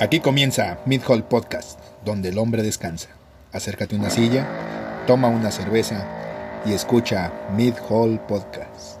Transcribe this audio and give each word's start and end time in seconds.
Aquí 0.00 0.20
comienza 0.20 0.78
Mid 0.86 1.02
Hall 1.08 1.24
Podcast, 1.24 1.80
donde 2.04 2.28
el 2.28 2.38
hombre 2.38 2.62
descansa. 2.62 3.08
Acércate 3.50 3.96
a 3.96 3.98
una 3.98 4.10
silla, 4.10 4.46
toma 5.08 5.26
una 5.26 5.50
cerveza 5.50 6.06
y 6.64 6.72
escucha 6.72 7.32
Mid 7.56 7.74
Hall 7.88 8.20
Podcast. 8.28 9.00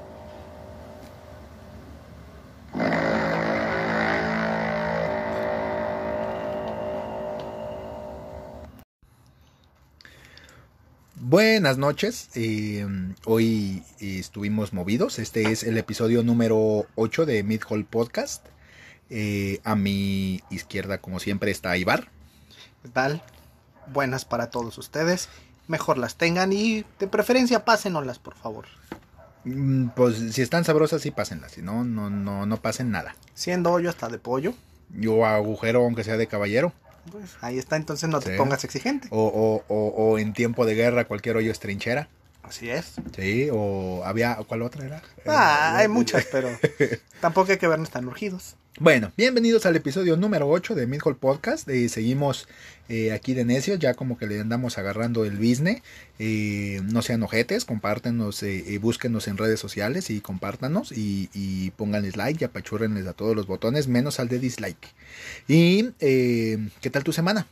Buenas 11.14 11.78
noches, 11.78 12.30
eh, 12.34 12.84
hoy 13.24 13.84
estuvimos 14.00 14.72
movidos, 14.72 15.20
este 15.20 15.52
es 15.52 15.62
el 15.62 15.78
episodio 15.78 16.24
número 16.24 16.86
8 16.96 17.24
de 17.24 17.44
Mid 17.44 17.62
Hall 17.68 17.84
Podcast. 17.84 18.44
Eh, 19.10 19.60
a 19.64 19.74
mi 19.74 20.42
izquierda, 20.50 20.98
como 20.98 21.18
siempre, 21.20 21.50
está 21.50 21.76
Ibar. 21.76 22.08
¿Qué 22.82 22.88
tal? 22.88 23.22
Buenas 23.92 24.24
para 24.24 24.50
todos 24.50 24.76
ustedes. 24.78 25.28
Mejor 25.66 25.98
las 25.98 26.16
tengan 26.16 26.52
y 26.52 26.84
de 26.98 27.08
preferencia 27.08 27.64
pásenoslas, 27.64 28.18
por 28.18 28.34
favor. 28.34 28.66
Mm, 29.44 29.88
Pues 29.90 30.16
si 30.34 30.42
están 30.42 30.64
sabrosas, 30.64 31.02
sí 31.02 31.10
pásenlas. 31.10 31.52
Si 31.52 31.62
no, 31.62 31.84
no, 31.84 32.10
no, 32.10 32.46
no 32.46 32.56
pasen 32.60 32.90
nada. 32.90 33.16
Siendo 33.34 33.72
hoyo 33.72 33.88
hasta 33.90 34.08
de 34.08 34.18
pollo. 34.18 34.54
Yo 34.94 35.24
agujero, 35.26 35.84
aunque 35.84 36.04
sea 36.04 36.16
de 36.16 36.26
caballero. 36.26 36.72
Pues 37.10 37.36
ahí 37.40 37.58
está, 37.58 37.76
entonces 37.76 38.08
no 38.10 38.20
te 38.20 38.32
Sí. 38.32 38.36
pongas 38.38 38.64
exigente. 38.64 39.08
O, 39.10 39.26
o, 39.26 39.74
o, 39.74 39.88
o 40.12 40.18
en 40.18 40.32
tiempo 40.34 40.66
de 40.66 40.74
guerra, 40.74 41.06
cualquier 41.06 41.36
hoyo 41.36 41.50
es 41.50 41.58
trinchera. 41.60 42.08
Así 42.42 42.70
es. 42.70 42.94
Sí, 43.14 43.48
o 43.52 44.02
había. 44.04 44.36
¿Cuál 44.46 44.62
otra 44.62 44.84
era? 44.86 45.02
Ah, 45.26 45.72
Eh, 45.74 45.82
hay 45.82 45.88
muchas, 45.88 46.26
pero 46.32 46.48
tampoco 47.20 47.52
hay 47.52 47.58
que 47.58 47.68
vernos 47.68 47.90
tan 47.90 48.06
urgidos. 48.06 48.56
Bueno, 48.80 49.10
bienvenidos 49.16 49.66
al 49.66 49.74
episodio 49.74 50.16
número 50.16 50.48
8 50.48 50.76
de 50.76 50.86
Mid 50.86 51.00
Hall 51.04 51.16
Podcast. 51.16 51.68
Eh, 51.68 51.88
seguimos 51.88 52.46
eh, 52.88 53.10
aquí 53.10 53.34
de 53.34 53.44
necios, 53.44 53.80
ya 53.80 53.94
como 53.94 54.16
que 54.16 54.28
le 54.28 54.40
andamos 54.40 54.78
agarrando 54.78 55.24
el 55.24 55.36
business. 55.36 55.82
Eh, 56.20 56.80
no 56.84 57.02
sean 57.02 57.24
ojetes, 57.24 57.64
compártenos, 57.64 58.40
eh, 58.44 58.78
búsquenos 58.80 59.26
en 59.26 59.36
redes 59.36 59.58
sociales 59.58 60.10
y 60.10 60.20
compártanos 60.20 60.92
y, 60.92 61.28
y 61.34 61.72
pónganles 61.72 62.16
like 62.16 62.38
y 62.40 62.44
apachúrenles 62.44 63.08
a 63.08 63.14
todos 63.14 63.34
los 63.34 63.48
botones, 63.48 63.88
menos 63.88 64.20
al 64.20 64.28
de 64.28 64.38
dislike. 64.38 64.94
Y, 65.48 65.90
eh, 65.98 66.68
¿qué 66.80 66.88
tal 66.88 67.02
tu 67.02 67.12
semana? 67.12 67.48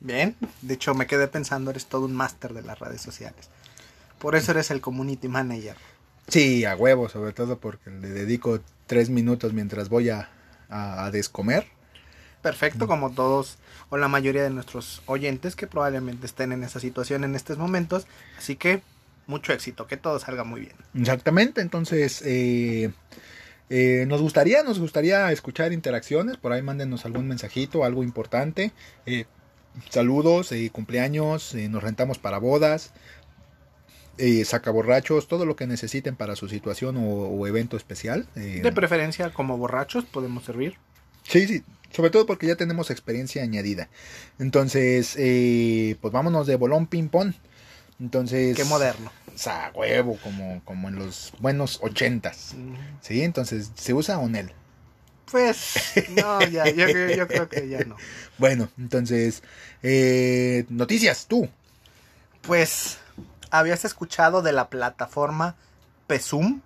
Bien, 0.00 0.36
de 0.62 0.72
hecho 0.72 0.94
me 0.94 1.06
quedé 1.06 1.28
pensando, 1.28 1.70
eres 1.70 1.84
todo 1.84 2.06
un 2.06 2.14
máster 2.14 2.54
de 2.54 2.62
las 2.62 2.78
redes 2.78 3.02
sociales. 3.02 3.50
Por 4.18 4.36
eso 4.36 4.52
eres 4.52 4.70
el 4.70 4.80
community 4.80 5.28
manager. 5.28 5.76
Sí, 6.28 6.64
a 6.64 6.74
huevo, 6.76 7.10
sobre 7.10 7.34
todo 7.34 7.58
porque 7.58 7.90
le 7.90 8.08
dedico 8.08 8.60
tres 8.86 9.10
minutos 9.10 9.52
mientras 9.52 9.90
voy 9.90 10.08
a, 10.08 10.30
a- 10.72 11.04
a 11.04 11.10
descomer. 11.10 11.66
Perfecto, 12.42 12.88
como 12.88 13.12
todos 13.12 13.58
o 13.88 13.96
la 13.98 14.08
mayoría 14.08 14.42
de 14.42 14.50
nuestros 14.50 15.02
oyentes 15.06 15.54
que 15.54 15.68
probablemente 15.68 16.26
estén 16.26 16.50
en 16.50 16.64
esa 16.64 16.80
situación 16.80 17.22
en 17.22 17.36
estos 17.36 17.56
momentos. 17.58 18.06
Así 18.36 18.56
que 18.56 18.82
mucho 19.28 19.52
éxito, 19.52 19.86
que 19.86 19.96
todo 19.96 20.18
salga 20.18 20.42
muy 20.42 20.62
bien. 20.62 20.74
Exactamente, 20.94 21.60
entonces 21.60 22.20
eh, 22.26 22.90
eh, 23.70 24.06
nos 24.08 24.20
gustaría, 24.20 24.64
nos 24.64 24.80
gustaría 24.80 25.30
escuchar 25.30 25.72
interacciones, 25.72 26.36
por 26.36 26.52
ahí 26.52 26.62
mándenos 26.62 27.04
algún 27.04 27.28
mensajito, 27.28 27.84
algo 27.84 28.02
importante, 28.02 28.72
eh, 29.06 29.26
saludos, 29.90 30.52
cumpleaños, 30.72 31.54
nos 31.54 31.82
rentamos 31.82 32.18
para 32.18 32.38
bodas, 32.38 32.92
eh, 34.18 34.44
sacaborrachos, 34.44 35.28
todo 35.28 35.46
lo 35.46 35.56
que 35.56 35.66
necesiten 35.66 36.16
para 36.16 36.36
su 36.36 36.48
situación 36.48 36.96
o, 36.96 37.02
o 37.06 37.46
evento 37.46 37.76
especial. 37.76 38.26
eh, 38.36 38.60
De 38.62 38.72
preferencia, 38.72 39.32
como 39.32 39.56
borrachos, 39.58 40.04
podemos 40.04 40.44
servir. 40.44 40.76
Sí, 41.24 41.46
sí, 41.46 41.62
sobre 41.92 42.10
todo 42.10 42.26
porque 42.26 42.46
ya 42.46 42.56
tenemos 42.56 42.90
experiencia 42.90 43.42
añadida. 43.42 43.88
Entonces, 44.38 45.14
eh, 45.18 45.96
pues 46.00 46.12
vámonos 46.12 46.46
de 46.46 46.56
bolón 46.56 46.86
ping-pong. 46.86 47.32
Entonces, 48.00 48.56
Qué 48.56 48.64
moderno. 48.64 49.12
Sa 49.36 49.70
huevo, 49.74 50.18
como, 50.22 50.60
como 50.64 50.88
en 50.88 50.96
los 50.96 51.32
buenos 51.38 51.78
ochentas. 51.82 52.54
Sí, 53.00 53.22
entonces, 53.22 53.70
¿se 53.76 53.94
usa 53.94 54.18
Onel? 54.18 54.50
Pues, 55.30 55.74
no, 56.10 56.46
ya, 56.48 56.68
yo, 56.68 56.88
yo- 56.88 57.10
yo 57.14 57.26
creo 57.28 57.48
que 57.48 57.68
ya 57.68 57.84
no. 57.84 57.96
Bueno, 58.38 58.68
entonces, 58.76 59.42
eh, 59.82 60.64
noticias, 60.68 61.26
tú. 61.28 61.48
Pues, 62.42 62.98
¿habías 63.52 63.84
escuchado 63.84 64.42
de 64.42 64.52
la 64.52 64.68
plataforma 64.68 65.54
Pesum? 66.08 66.62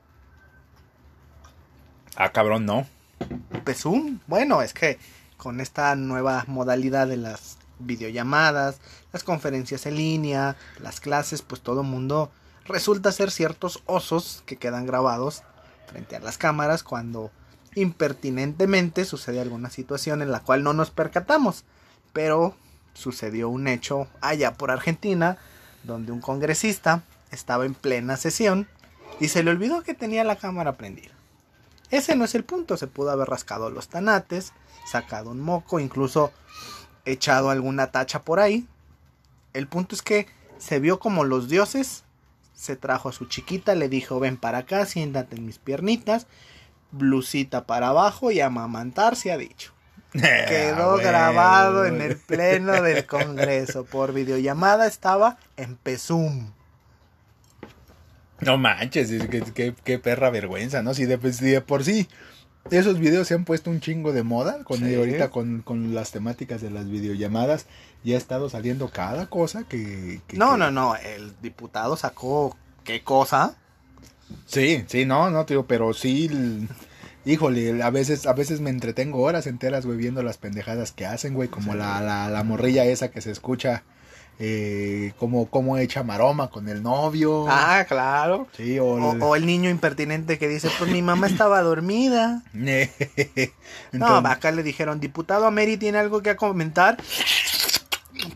Ah, 2.16 2.30
cabrón, 2.32 2.64
no. 2.64 2.86
Pesum, 3.64 4.20
bueno, 4.26 4.62
es 4.62 4.72
que 4.72 4.98
con 5.36 5.60
esta 5.60 5.94
nueva 5.96 6.44
modalidad 6.46 7.08
de 7.08 7.18
las 7.18 7.58
videollamadas, 7.80 8.78
las 9.12 9.24
conferencias 9.24 9.84
en 9.84 9.96
línea, 9.96 10.56
las 10.78 11.00
clases, 11.00 11.42
pues 11.42 11.60
todo 11.60 11.82
mundo 11.82 12.30
resulta 12.64 13.12
ser 13.12 13.30
ciertos 13.30 13.82
osos 13.86 14.42
que 14.46 14.56
quedan 14.56 14.86
grabados 14.86 15.42
frente 15.86 16.16
a 16.16 16.20
las 16.20 16.38
cámaras 16.38 16.82
cuando 16.82 17.30
impertinentemente 17.74 19.04
sucede 19.04 19.40
alguna 19.40 19.70
situación 19.70 20.22
en 20.22 20.30
la 20.30 20.40
cual 20.40 20.62
no 20.62 20.72
nos 20.72 20.90
percatamos. 20.90 21.64
Pero 22.12 22.56
sucedió 22.94 23.50
un 23.50 23.68
hecho 23.68 24.08
allá 24.20 24.54
por 24.54 24.70
Argentina, 24.70 25.36
donde 25.86 26.12
un 26.12 26.20
congresista 26.20 27.02
estaba 27.30 27.64
en 27.64 27.74
plena 27.74 28.16
sesión 28.16 28.68
y 29.20 29.28
se 29.28 29.42
le 29.42 29.50
olvidó 29.50 29.82
que 29.82 29.94
tenía 29.94 30.24
la 30.24 30.36
cámara 30.36 30.76
prendida. 30.76 31.14
Ese 31.90 32.16
no 32.16 32.24
es 32.24 32.34
el 32.34 32.44
punto, 32.44 32.76
se 32.76 32.88
pudo 32.88 33.10
haber 33.10 33.28
rascado 33.28 33.70
los 33.70 33.88
tanates, 33.88 34.52
sacado 34.90 35.30
un 35.30 35.40
moco, 35.40 35.78
incluso 35.78 36.32
echado 37.04 37.50
alguna 37.50 37.92
tacha 37.92 38.22
por 38.22 38.40
ahí. 38.40 38.66
El 39.52 39.68
punto 39.68 39.94
es 39.94 40.02
que 40.02 40.26
se 40.58 40.80
vio 40.80 40.98
como 40.98 41.24
los 41.24 41.48
dioses, 41.48 42.04
se 42.54 42.76
trajo 42.76 43.08
a 43.08 43.12
su 43.12 43.26
chiquita, 43.26 43.74
le 43.74 43.88
dijo 43.88 44.18
ven 44.18 44.36
para 44.36 44.58
acá, 44.58 44.84
siéntate 44.86 45.36
en 45.36 45.46
mis 45.46 45.58
piernitas, 45.58 46.26
blusita 46.90 47.66
para 47.66 47.88
abajo 47.88 48.30
y 48.30 48.40
amamantar 48.40 49.14
se 49.14 49.30
ha 49.30 49.38
dicho. 49.38 49.75
Quedó 50.48 50.94
Ah, 50.96 51.02
grabado 51.02 51.84
en 51.86 52.00
el 52.00 52.16
pleno 52.16 52.80
del 52.82 53.06
Congreso 53.06 53.84
por 53.84 54.12
videollamada, 54.12 54.86
estaba 54.86 55.38
en 55.56 55.76
Pesum. 55.76 56.52
No 58.40 58.58
manches, 58.58 59.10
qué 59.84 59.98
perra 59.98 60.30
vergüenza, 60.30 60.82
¿no? 60.82 60.92
Si 60.94 61.06
de, 61.06 61.16
pues, 61.18 61.36
si 61.36 61.46
de 61.46 61.60
por 61.62 61.84
sí 61.84 62.06
esos 62.70 62.98
videos 62.98 63.28
se 63.28 63.34
han 63.34 63.44
puesto 63.44 63.70
un 63.70 63.80
chingo 63.80 64.12
de 64.12 64.22
moda, 64.24 64.62
con 64.64 64.78
Sí. 64.78 64.94
ahorita 64.94 65.30
con, 65.30 65.62
con 65.62 65.94
las 65.94 66.10
temáticas 66.10 66.60
de 66.60 66.70
las 66.70 66.88
videollamadas, 66.88 67.66
ya 68.04 68.16
ha 68.16 68.18
estado 68.18 68.50
saliendo 68.50 68.88
cada 68.90 69.26
cosa 69.28 69.64
que... 69.68 70.20
que- 70.26 70.36
No, 70.36 70.52
que- 70.52 70.58
no, 70.58 70.70
no, 70.70 70.96
el 70.96 71.32
diputado 71.40 71.96
sacó 71.96 72.56
qué 72.84 73.02
cosa. 73.02 73.56
Sí, 74.46 74.84
sí, 74.88 75.04
no, 75.06 75.30
no, 75.30 75.46
tío, 75.46 75.66
pero 75.66 75.94
sí, 75.94 76.28
híjole, 77.26 77.82
a 77.82 77.90
veces, 77.90 78.26
a 78.26 78.32
veces 78.32 78.60
me 78.60 78.70
entretengo 78.70 79.20
horas 79.20 79.46
enteras, 79.46 79.84
güey, 79.84 79.98
viendo 79.98 80.22
las 80.22 80.38
pendejadas 80.38 80.92
que 80.92 81.04
hacen, 81.04 81.34
güey, 81.34 81.48
como 81.48 81.72
Sí. 81.72 81.78
la, 81.78 82.00
la, 82.00 82.30
la 82.30 82.42
morrilla 82.44 82.84
esa 82.86 83.10
que 83.10 83.20
se 83.20 83.30
escucha, 83.32 83.82
eh, 84.38 85.12
como, 85.18 85.46
como 85.50 85.76
echa 85.78 86.02
maroma 86.02 86.48
con 86.50 86.68
el 86.68 86.82
novio. 86.82 87.46
Ah, 87.48 87.84
claro. 87.88 88.46
Sí, 88.56 88.78
o, 88.78 88.84
O, 88.86 89.12
el- 89.14 89.22
o 89.22 89.34
el 89.36 89.46
niño 89.46 89.68
impertinente 89.70 90.38
que 90.38 90.46
dice, 90.48 90.68
pues 90.78 90.90
mi 90.90 91.02
mamá 91.02 91.26
estaba 91.26 91.60
dormida. 91.62 92.42
No, 93.92 94.06
acá 94.18 94.50
le 94.52 94.62
dijeron, 94.62 95.00
diputado 95.00 95.46
Ameri 95.46 95.76
tiene 95.78 95.98
algo 95.98 96.22
que 96.22 96.36
comentar. 96.36 96.98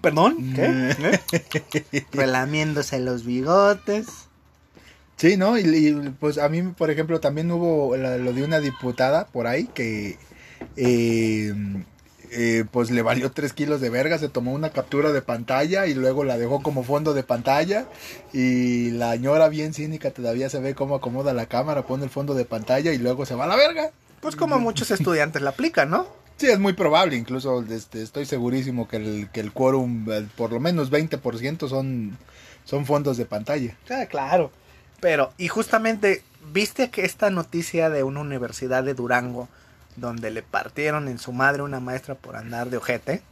Perdón, 0.00 0.52
¿qué? 0.54 1.16
¿Eh? 1.92 2.04
Relamiéndose 2.12 2.98
los 3.00 3.24
bigotes. 3.24 4.06
Sí, 5.20 5.36
¿no? 5.36 5.58
Y, 5.58 5.64
y, 5.64 5.92
pues 6.18 6.38
a 6.38 6.48
mí, 6.48 6.62
por 6.62 6.90
ejemplo, 6.90 7.20
también 7.20 7.50
hubo 7.50 7.94
lo 7.94 8.32
de 8.32 8.42
una 8.42 8.58
diputada 8.58 9.26
por 9.26 9.46
ahí 9.46 9.66
que 9.66 10.16
eh, 10.78 11.52
eh, 12.30 12.64
pues 12.70 12.90
le 12.90 13.02
valió 13.02 13.30
tres 13.30 13.52
kilos 13.52 13.82
de 13.82 13.90
verga, 13.90 14.16
se 14.16 14.30
tomó 14.30 14.54
una 14.54 14.70
captura 14.70 15.12
de 15.12 15.20
pantalla 15.20 15.86
y 15.86 15.92
luego 15.92 16.24
la 16.24 16.38
dejó 16.38 16.62
como 16.62 16.84
fondo 16.84 17.12
de 17.12 17.22
pantalla 17.22 17.84
y 18.32 18.92
la 18.92 19.12
señora 19.12 19.50
bien 19.50 19.74
cínica 19.74 20.10
todavía 20.10 20.48
se 20.48 20.58
ve 20.58 20.74
cómo 20.74 20.94
acomoda 20.94 21.34
la 21.34 21.44
cámara, 21.44 21.82
pone 21.82 22.04
el 22.04 22.10
fondo 22.10 22.32
de 22.32 22.46
pantalla 22.46 22.90
y 22.94 22.96
luego 22.96 23.26
se 23.26 23.34
va 23.34 23.44
a 23.44 23.48
la 23.48 23.56
verga. 23.56 23.90
Pues 24.22 24.36
como 24.36 24.58
muchos 24.58 24.90
estudiantes 24.90 25.42
la 25.42 25.50
aplican, 25.50 25.90
¿no? 25.90 26.06
Sí, 26.38 26.46
es 26.46 26.58
muy 26.58 26.72
probable, 26.72 27.16
incluso 27.16 27.62
este, 27.68 28.02
estoy 28.02 28.24
segurísimo 28.24 28.88
que 28.88 28.96
el, 28.96 29.28
que 29.34 29.40
el 29.40 29.52
quórum, 29.52 30.10
eh, 30.10 30.26
por 30.34 30.50
lo 30.50 30.60
menos 30.60 30.90
20% 30.90 31.68
son, 31.68 32.16
son 32.64 32.86
fondos 32.86 33.18
de 33.18 33.26
pantalla. 33.26 33.76
Ah, 33.90 34.06
claro. 34.08 34.50
Pero, 35.00 35.32
y 35.38 35.48
justamente, 35.48 36.22
¿viste 36.52 36.90
que 36.90 37.04
esta 37.04 37.30
noticia 37.30 37.90
de 37.90 38.02
una 38.02 38.20
universidad 38.20 38.84
de 38.84 38.94
Durango, 38.94 39.48
donde 39.96 40.30
le 40.30 40.42
partieron 40.42 41.08
en 41.08 41.18
su 41.18 41.32
madre 41.32 41.62
una 41.62 41.80
maestra 41.80 42.14
por 42.14 42.36
andar 42.36 42.70
de 42.70 42.76
ojete? 42.76 43.22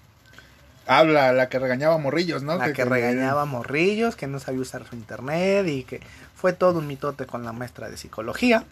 Habla 0.87 1.33
la 1.33 1.51
que 1.51 1.59
regañaba 1.59 1.99
morrillos, 1.99 2.43
¿no? 2.43 2.57
La 2.57 2.73
que 2.73 2.85
regañaba 2.85 3.45
morrillos, 3.45 4.17
que 4.17 4.27
no 4.27 4.41
sabía 4.41 4.63
usar 4.63 4.87
su 4.89 4.97
internet 4.97 5.67
y 5.69 5.85
que 5.85 6.01
fue 6.35 6.55
todo 6.55 6.79
un 6.79 6.87
mitote 6.87 7.27
con 7.27 7.45
la 7.45 7.53
maestra 7.53 7.91
de 7.91 7.99
psicología. 7.99 8.65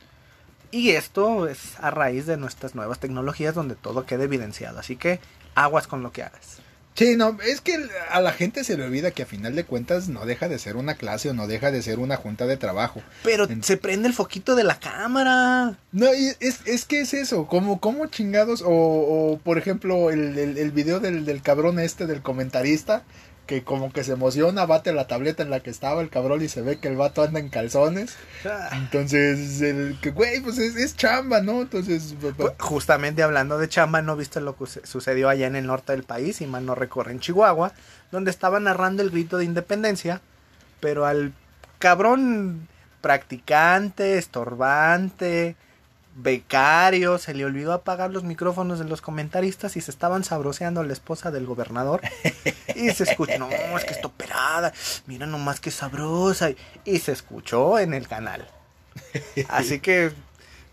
Y 0.71 0.91
esto 0.91 1.47
es 1.47 1.79
a 1.79 1.91
raíz 1.91 2.27
de 2.27 2.39
nuestras 2.39 2.75
nuevas 2.75 3.01
tecnologías 3.01 3.55
donde 3.55 3.75
todo 3.75 4.07
queda 4.07 4.25
evidenciado. 4.25 4.79
Así 4.79 4.97
que 4.97 5.21
aguas 5.55 5.87
con 5.87 6.03
lo 6.03 6.11
que 6.11 6.23
hagas. 6.23 6.61
Sí, 6.97 7.17
no, 7.17 7.37
es 7.47 7.61
que 7.61 7.79
a 8.11 8.21
la 8.23 8.33
gente 8.33 8.65
se 8.65 8.77
le 8.77 8.85
olvida 8.85 9.11
que 9.11 9.23
a 9.23 9.27
final 9.27 9.55
de 9.55 9.65
cuentas 9.65 10.09
no 10.09 10.25
deja 10.25 10.49
de 10.49 10.59
ser 10.59 10.77
una 10.77 10.95
clase 10.95 11.29
o 11.29 11.35
no 11.35 11.47
deja 11.47 11.71
de 11.71 11.83
ser 11.83 11.99
una 11.99 12.17
junta 12.17 12.47
de 12.47 12.57
trabajo. 12.57 13.03
Pero 13.23 13.47
se 13.61 13.77
prende 13.77 14.09
el 14.09 14.15
foquito 14.15 14.55
de 14.55 14.65
la 14.65 14.81
cámara. 14.81 15.77
No, 15.93 16.07
es, 16.07 16.37
es 16.41 16.85
que 16.87 17.01
es 17.01 17.13
eso, 17.13 17.47
como, 17.47 17.81
como 17.81 18.07
chingados, 18.07 18.63
o, 18.63 18.71
o 18.71 19.39
por 19.45 19.59
ejemplo 19.59 20.11
el, 20.11 20.39
el, 20.39 20.57
el 20.57 20.71
video 20.71 20.99
del, 20.99 21.27
del 21.27 21.43
cabrón 21.43 21.79
este, 21.79 22.07
del 22.07 22.23
comentarista, 22.23 23.05
que 23.47 23.63
como 23.63 23.93
que 23.93 24.05
se 24.05 24.13
emociona, 24.13 24.67
bate 24.67 24.93
la 24.93 25.07
tableta 25.07 25.43
en 25.43 25.51
la 25.51 25.61
que 25.61 25.71
estaba 25.71 26.03
el 26.03 26.11
cabrón 26.11 26.43
y 26.43 26.49
se 26.49 26.63
ve 26.63 26.79
que 26.79 26.89
el 26.89 26.97
vato 26.97 27.23
anda 27.23 27.39
en 27.39 27.49
calzones. 27.49 28.17
Ah. 28.45 28.71
Entonces, 28.73 29.63
el 29.63 29.99
que, 30.01 30.11
güey, 30.11 30.41
pues 30.41 30.59
es, 30.59 30.97
chamba, 30.97 31.41
¿no? 31.41 31.63
Entonces... 31.63 32.15
Pues, 32.21 32.53
justamente 32.59 33.23
hablando 33.23 33.59
de 33.59 33.69
chamba, 33.69 34.03
¿no 34.03 34.17
viste 34.17 34.41
lo 34.41 34.57
que 34.57 34.67
sucedió 34.85 35.29
allá 35.29 35.47
en 35.47 35.57
el 35.57 35.67
norte 35.67 35.93
del 35.93 36.03
país, 36.03 36.41
y 36.41 36.47
mal 36.47 36.67
no 36.67 36.75
recorre 36.75 37.13
en 37.13 37.21
Chihuahua, 37.21 37.73
donde 38.11 38.31
estaba 38.31 38.59
narrando 38.61 39.03
el 39.03 39.11
grito 39.11 39.39
de 39.39 39.45
independencia, 39.45 40.21
pero 40.81 41.07
al 41.07 41.33
cabrón 41.79 42.69
practicante, 43.01 44.19
estorbante, 44.19 45.55
becario, 46.17 47.19
se 47.19 47.35
le 47.35 47.45
olvidó 47.45 47.73
apagar 47.73 48.11
los 48.11 48.25
micrófonos 48.25 48.79
de 48.79 48.87
los 48.87 49.03
comentaristas 49.03 49.77
y 49.77 49.81
se 49.81 49.91
estaban 49.91 50.25
sabroseando 50.25 50.81
a 50.81 50.85
la 50.85 50.93
esposa 50.93 51.31
del 51.31 51.47
gobernador. 51.47 52.01
Y 52.75 52.91
se 52.91 53.05
escuchó, 53.05 53.39
no, 53.39 53.49
es 53.51 53.85
que 53.85 53.93
está 53.93 54.09
operada, 54.09 54.73
mira 55.07 55.27
nomás 55.27 55.61
que 55.61 55.71
sabrosa. 55.71 56.51
Y 56.85 56.99
se 56.99 57.13
escuchó 57.13 57.79
en 57.79 57.95
el 57.95 58.09
canal. 58.09 58.49
Así 59.49 59.81
que, 59.81 60.13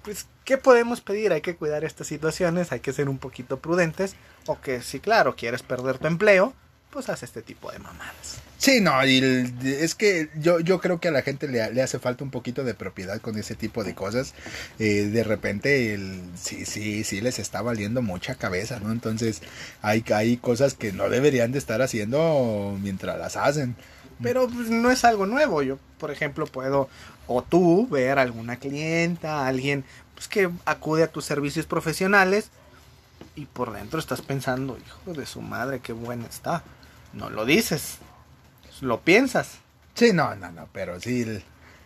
pues, 0.04 0.28
¿qué 0.46 0.58
podemos 0.58 1.02
pedir? 1.02 1.34
Hay 1.34 1.42
que 1.42 1.56
cuidar 1.56 1.84
estas 1.84 2.08
situaciones, 2.08 2.72
hay 2.72 2.80
que 2.80 2.94
ser 2.94 3.10
un 3.10 3.20
poquito 3.20 3.60
prudentes. 3.60 4.16
O 4.48 4.60
que 4.60 4.82
si, 4.82 5.00
claro, 5.00 5.36
quieres 5.36 5.62
perder 5.62 5.98
tu 5.98 6.08
empleo, 6.08 6.54
pues 6.90 7.10
haz 7.10 7.24
este 7.24 7.42
tipo 7.42 7.72
de 7.72 7.80
mamadas. 7.80 8.40
Sí, 8.64 8.80
no, 8.80 9.06
y 9.06 9.20
es 9.66 9.94
que 9.94 10.30
yo, 10.36 10.62
yo 10.62 10.80
creo 10.80 11.02
que 11.02 11.10
a 11.10 11.12
la 11.12 11.22
gente 11.22 11.50
le, 11.50 11.70
le, 11.74 11.82
hace 11.82 12.00
falta 12.00 12.24
un 12.24 12.32
poquito 12.32 12.64
de 12.64 12.74
propiedad 12.74 13.20
con 13.20 13.38
ese 13.38 13.56
tipo 13.56 13.84
de 13.84 13.94
cosas. 13.94 14.34
Eh, 14.80 15.10
de 15.12 15.26
repente, 15.26 15.94
el, 15.94 16.22
sí, 16.36 16.66
sí, 16.66 17.04
sí 17.04 17.20
les 17.20 17.40
está 17.40 17.62
valiendo 17.62 18.02
mucha 18.02 18.36
cabeza, 18.36 18.80
¿no? 18.80 18.94
Entonces, 18.94 19.42
hay, 19.82 20.06
hay 20.16 20.38
cosas 20.38 20.76
que 20.76 20.94
no 20.94 21.10
deberían 21.10 21.52
de 21.52 21.60
estar 21.60 21.82
haciendo 21.82 22.78
mientras 22.82 23.20
las 23.20 23.36
hacen. 23.36 23.76
Pero 24.22 24.48
pues, 24.48 24.70
no 24.70 24.92
es 24.92 25.04
algo 25.04 25.26
nuevo. 25.26 25.62
Yo, 25.62 25.78
por 25.98 26.10
ejemplo, 26.12 26.46
puedo, 26.46 26.88
o 27.28 27.42
tú, 27.42 27.90
ver 27.90 28.18
alguna 28.18 28.56
clienta, 28.56 29.46
alguien 29.46 29.84
pues, 30.16 30.30
que 30.30 30.50
acude 30.64 31.04
a 31.04 31.12
tus 31.12 31.26
servicios 31.26 31.66
profesionales 31.66 32.48
y 33.36 33.46
por 33.46 33.74
dentro 33.74 34.00
estás 34.00 34.22
pensando, 34.22 34.78
hijo 34.78 35.20
de 35.20 35.26
su 35.26 35.42
madre, 35.42 35.82
qué 35.82 35.92
buena 35.92 36.28
está. 36.28 36.64
No 37.12 37.30
lo 37.30 37.46
dices, 37.46 37.98
lo 38.82 39.02
piensas. 39.02 39.60
Sí, 39.96 40.12
no, 40.14 40.36
no, 40.36 40.52
no, 40.52 40.68
pero 40.74 41.00
sí. 41.00 41.26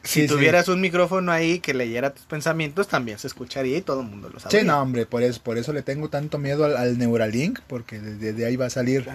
si 0.03 0.27
tuvieras 0.27 0.69
un 0.69 0.79
micrófono 0.79 1.31
ahí 1.31 1.59
que 1.59 1.73
leyera 1.73 2.13
tus 2.13 2.25
pensamientos, 2.25 2.87
también 2.87 3.19
se 3.19 3.27
escucharía 3.27 3.77
y 3.77 3.81
todo 3.81 4.01
el 4.01 4.07
mundo 4.07 4.29
lo 4.29 4.39
sabría. 4.39 4.61
Sí, 4.61 4.65
no, 4.65 4.81
hombre, 4.81 5.05
por 5.05 5.23
eso, 5.23 5.41
por 5.43 5.57
eso 5.57 5.73
le 5.73 5.81
tengo 5.81 6.09
tanto 6.09 6.37
miedo 6.37 6.65
al, 6.65 6.97
Neuralink, 6.97 7.59
porque 7.67 7.99
desde 7.99 8.45
ahí 8.45 8.55
va 8.55 8.67
a 8.67 8.69
salir 8.69 9.07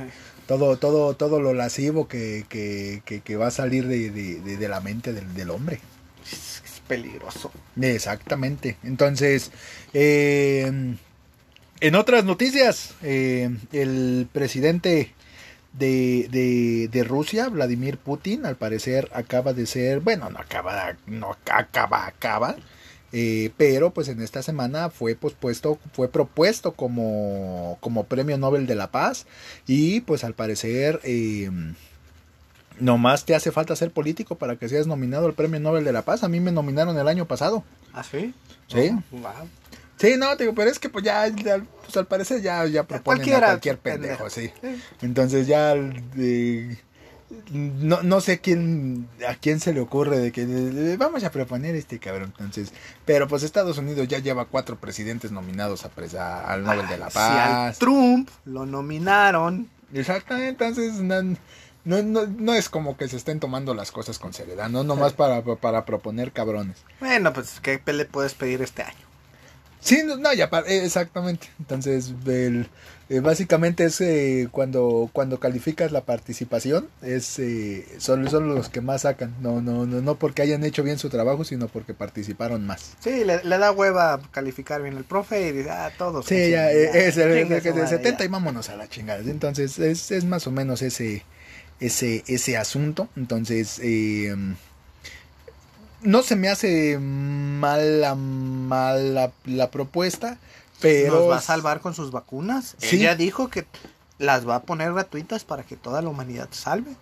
todo, 0.46 0.76
todo, 0.76 1.14
todo 1.14 1.40
lo 1.40 1.54
lascivo 1.54 2.08
que, 2.08 2.44
que, 2.48 3.02
que, 3.22 3.36
va 3.36 3.46
a 3.46 3.50
salir 3.50 3.86
de, 3.86 4.10
de, 4.10 4.68
la 4.68 4.80
mente 4.80 5.12
del, 5.12 5.32
del 5.34 5.50
hombre. 5.50 5.80
Es, 6.30 6.62
peligroso. 6.86 7.50
Exactamente. 7.80 8.76
Entonces, 8.82 9.50
eh, 9.94 10.96
en 11.80 11.94
otras 11.94 12.24
noticias, 12.24 12.94
eh, 13.02 13.50
el 13.72 14.28
presidente 14.30 15.12
de, 15.72 16.88
de, 16.90 17.04
Rusia, 17.04 17.48
Vladimir 17.48 17.98
Putin, 17.98 18.46
al 18.46 18.56
parecer 18.56 19.10
acaba 19.14 19.52
de 19.52 19.66
ser, 19.66 20.00
bueno, 20.00 20.30
no 20.30 20.38
acaba, 20.38 20.96
no 21.06 21.36
acaba, 21.46 22.06
acaba, 22.06 22.56
eh, 23.12 23.50
pero 23.56 23.90
pues 23.90 24.08
en 24.08 24.22
esta 24.22 24.42
semana 24.42 24.90
fue 24.90 25.14
pospuesto, 25.14 25.78
fue 25.92 26.08
propuesto 26.08 26.72
como, 26.72 27.78
como 27.80 28.04
premio 28.04 28.38
Nobel 28.38 28.66
de 28.66 28.74
la 28.74 28.90
Paz 28.90 29.26
y 29.66 30.00
pues 30.02 30.24
al 30.24 30.34
parecer 30.34 31.00
eh, 31.04 31.50
nomás 32.78 33.24
te 33.24 33.34
hace 33.34 33.52
falta 33.52 33.76
ser 33.76 33.90
político 33.90 34.36
para 34.36 34.56
que 34.56 34.68
seas 34.68 34.86
nominado 34.86 35.26
al 35.26 35.34
premio 35.34 35.60
Nobel 35.60 35.84
de 35.84 35.92
la 35.92 36.02
Paz. 36.02 36.24
A 36.24 36.28
mí 36.28 36.40
me 36.40 36.52
nominaron 36.52 36.98
el 36.98 37.08
año 37.08 37.26
pasado. 37.26 37.64
¿Ah, 37.92 38.02
sí? 38.02 38.34
Sí. 38.68 38.90
Oh, 39.12 39.18
Sí, 40.02 40.16
no, 40.18 40.34
digo, 40.34 40.52
pero 40.52 40.68
es 40.68 40.80
que 40.80 40.88
pues 40.88 41.04
ya, 41.04 41.30
pues 41.84 41.96
al 41.96 42.08
parecer 42.08 42.42
ya, 42.42 42.66
ya 42.66 42.82
proponen 42.82 43.34
a 43.34 43.38
cualquier 43.38 43.78
pendejo, 43.78 44.28
sí. 44.30 44.50
Entonces 45.00 45.46
ya 45.46 45.76
no, 47.52 48.02
no 48.02 48.20
sé 48.20 48.40
quién 48.40 49.08
a 49.28 49.36
quién 49.36 49.60
se 49.60 49.72
le 49.72 49.78
ocurre 49.78 50.18
de 50.18 50.32
que 50.32 50.96
vamos 50.98 51.22
a 51.22 51.30
proponer 51.30 51.76
este 51.76 52.00
cabrón. 52.00 52.34
Entonces, 52.36 52.72
pero 53.04 53.28
pues 53.28 53.44
Estados 53.44 53.78
Unidos 53.78 54.08
ya 54.08 54.18
lleva 54.18 54.46
cuatro 54.46 54.74
presidentes 54.74 55.30
nominados 55.30 55.84
a, 55.84 56.52
al 56.52 56.64
Nobel 56.64 56.88
de 56.88 56.98
la 56.98 57.08
Paz. 57.08 57.78
Trump 57.78 58.28
lo 58.44 58.66
nominaron. 58.66 59.70
Exactamente, 59.94 60.64
entonces 60.64 60.94
no, 60.94 61.22
no, 61.84 62.26
no, 62.26 62.54
es 62.54 62.68
como 62.68 62.96
que 62.96 63.06
se 63.06 63.18
estén 63.18 63.38
tomando 63.38 63.72
las 63.72 63.92
cosas 63.92 64.18
con 64.18 64.32
seriedad, 64.32 64.68
no 64.68 64.82
nomás 64.82 65.12
para, 65.12 65.44
para 65.44 65.84
proponer 65.84 66.32
cabrones. 66.32 66.78
Bueno, 66.98 67.32
pues 67.32 67.60
¿qué 67.60 67.80
le 67.86 68.04
puedes 68.04 68.34
pedir 68.34 68.62
este 68.62 68.82
año? 68.82 69.11
Sí, 69.82 70.00
no, 70.04 70.32
ya, 70.32 70.48
eh, 70.68 70.84
exactamente. 70.84 71.48
Entonces, 71.58 72.14
el, 72.26 72.68
eh, 73.08 73.18
básicamente 73.18 73.84
es 73.84 74.00
eh, 74.00 74.48
cuando, 74.52 75.10
cuando 75.12 75.40
calificas 75.40 75.90
la 75.90 76.02
participación, 76.02 76.88
es 77.02 77.40
son, 77.98 78.30
son 78.30 78.54
los 78.54 78.68
que 78.68 78.80
más 78.80 79.02
sacan. 79.02 79.34
No, 79.40 79.60
no, 79.60 79.84
no, 79.84 80.00
no 80.00 80.14
porque 80.14 80.42
hayan 80.42 80.62
hecho 80.62 80.84
bien 80.84 80.98
su 80.98 81.10
trabajo, 81.10 81.42
sino 81.42 81.66
porque 81.66 81.94
participaron 81.94 82.64
más. 82.64 82.92
Sí, 83.00 83.24
le, 83.24 83.40
da 83.42 83.72
hueva 83.72 84.20
calificar 84.30 84.82
bien 84.82 84.96
el 84.96 85.04
profe 85.04 85.48
y 85.48 85.52
dice, 85.52 85.70
ah, 85.70 85.90
todos. 85.98 86.26
Sí, 86.26 86.50
ya, 86.50 86.70
es 86.70 87.16
el, 87.16 87.48
de 87.48 87.60
70 87.60 88.24
y 88.24 88.28
vámonos 88.28 88.68
a 88.68 88.76
la 88.76 88.88
chingada. 88.88 89.20
Entonces, 89.22 89.80
es, 89.80 90.12
es 90.12 90.24
más 90.24 90.46
o 90.46 90.52
menos 90.52 90.80
ese, 90.82 91.24
ese, 91.80 92.22
ese 92.28 92.56
asunto. 92.56 93.08
Entonces, 93.16 93.80
eh, 93.82 94.32
no 96.02 96.22
se 96.22 96.36
me 96.36 96.48
hace 96.48 96.98
mala, 96.98 98.14
mala 98.14 99.32
la 99.44 99.70
propuesta, 99.70 100.38
pero... 100.80 101.20
¿Nos 101.20 101.30
va 101.30 101.36
a 101.36 101.40
salvar 101.40 101.80
con 101.80 101.94
sus 101.94 102.10
vacunas? 102.10 102.74
¿Sí? 102.78 102.96
Ella 102.96 103.14
dijo 103.14 103.48
que 103.48 103.66
las 104.18 104.48
va 104.48 104.56
a 104.56 104.62
poner 104.62 104.92
gratuitas 104.92 105.44
para 105.44 105.62
que 105.62 105.76
toda 105.76 106.02
la 106.02 106.08
humanidad 106.08 106.48
salve. 106.50 106.94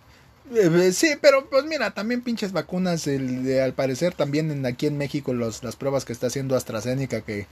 Eh, 0.52 0.92
sí, 0.92 1.14
pero 1.21 1.49
pues 1.49 1.64
mira, 1.64 1.92
también 1.92 2.23
pinches 2.23 2.52
vacunas, 2.52 3.07
el, 3.07 3.61
al 3.61 3.73
parecer 3.73 4.14
también 4.14 4.50
en, 4.50 4.66
aquí 4.66 4.87
en 4.87 4.99
México 4.99 5.33
los, 5.33 5.62
las 5.62 5.76
pruebas 5.76 6.04
que 6.04 6.12
está 6.12 6.26
haciendo 6.26 6.57
AstraZeneca 6.57 7.21
que, 7.21 7.47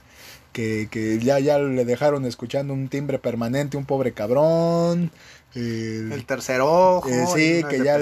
que, 0.51 0.89
que 0.91 1.17
ya, 1.19 1.39
ya 1.39 1.59
le 1.59 1.85
dejaron 1.85 2.25
escuchando 2.25 2.73
un 2.73 2.89
timbre 2.89 3.17
permanente, 3.17 3.77
un 3.77 3.85
pobre 3.85 4.11
cabrón. 4.11 5.11
el 5.55 6.25
tercer 6.25 6.59
ojo, 6.59 7.07
eh, 7.07 7.25
sí, 7.33 7.63
que 7.69 7.83
ya 7.83 7.99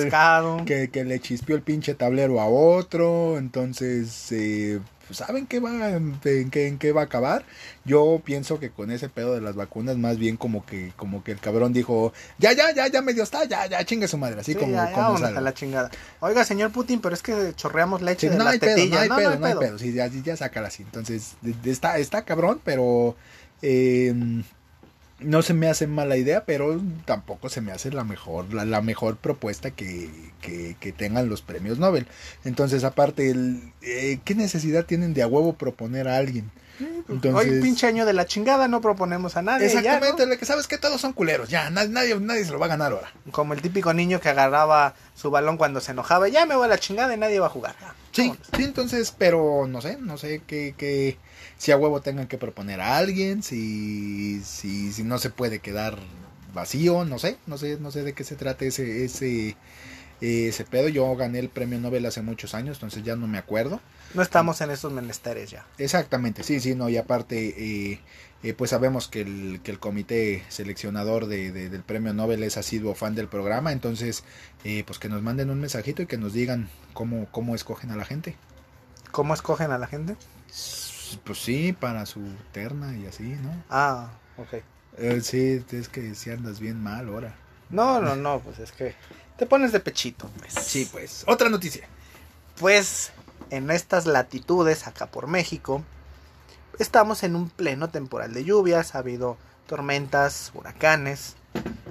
que, 0.66 0.90
que, 0.90 1.04
le 1.04 1.20
chispió 1.20 1.56
el 1.56 1.62
pinche 1.62 1.94
tablero 1.94 2.42
a 2.42 2.48
otro, 2.48 3.38
entonces 3.38 4.32
eh, 4.32 4.80
saben 5.12 5.48
qué 5.48 5.60
va, 5.60 5.90
en 5.92 6.20
qué, 6.50 6.68
en 6.68 6.78
qué 6.78 6.92
va 6.92 7.02
a 7.02 7.06
acabar. 7.06 7.46
Yo 7.86 8.22
pienso 8.24 8.60
que 8.60 8.70
con 8.70 8.92
ese 8.92 9.10
pedo 9.10 9.34
de 9.34 9.42
las 9.42 9.56
vacunas, 9.56 9.98
más 9.98 10.18
bien 10.18 10.38
como 10.38 10.66
que, 10.66 10.92
como 10.96 11.24
que 11.24 11.32
el 11.32 11.40
cabrón 11.40 11.74
dijo, 11.74 12.14
ya, 12.38 12.54
ya, 12.54 12.74
ya, 12.74 12.88
ya 12.88 13.02
medio 13.02 13.24
está, 13.24 13.46
ya, 13.46 13.66
ya, 13.68 13.84
chingue 13.86 14.08
su 14.08 14.18
madre, 14.18 14.42
así 14.42 14.56
como, 14.56 14.74
ya, 14.74 14.92
como 14.92 15.18
la 15.18 15.54
chingada. 15.54 15.90
Oiga, 16.20 16.44
señor 16.44 16.72
Putin, 16.72 17.00
pero 17.00 17.16
es 17.16 17.22
que 17.22 17.54
chorreamos 17.56 18.02
leche 18.02 18.30
de 18.30 18.38
no, 18.38 18.48
hay 18.48 18.60
pedo, 18.60 18.86
no 18.86 19.00
hay 19.00 19.10
pedo, 19.10 19.40
no 19.40 19.46
hay 19.46 19.56
pedo, 19.56 19.78
sí, 19.78 19.94
ya, 19.94 20.08
ya 20.08 20.36
sácala 20.36 20.68
así. 20.68 20.84
Entonces, 20.84 21.36
está, 21.64 21.98
está 21.98 22.24
cabrón, 22.24 22.62
pero 22.64 23.16
eh, 23.62 24.14
no 25.20 25.42
se 25.42 25.54
me 25.54 25.68
hace 25.68 25.88
mala 25.88 26.18
idea, 26.18 26.46
pero 26.46 26.80
tampoco 27.06 27.50
se 27.50 27.62
me 27.62 27.72
hace 27.72 27.92
la 27.92 28.04
mejor, 28.04 28.54
la, 28.54 28.82
mejor 28.82 29.18
propuesta 29.18 29.72
que, 29.72 30.10
que, 30.42 30.92
tengan 30.92 31.30
los 31.30 31.42
premios 31.42 31.80
Nobel. 31.80 32.08
Entonces, 32.46 32.84
aparte, 32.84 33.32
el, 33.32 33.74
eh, 33.82 34.20
¿qué 34.24 34.36
necesidad 34.36 34.86
tienen 34.86 35.14
de 35.14 35.24
a 35.24 35.28
huevo 35.28 35.54
proponer 35.54 36.08
a 36.08 36.18
alguien? 36.18 36.52
Entonces, 37.10 37.54
Hoy 37.54 37.62
pinche 37.62 37.88
año 37.88 38.06
de 38.06 38.14
la 38.14 38.26
chingada 38.26 38.68
no 38.68 38.82
proponemos 38.82 39.38
a 39.38 39.42
nadie. 39.42 39.68
Exactamente, 39.68 40.26
lo 40.26 40.38
que 40.38 40.46
sabes 40.46 40.68
que 40.68 40.78
todos 40.78 41.00
son 41.00 41.14
culeros, 41.14 41.50
ya, 41.50 41.70
nadie, 41.70 42.20
nadie 42.20 42.44
se 42.44 42.52
lo 42.52 42.60
va 42.60 42.66
a 42.66 42.70
ganar 42.70 42.92
ahora. 42.92 43.12
Como 43.32 43.54
el 43.54 43.62
típico 43.62 43.94
niño 43.94 44.20
que 44.20 44.30
agarraba 44.30 44.94
su 45.16 45.32
balón 45.32 45.58
cuando 45.58 45.80
se 45.80 45.92
enojaba, 45.92 46.28
ya 46.28 46.46
me 46.46 46.56
voy 46.56 46.66
a 46.66 46.68
la 46.68 46.78
chingada 46.78 47.14
y 47.14 47.18
nadie 47.18 47.40
va 47.40 47.48
a 47.48 47.50
jugar. 47.50 47.76
sí, 48.12 48.34
sí, 48.56 48.64
entonces, 48.64 49.14
pero 49.18 49.68
no 49.68 49.82
sé, 49.82 49.98
no 50.00 50.18
sé 50.18 50.42
qué, 50.46 50.76
qué, 50.78 51.18
si 51.58 51.72
a 51.72 51.78
huevo 51.78 52.02
tengan 52.02 52.28
que 52.28 52.38
proponer 52.38 52.82
a 52.82 52.98
alguien, 52.98 53.42
si, 53.42 54.42
si, 54.44 54.92
si 54.92 55.04
no 55.04 55.18
se 55.18 55.30
puede 55.30 55.60
quedar 55.60 55.98
vacío, 56.54 57.06
no 57.06 57.20
sé, 57.20 57.38
no 57.46 57.58
sé, 57.58 57.78
no 57.80 57.92
sé 57.92 58.04
de 58.04 58.14
qué 58.14 58.24
se 58.24 58.36
trata 58.36 58.66
ese, 58.66 59.06
ese, 59.06 59.56
ese 60.22 60.64
pedo. 60.66 60.90
Yo 60.90 61.16
gané 61.16 61.40
el 61.40 61.50
premio 61.50 61.80
Nobel 61.80 62.06
hace 62.06 62.22
muchos 62.22 62.54
años, 62.56 62.78
entonces 62.78 63.04
ya 63.04 63.16
no 63.16 63.28
me 63.28 63.38
acuerdo. 63.38 63.80
No 64.14 64.22
estamos 64.22 64.62
en 64.62 64.72
esos 64.72 64.92
menesteres 64.92 65.52
ya. 65.52 65.66
Exactamente, 65.78 66.44
sí, 66.44 66.60
sí, 66.60 66.76
no, 66.76 66.88
y 66.90 66.98
aparte, 66.98 67.92
eh, 67.92 68.00
eh, 68.44 68.54
pues 68.54 68.70
sabemos 68.72 69.08
que 69.08 69.22
el, 69.22 69.60
que 69.64 69.72
el 69.72 69.80
comité 69.80 70.44
seleccionador 70.50 71.28
de, 71.28 71.52
de- 71.52 71.70
del 71.70 71.84
premio 71.84 72.14
Nobel 72.14 72.44
es 72.44 72.56
asiduo 72.58 72.96
fan 72.96 73.16
del 73.16 73.28
programa, 73.28 73.72
entonces, 73.74 74.24
eh, 74.64 74.84
pues 74.88 74.98
que 75.00 75.10
nos 75.10 75.22
manden 75.22 75.50
un 75.50 75.60
mensajito 75.60 76.02
y 76.02 76.08
que 76.08 76.18
nos 76.18 76.34
digan 76.34 76.70
cómo, 76.94 77.28
cómo 77.32 77.54
escogen 77.56 77.92
a 77.92 77.96
la 77.98 78.06
gente. 78.06 78.36
¿Cómo 79.12 79.34
escogen 79.34 79.72
a 79.72 79.78
la 79.78 79.88
gente? 79.88 80.16
Pues 81.24 81.40
sí, 81.40 81.74
para 81.74 82.06
su 82.06 82.22
terna 82.52 82.96
y 82.98 83.06
así, 83.08 83.24
¿no? 83.24 83.64
Ah, 83.70 84.10
ok. 84.38 84.62
Eh, 84.98 85.22
sí, 85.22 85.64
es 85.72 85.90
que 85.90 86.16
si 86.16 86.30
andas 86.32 86.60
bien 86.60 86.82
mal 86.82 87.08
ahora. 87.08 87.36
No, 87.70 88.02
no, 88.02 88.16
no, 88.16 88.40
pues 88.40 88.60
es 88.60 88.72
que 88.72 88.96
te 89.38 89.46
pones 89.46 89.72
de 89.72 89.80
pechito, 89.80 90.30
pues. 90.40 90.54
Sí, 90.54 90.88
pues. 90.92 91.24
Otra 91.28 91.50
noticia. 91.50 91.88
Pues 92.60 93.12
en 93.50 93.72
estas 93.72 94.06
latitudes, 94.06 94.88
acá 94.88 95.08
por 95.08 95.28
México, 95.28 95.84
estamos 96.80 97.24
en 97.24 97.36
un 97.36 97.50
pleno 97.50 97.90
temporal 97.90 98.34
de 98.34 98.44
lluvias, 98.44 98.96
ha 98.96 99.00
habido 99.00 99.38
tormentas, 99.68 100.52
huracanes 100.54 101.36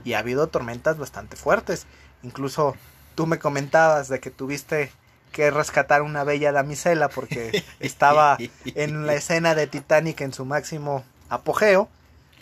y 0.04 0.14
ha 0.14 0.18
habido 0.18 0.48
tormentas 0.48 0.98
bastante 0.98 1.36
fuertes. 1.36 1.86
Incluso 2.22 2.74
tú 3.14 3.26
me 3.26 3.38
comentabas 3.38 4.08
de 4.08 4.20
que 4.20 4.30
tuviste 4.30 4.90
que 5.32 5.50
rescatar 5.50 6.02
una 6.02 6.24
bella 6.24 6.52
damisela 6.52 7.08
porque 7.08 7.64
estaba 7.80 8.38
en 8.64 9.06
la 9.06 9.14
escena 9.14 9.54
de 9.54 9.66
Titanic 9.66 10.20
en 10.20 10.32
su 10.32 10.44
máximo 10.44 11.04
apogeo. 11.28 11.88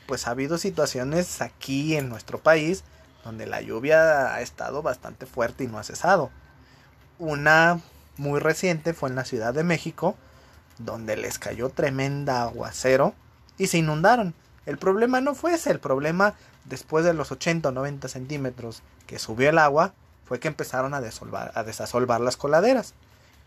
Pues 0.07 0.27
ha 0.27 0.33
habido 0.33 0.59
situaciones 0.59 1.41
aquí 1.41 1.97
en 1.97 2.09
nuestro 2.09 2.39
país 2.39 2.85
donde 3.25 3.47
la 3.47 3.61
lluvia 3.61 4.35
ha 4.35 4.41
estado 4.41 4.83
bastante 4.83 5.27
fuerte 5.27 5.65
y 5.65 5.67
no 5.67 5.79
ha 5.79 5.85
cesado. 5.85 6.31
Una 7.19 7.81
muy 8.17 8.41
reciente 8.41 8.93
fue 8.93 9.09
en 9.09 9.17
la 9.17 9.25
Ciudad 9.25 9.55
de 9.55 9.65
México, 9.65 10.17
donde 10.79 11.17
les 11.17 11.39
cayó 11.39 11.71
tremenda 11.71 12.43
aguacero 12.43 13.15
y 13.59 13.69
se 13.69 13.79
inundaron. 13.79 14.35
El 14.67 14.79
problema 14.79 15.21
no 15.21 15.35
fue 15.35 15.55
ese, 15.55 15.71
el 15.71 15.81
problema 15.81 16.35
después 16.65 17.05
de 17.05 17.15
los 17.15 17.31
80 17.33 17.69
o 17.69 17.73
90 17.73 18.09
centímetros 18.09 18.83
que 19.07 19.19
subió 19.19 19.51
el 19.51 19.59
agua 19.59 19.93
fue 20.27 20.41
que 20.41 20.49
empezaron 20.49 20.95
a, 20.95 21.01
desolvar, 21.01 21.53
a 21.55 21.65
desasolvar 21.65 22.21
las 22.21 22.37
coladeras. 22.37 22.95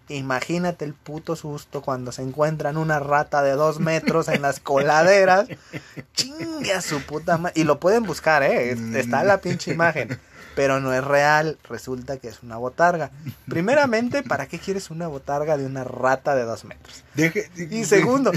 Imagínate 0.10 0.86
el 0.86 0.94
puto 0.94 1.36
susto 1.36 1.82
cuando 1.82 2.12
se 2.12 2.22
encuentran 2.22 2.78
una 2.78 3.00
rata 3.00 3.42
de 3.44 3.52
dos 3.52 3.80
metros 3.80 4.28
en 4.30 4.42
las 4.42 4.60
coladeras. 4.60 5.48
Chingue 6.14 6.74
a 6.74 6.82
su 6.82 7.02
puta 7.02 7.38
madre. 7.38 7.60
Y 7.60 7.64
lo 7.66 7.80
pueden 7.80 8.04
buscar, 8.04 8.44
¿eh? 8.44 8.72
Es- 8.72 8.80
Está 8.96 9.24
la 9.24 9.40
pinche 9.40 9.72
imagen. 9.74 10.20
Pero 10.56 10.80
no 10.80 10.92
es 10.92 11.04
real. 11.04 11.60
Resulta 11.70 12.18
que 12.18 12.30
es 12.30 12.42
una 12.42 12.58
botarga. 12.58 13.12
Primeramente, 13.48 14.24
¿para 14.24 14.48
qué 14.48 14.58
quieres 14.58 14.90
una 14.90 15.08
botarga 15.08 15.56
de 15.56 15.66
una 15.66 15.84
rata 15.84 16.34
de 16.36 16.44
dos 16.46 16.66
metros? 16.66 17.04
Deje, 17.14 17.50
Y 17.70 17.84
segundo, 17.86 18.32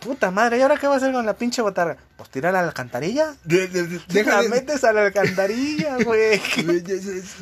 puta 0.00 0.30
madre, 0.32 0.58
¿y 0.58 0.62
ahora 0.62 0.76
qué 0.76 0.88
va 0.88 0.94
a 0.94 0.96
hacer 0.96 1.12
con 1.12 1.24
la 1.24 1.34
pinche 1.34 1.62
botarga? 1.62 1.98
Tírala 2.32 2.58
a 2.58 2.62
la 2.62 2.68
alcantarilla. 2.68 3.36
de- 3.44 3.68
de- 3.68 3.82
de- 3.86 3.96
la 3.98 4.04
deja 4.08 4.42
de- 4.42 4.48
metes 4.48 4.82
a 4.84 4.92
la 4.92 5.04
alcantarilla, 5.04 5.98
güey. 6.04 6.40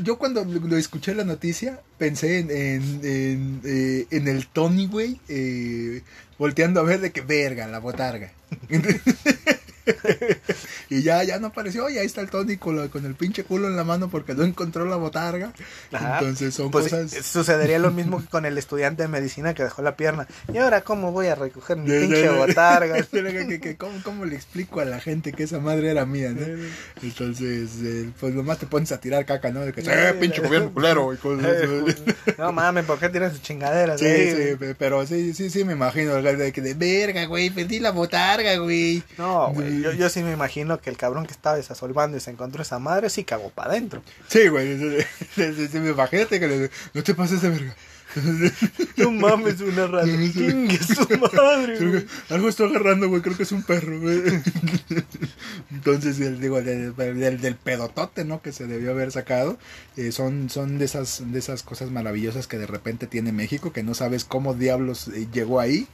Yo 0.02 0.18
cuando 0.18 0.44
lo 0.44 0.76
escuché 0.76 1.14
la 1.14 1.25
noticia 1.25 1.80
pensé 1.97 2.40
en, 2.40 2.50
en, 2.50 3.00
en, 3.04 3.61
eh, 3.64 4.06
en 4.11 4.28
el 4.28 4.49
Tony, 4.49 4.87
güey, 4.88 5.20
eh, 5.28 6.02
volteando 6.38 6.80
a 6.80 6.82
ver 6.82 7.00
de 7.00 7.12
que 7.12 7.20
verga, 7.20 7.66
la 7.68 7.78
botarga. 7.78 8.32
y 10.90 11.02
ya, 11.02 11.22
ya 11.25 11.38
no 11.38 11.49
apareció, 11.49 11.88
y 11.90 11.99
ahí 11.99 12.06
está 12.06 12.20
el 12.20 12.30
Tony 12.30 12.56
con, 12.56 12.76
la- 12.76 12.88
con 12.88 13.04
el 13.04 13.14
pinche 13.14 13.44
culo 13.44 13.68
en 13.68 13.76
la 13.76 13.84
mano 13.84 14.08
porque 14.10 14.34
no 14.34 14.44
encontró 14.44 14.84
la 14.84 14.96
botarga. 14.96 15.52
Ajá. 15.92 16.18
Entonces 16.18 16.54
son 16.54 16.70
Pues 16.70 16.84
cosas... 16.88 17.12
sucedería 17.25 17.78
lo 17.78 17.90
mismo 17.90 18.20
que 18.20 18.26
con 18.30 18.46
el 18.46 18.58
estudiante 18.58 19.02
de 19.02 19.08
medicina 19.08 19.54
que 19.54 19.62
dejó 19.64 19.82
la 19.82 19.96
pierna. 19.96 20.26
¿Y 20.52 20.58
ahora 20.58 20.82
cómo 20.82 21.12
voy 21.12 21.26
a 21.28 21.34
recoger 21.34 21.76
mi 21.76 21.88
de- 21.88 21.94
de- 22.00 22.06
pinche 22.06 22.22
de- 22.22 22.28
botarga? 22.30 22.96
Que- 23.10 23.60
que- 23.60 23.76
¿cómo, 23.76 23.99
cómo 24.02 24.25
le 24.25 24.37
explico 24.37 24.80
a 24.80 24.84
la 24.84 25.00
gente 25.00 25.32
que 25.32 25.44
esa 25.44 25.58
madre 25.58 25.90
era 25.90 26.04
mía, 26.06 26.30
no? 26.30 26.46
Entonces, 27.02 27.70
eh, 27.82 28.10
pues 28.20 28.34
nomás 28.34 28.58
te 28.58 28.66
pones 28.66 28.92
a 28.92 29.00
tirar 29.00 29.25
caca, 29.25 29.50
¿no? 29.50 29.60
De 29.60 29.72
que, 29.72 29.80
eh, 29.82 30.14
pinche 30.20 30.40
gobierno 30.42 30.72
culero 30.72 31.12
y 31.12 31.16
cosas. 31.16 31.56
No 32.38 32.52
mames, 32.52 32.84
¿por 32.84 32.99
qué 32.99 33.08
tiran 33.08 33.30
sus 33.30 33.42
chingaderas? 33.42 34.00
Sí, 34.00 34.06
eh? 34.06 34.49
sí, 34.50 34.56
pe- 34.56 34.75
pero 34.75 35.06
sí, 35.06 35.34
sí, 35.34 35.50
sí 35.50 35.64
me 35.64 35.72
imagino 35.72 36.16
el 36.16 36.38
de 36.38 36.52
que 36.52 36.60
de 36.60 36.75
verga, 36.75 37.25
güey, 37.26 37.50
perdí 37.50 37.78
la 37.80 37.90
botarga, 37.90 38.56
güey. 38.56 39.02
No, 39.18 39.52
güey, 39.52 39.69
yo, 39.78 39.92
yo 39.92 40.08
sí 40.08 40.22
me 40.22 40.32
imagino 40.32 40.80
que 40.80 40.90
el 40.90 40.96
cabrón 40.96 41.26
que 41.26 41.32
estaba 41.32 41.56
desasolvando 41.56 42.16
y 42.16 42.20
se 42.20 42.30
encontró 42.30 42.62
esa 42.62 42.78
madre 42.78 43.10
sí 43.10 43.24
cagó 43.24 43.50
para 43.50 43.70
adentro. 43.70 44.02
Sí, 44.28 44.48
güey, 44.48 44.76
imagínate 45.36 46.40
que 46.40 46.48
le, 46.48 46.70
no 46.94 47.02
te 47.02 47.14
pases 47.14 47.42
de 47.42 47.50
verga. 47.50 47.76
No 48.96 49.12
mames, 49.12 49.60
una 49.60 49.86
rata. 49.86 50.06
Chingue 50.32 50.78
su 50.78 51.06
madre, 51.32 51.78
güey. 51.78 52.06
algo 52.28 52.48
estoy 52.48 52.70
agarrando, 52.70 53.08
güey, 53.08 53.22
creo 53.22 53.36
que 53.36 53.44
es 53.44 53.52
un 53.52 53.62
perro, 53.62 54.00
güey. 54.00 54.20
Entonces, 55.70 56.18
digo, 56.40 56.60
del, 56.60 56.94
del, 56.96 57.40
del 57.40 57.54
pedotote, 57.56 58.24
¿no? 58.24 58.42
Que 58.42 58.52
se 58.52 58.66
debió 58.66 58.90
haber 58.90 59.12
sacado. 59.12 59.58
eh, 59.96 60.12
son 60.12 60.50
son 60.50 60.78
de, 60.78 60.84
esas, 60.84 61.22
de 61.32 61.38
esas 61.38 61.62
cosas 61.62 61.90
maravillosas 61.90 62.46
que 62.46 62.58
de 62.58 62.66
repente 62.66 63.06
tiene 63.06 63.32
México, 63.32 63.72
que 63.72 63.82
no 63.82 63.94
sabes 63.94 64.24
cómo 64.24 64.54
diablos 64.54 65.08
eh, 65.08 65.28
llegó 65.32 65.60
ahí, 65.60 65.86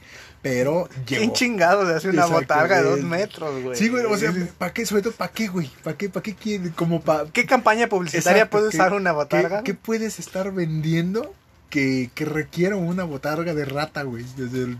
pero. 0.47 0.89
¿Quién 1.05 1.33
chingado 1.33 1.85
se 1.85 1.93
hace 1.95 2.09
una 2.09 2.23
Exacto, 2.23 2.41
botarga 2.41 2.77
de 2.81 2.89
dos 2.89 3.01
metros, 3.01 3.63
güey? 3.63 3.75
Sí, 3.77 3.89
güey, 3.89 4.05
o 4.05 4.17
sea, 4.17 4.33
¿para 4.57 4.73
qué? 4.73 4.85
Sobre 4.85 5.01
todo, 5.01 5.13
¿para 5.13 5.31
qué, 5.31 5.47
güey? 5.47 5.69
¿Para 5.83 5.97
qué? 5.97 6.09
¿Para 6.09 6.23
qué 6.23 6.35
quiere? 6.35 6.71
Como 6.71 7.01
para... 7.01 7.25
¿Qué 7.25 7.45
campaña 7.45 7.87
publicitaria 7.87 8.43
Exacto, 8.43 8.57
puede 8.57 8.69
¿qué- 8.71 8.77
usar 8.77 8.93
una 8.93 9.09
¿Qué, 9.11 9.15
botarga? 9.15 9.63
qué 9.63 9.73
puedes 9.73 10.19
estar 10.19 10.51
vendiendo 10.53 11.33
que, 11.69 12.09
que 12.15 12.25
requiera 12.25 12.75
una 12.75 13.03
botarga 13.03 13.53
de 13.53 13.65
rata, 13.65 14.03
güey? 14.03 14.25
Desde 14.37 14.63
el- 14.63 14.77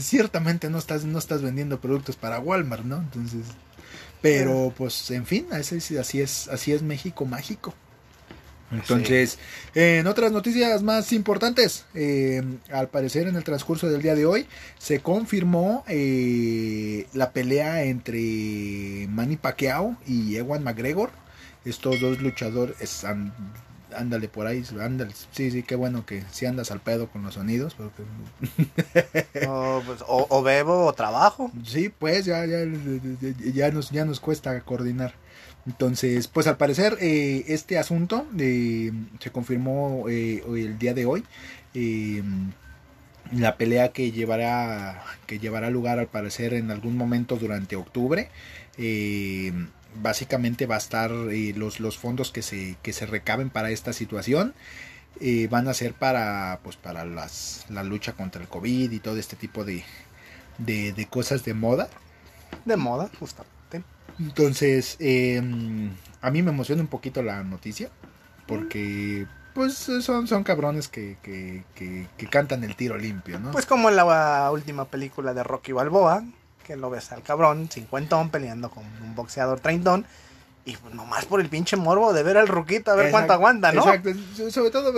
ciertamente 0.00 0.68
no 0.70 0.78
estás, 0.78 1.04
no 1.04 1.18
estás 1.18 1.42
vendiendo 1.42 1.78
productos 1.80 2.16
para 2.16 2.38
Walmart, 2.40 2.84
¿no? 2.84 2.96
Entonces, 2.96 3.42
pero 4.20 4.72
pues, 4.76 5.10
en 5.10 5.26
fin, 5.26 5.46
así 5.52 5.76
es, 5.76 5.90
así 5.98 6.20
es, 6.20 6.48
así 6.48 6.72
es 6.72 6.82
México 6.82 7.24
mágico. 7.26 7.74
Entonces, 8.74 9.38
en 9.74 10.06
otras 10.06 10.32
noticias 10.32 10.82
más 10.82 11.12
importantes, 11.12 11.84
eh, 11.94 12.42
al 12.72 12.88
parecer 12.88 13.26
en 13.28 13.36
el 13.36 13.44
transcurso 13.44 13.88
del 13.88 14.02
día 14.02 14.14
de 14.14 14.26
hoy 14.26 14.46
se 14.78 15.00
confirmó 15.00 15.84
eh, 15.88 17.06
la 17.12 17.30
pelea 17.32 17.84
entre 17.84 19.06
Manny 19.08 19.36
Pacquiao 19.36 19.96
y 20.06 20.36
Ewan 20.36 20.62
McGregor. 20.64 21.10
Estos 21.64 21.98
dos 22.00 22.20
luchadores, 22.20 23.04
ándale 23.96 24.28
por 24.28 24.46
ahí, 24.46 24.62
ándale, 24.80 25.12
sí, 25.32 25.50
sí, 25.50 25.62
qué 25.62 25.76
bueno 25.76 26.04
que 26.04 26.22
si 26.30 26.44
andas 26.46 26.70
al 26.70 26.80
pedo 26.80 27.08
con 27.08 27.22
los 27.22 27.34
sonidos. 27.34 27.74
porque- 27.74 28.02
O, 29.48 29.82
pues, 29.86 30.00
o- 30.06 30.26
o 30.28 30.42
bebo 30.42 30.84
o 30.86 30.92
trabajo. 30.92 31.50
Sí, 31.64 31.88
pues 31.88 32.24
ya, 32.26 32.44
ya, 32.44 32.58
ya, 33.54 33.70
nos, 33.70 33.90
ya 33.90 34.04
nos 34.04 34.20
cuesta 34.20 34.60
coordinar. 34.60 35.14
Entonces, 35.66 36.28
pues 36.28 36.46
al 36.46 36.56
parecer 36.58 36.98
eh, 37.00 37.44
este 37.48 37.78
asunto 37.78 38.26
eh, 38.38 38.92
se 39.20 39.30
confirmó 39.30 40.06
eh, 40.08 40.42
el 40.46 40.78
día 40.78 40.94
de 40.94 41.06
hoy. 41.06 41.24
eh, 41.74 42.22
la 43.32 43.56
pelea 43.56 43.90
que 43.92 44.12
llevará 44.12 45.02
que 45.26 45.38
llevará 45.38 45.70
lugar 45.70 45.98
al 45.98 46.08
parecer 46.08 46.52
en 46.54 46.70
algún 46.70 46.96
momento 46.96 47.36
durante 47.36 47.76
octubre. 47.76 48.30
eh, 48.78 49.52
básicamente 50.02 50.66
va 50.66 50.74
a 50.76 50.78
estar 50.78 51.10
los, 51.10 51.78
los 51.80 51.98
fondos 51.98 52.32
que 52.32 52.42
se, 52.42 52.76
que 52.82 52.92
se 52.92 53.06
recaben 53.06 53.48
para 53.50 53.70
esta 53.70 53.92
situación. 53.92 54.54
van 55.50 55.68
a 55.68 55.74
ser 55.74 55.94
para 55.94 56.60
pues 56.64 56.76
para 56.76 57.04
las, 57.04 57.66
la 57.70 57.82
lucha 57.84 58.12
contra 58.14 58.42
el 58.42 58.48
COVID 58.48 58.90
y 58.92 59.00
todo 59.00 59.18
este 59.18 59.36
tipo 59.36 59.64
de, 59.64 59.84
de, 60.58 60.92
de 60.92 61.06
cosas 61.06 61.44
de 61.44 61.54
moda. 61.54 61.88
De 62.64 62.76
moda, 62.76 63.10
justamente. 63.20 63.53
Entonces, 64.18 64.96
eh, 65.00 65.42
a 66.20 66.30
mí 66.30 66.42
me 66.42 66.50
emociona 66.50 66.82
un 66.82 66.88
poquito 66.88 67.22
la 67.22 67.42
noticia, 67.42 67.90
porque 68.46 69.26
pues 69.54 69.74
son, 69.74 70.26
son 70.26 70.42
cabrones 70.42 70.88
que, 70.88 71.16
que, 71.22 71.64
que, 71.74 72.06
que 72.16 72.26
cantan 72.26 72.64
el 72.64 72.74
tiro 72.74 72.96
limpio, 72.96 73.38
¿no? 73.38 73.52
Pues 73.52 73.66
como 73.66 73.90
la 73.90 74.50
última 74.50 74.86
película 74.86 75.32
de 75.32 75.44
Rocky 75.44 75.72
Balboa, 75.72 76.24
que 76.64 76.76
lo 76.76 76.90
ves 76.90 77.12
al 77.12 77.22
cabrón, 77.22 77.68
cincuentón, 77.70 78.30
peleando 78.30 78.70
con 78.70 78.84
un 79.02 79.14
boxeador 79.14 79.60
treintón. 79.60 80.06
Y 80.66 80.76
pues 80.78 80.94
nomás 80.94 81.26
por 81.26 81.42
el 81.42 81.50
pinche 81.50 81.76
morbo 81.76 82.14
de 82.14 82.22
ver 82.22 82.38
al 82.38 82.48
ruquito 82.48 82.90
a 82.90 82.94
ver 82.94 83.06
Exacto, 83.08 83.26
cuánto 83.26 83.32
aguanta, 83.34 83.72
¿no? 83.72 83.82
Exacto, 83.86 84.10
so- 84.34 84.50
sobre 84.50 84.70
todo 84.70 84.94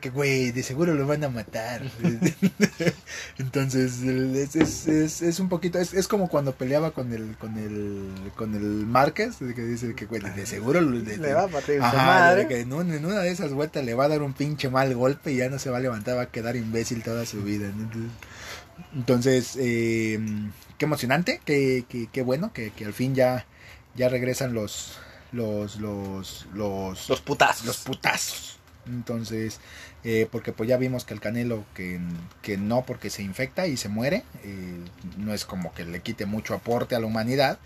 que, 0.00 0.10
güey, 0.10 0.52
de 0.52 0.62
seguro 0.62 0.94
lo 0.94 1.04
van 1.04 1.24
a 1.24 1.28
matar. 1.28 1.82
Entonces, 3.38 4.02
es, 4.02 4.56
es, 4.56 4.86
es, 4.86 5.22
es 5.22 5.40
un 5.40 5.48
poquito, 5.48 5.78
es, 5.78 5.94
es 5.94 6.06
como 6.08 6.28
cuando 6.28 6.52
peleaba 6.54 6.92
con 6.92 7.12
el, 7.12 7.36
con 7.38 7.58
el, 7.58 8.08
con 8.36 8.54
el 8.54 8.62
Márquez, 8.86 9.36
que 9.38 9.62
dice 9.64 9.94
que, 9.94 10.06
güey, 10.06 10.22
de 10.22 10.46
seguro 10.46 10.80
lo- 10.80 11.00
de- 11.00 11.16
Le 11.16 11.34
va 11.34 11.44
a 11.44 11.48
partir 11.48 11.78
su 11.78 11.82
Ajá, 11.84 11.96
madre. 11.96 12.42
de 12.42 12.48
que 12.48 12.60
en 12.60 12.72
una 12.72 13.20
de 13.20 13.30
esas 13.30 13.52
vueltas 13.52 13.84
le 13.84 13.94
va 13.94 14.04
a 14.04 14.08
dar 14.08 14.22
un 14.22 14.32
pinche 14.32 14.68
mal 14.70 14.94
golpe 14.94 15.32
y 15.32 15.36
ya 15.38 15.48
no 15.48 15.58
se 15.58 15.70
va 15.70 15.78
a 15.78 15.80
levantar, 15.80 16.16
va 16.16 16.22
a 16.22 16.26
quedar 16.30 16.56
imbécil 16.56 17.02
toda 17.02 17.26
su 17.26 17.42
vida. 17.42 17.68
¿no? 17.74 17.88
Entonces, 18.94 19.56
eh, 19.58 20.20
qué 20.78 20.84
emocionante, 20.84 21.40
qué, 21.44 21.84
qué, 21.88 22.08
qué 22.12 22.22
bueno 22.22 22.52
que, 22.52 22.70
que 22.70 22.84
al 22.84 22.92
fin 22.92 23.14
ya, 23.14 23.46
ya 23.94 24.08
regresan 24.08 24.54
los, 24.54 24.92
los, 25.32 25.76
los, 25.76 26.46
los, 26.54 27.08
Los 27.08 27.20
putazos. 27.20 27.66
los 27.66 27.78
putazos. 27.78 28.58
Entonces, 28.86 29.60
eh, 30.04 30.28
porque 30.30 30.52
pues 30.52 30.68
ya 30.68 30.76
vimos 30.76 31.04
que 31.04 31.14
el 31.14 31.20
Canelo 31.20 31.64
que, 31.74 31.98
que 32.42 32.58
no 32.58 32.84
porque 32.84 33.08
se 33.08 33.22
infecta 33.22 33.66
y 33.66 33.76
se 33.78 33.88
muere, 33.88 34.24
eh, 34.42 34.78
no 35.16 35.32
es 35.32 35.44
como 35.46 35.72
que 35.72 35.84
le 35.86 36.00
quite 36.00 36.26
mucho 36.26 36.54
aporte 36.54 36.94
a 36.94 37.00
la 37.00 37.06
humanidad, 37.06 37.58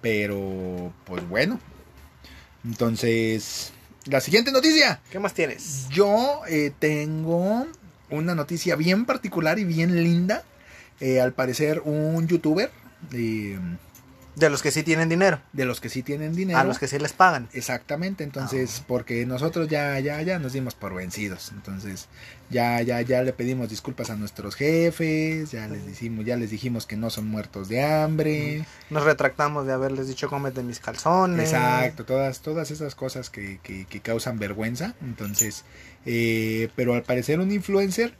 pero 0.00 0.92
pues 1.04 1.28
bueno. 1.28 1.58
Entonces, 2.64 3.72
la 4.06 4.20
siguiente 4.20 4.52
noticia. 4.52 5.00
¿Qué 5.10 5.18
más 5.18 5.34
tienes? 5.34 5.88
Yo 5.90 6.42
eh, 6.48 6.72
tengo 6.78 7.66
una 8.10 8.34
noticia 8.34 8.76
bien 8.76 9.04
particular 9.04 9.58
y 9.58 9.64
bien 9.64 10.02
linda. 10.02 10.44
Eh, 11.00 11.20
al 11.20 11.32
parecer 11.32 11.80
un 11.84 12.28
youtuber 12.28 12.70
De 14.34 14.48
los 14.48 14.62
que 14.62 14.70
sí 14.70 14.82
tienen 14.82 15.08
dinero. 15.10 15.40
de 15.52 15.66
los 15.66 15.80
que 15.80 15.88
sí 15.90 16.02
tienen 16.02 16.34
dinero. 16.34 16.58
A 16.58 16.64
los 16.64 16.78
que 16.78 16.88
sí 16.88 16.98
les 16.98 17.12
pagan. 17.12 17.48
Exactamente, 17.52 18.24
entonces, 18.24 18.78
Ah. 18.80 18.84
porque 18.88 19.26
nosotros 19.26 19.68
ya, 19.68 19.98
ya, 20.00 20.22
ya 20.22 20.38
nos 20.38 20.54
dimos 20.54 20.74
por 20.74 20.94
vencidos. 20.94 21.50
Entonces, 21.52 22.08
ya, 22.48 22.80
ya, 22.80 23.00
ya 23.02 23.22
le 23.22 23.32
pedimos 23.34 23.68
disculpas 23.68 24.08
a 24.08 24.16
nuestros 24.16 24.54
jefes, 24.54 25.50
ya 25.50 25.68
les 25.68 25.86
dijimos, 25.86 26.24
ya 26.24 26.36
les 26.36 26.50
dijimos 26.50 26.86
que 26.86 26.96
no 26.96 27.10
son 27.10 27.28
muertos 27.28 27.68
de 27.68 27.82
hambre. 27.84 28.64
Nos 28.88 29.04
retractamos 29.04 29.66
de 29.66 29.72
haberles 29.74 30.08
dicho 30.08 30.28
cómete 30.30 30.62
mis 30.62 30.80
calzones. 30.80 31.50
Exacto, 31.52 32.04
todas, 32.06 32.40
todas 32.40 32.70
esas 32.70 32.94
cosas 32.94 33.28
que, 33.28 33.58
que, 33.62 33.84
que 33.84 34.00
causan 34.00 34.38
vergüenza. 34.38 34.94
Entonces, 35.02 35.64
eh, 36.06 36.68
pero 36.74 36.94
al 36.94 37.02
parecer 37.02 37.38
un 37.38 37.52
influencer, 37.52 38.14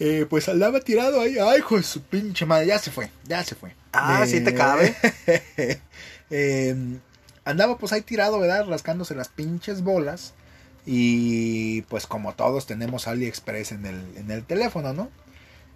eh, 0.00 0.26
pues 0.28 0.48
andaba 0.48 0.80
tirado 0.80 1.20
ahí. 1.20 1.36
Ay, 1.38 1.58
hijo 1.58 1.76
de 1.76 1.82
su 1.82 2.02
pinche 2.02 2.46
madre, 2.46 2.66
ya 2.66 2.78
se 2.78 2.90
fue, 2.90 3.10
ya 3.26 3.44
se 3.44 3.54
fue. 3.54 3.74
Ah, 3.92 4.24
sí 4.26 4.40
te 4.40 4.54
cabe. 4.54 4.94
eh, 6.30 6.98
andaba 7.44 7.78
pues 7.78 7.92
ahí 7.92 8.02
tirado, 8.02 8.38
¿verdad? 8.38 8.66
Rascándose 8.66 9.14
las 9.14 9.28
pinches 9.28 9.82
bolas. 9.82 10.34
Y 10.86 11.82
pues 11.82 12.06
como 12.06 12.34
todos 12.34 12.66
tenemos 12.66 13.08
AliExpress 13.08 13.72
en 13.72 13.86
el, 13.86 14.16
en 14.16 14.30
el 14.30 14.44
teléfono, 14.44 14.92
¿no? 14.92 15.10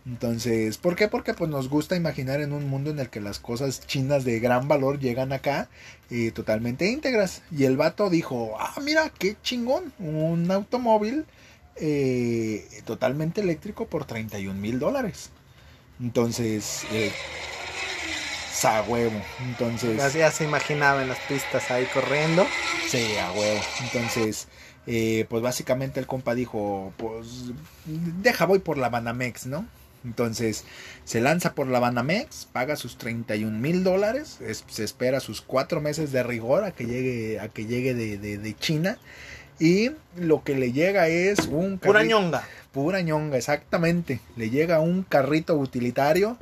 Entonces, 0.08 0.78
¿por 0.78 0.96
qué? 0.96 1.08
Porque 1.08 1.34
pues 1.34 1.50
nos 1.50 1.68
gusta 1.68 1.96
imaginar 1.96 2.40
en 2.40 2.52
un 2.52 2.66
mundo 2.68 2.90
en 2.90 2.98
el 2.98 3.10
que 3.10 3.20
las 3.20 3.38
cosas 3.38 3.86
chinas 3.86 4.24
de 4.24 4.40
gran 4.40 4.66
valor 4.66 4.98
llegan 4.98 5.32
acá 5.32 5.68
eh, 6.10 6.30
totalmente 6.30 6.90
íntegras. 6.90 7.42
Y 7.50 7.64
el 7.64 7.76
vato 7.76 8.08
dijo, 8.08 8.56
ah, 8.58 8.74
mira, 8.82 9.10
qué 9.18 9.36
chingón, 9.42 9.92
un 9.98 10.50
automóvil 10.50 11.26
eh, 11.80 12.66
totalmente 12.84 13.40
eléctrico 13.40 13.86
por 13.86 14.04
31 14.04 14.58
mil 14.60 14.78
dólares. 14.78 15.30
Entonces, 16.00 16.84
eh, 16.92 17.12
sa 18.52 18.82
huevo. 18.82 19.20
Entonces, 19.46 19.96
Ya, 19.96 20.08
ya 20.08 20.30
se 20.30 20.44
imaginaba 20.44 21.02
en 21.02 21.08
las 21.08 21.18
pistas 21.20 21.70
ahí 21.70 21.86
corriendo. 21.86 22.46
Sí, 22.88 23.16
a 23.16 23.32
huevo. 23.32 23.60
Entonces, 23.82 24.48
eh, 24.86 25.26
pues 25.28 25.42
básicamente 25.42 26.00
el 26.00 26.06
compa 26.06 26.34
dijo, 26.34 26.92
pues 26.96 27.26
deja 27.84 28.46
voy 28.46 28.58
por 28.58 28.78
la 28.78 28.88
Banamex, 28.88 29.46
¿no? 29.46 29.66
Entonces 30.04 30.64
se 31.04 31.20
lanza 31.20 31.54
por 31.54 31.66
la 31.66 31.80
Banamex, 31.80 32.46
paga 32.52 32.76
sus 32.76 32.96
31 32.98 33.58
mil 33.58 33.82
dólares, 33.82 34.38
es- 34.40 34.64
se 34.68 34.84
espera 34.84 35.18
sus 35.20 35.40
cuatro 35.40 35.80
meses 35.80 36.12
de 36.12 36.22
rigor 36.22 36.62
a 36.64 36.70
que 36.70 36.86
llegue, 36.86 37.40
a 37.40 37.48
que 37.48 37.66
llegue 37.66 37.94
de, 37.94 38.16
de- 38.16 38.38
de 38.38 38.56
China 38.56 38.96
y 39.58 39.90
lo 40.16 40.42
que 40.44 40.54
le 40.54 40.72
llega 40.72 41.08
es 41.08 41.40
un 41.50 41.78
Pura 41.78 42.04
ñonga. 42.04 42.44
Pura 42.72 43.00
ñonga, 43.00 43.36
exactamente. 43.36 44.20
Le 44.36 44.50
llega 44.50 44.80
un 44.80 45.02
carrito 45.02 45.56
utilitario 45.56 46.36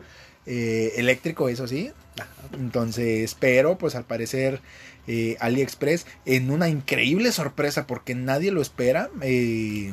eh, 0.46 0.92
eléctrico, 0.96 1.48
eso 1.48 1.66
sí. 1.66 1.90
Entonces, 2.58 3.36
pero 3.38 3.78
pues 3.78 3.94
al 3.94 4.04
parecer 4.04 4.60
eh, 5.06 5.36
AliExpress 5.40 6.06
en 6.24 6.50
una 6.50 6.68
increíble 6.68 7.32
sorpresa 7.32 7.86
porque 7.86 8.14
nadie 8.14 8.50
lo 8.52 8.60
espera. 8.62 9.10
eh, 9.22 9.92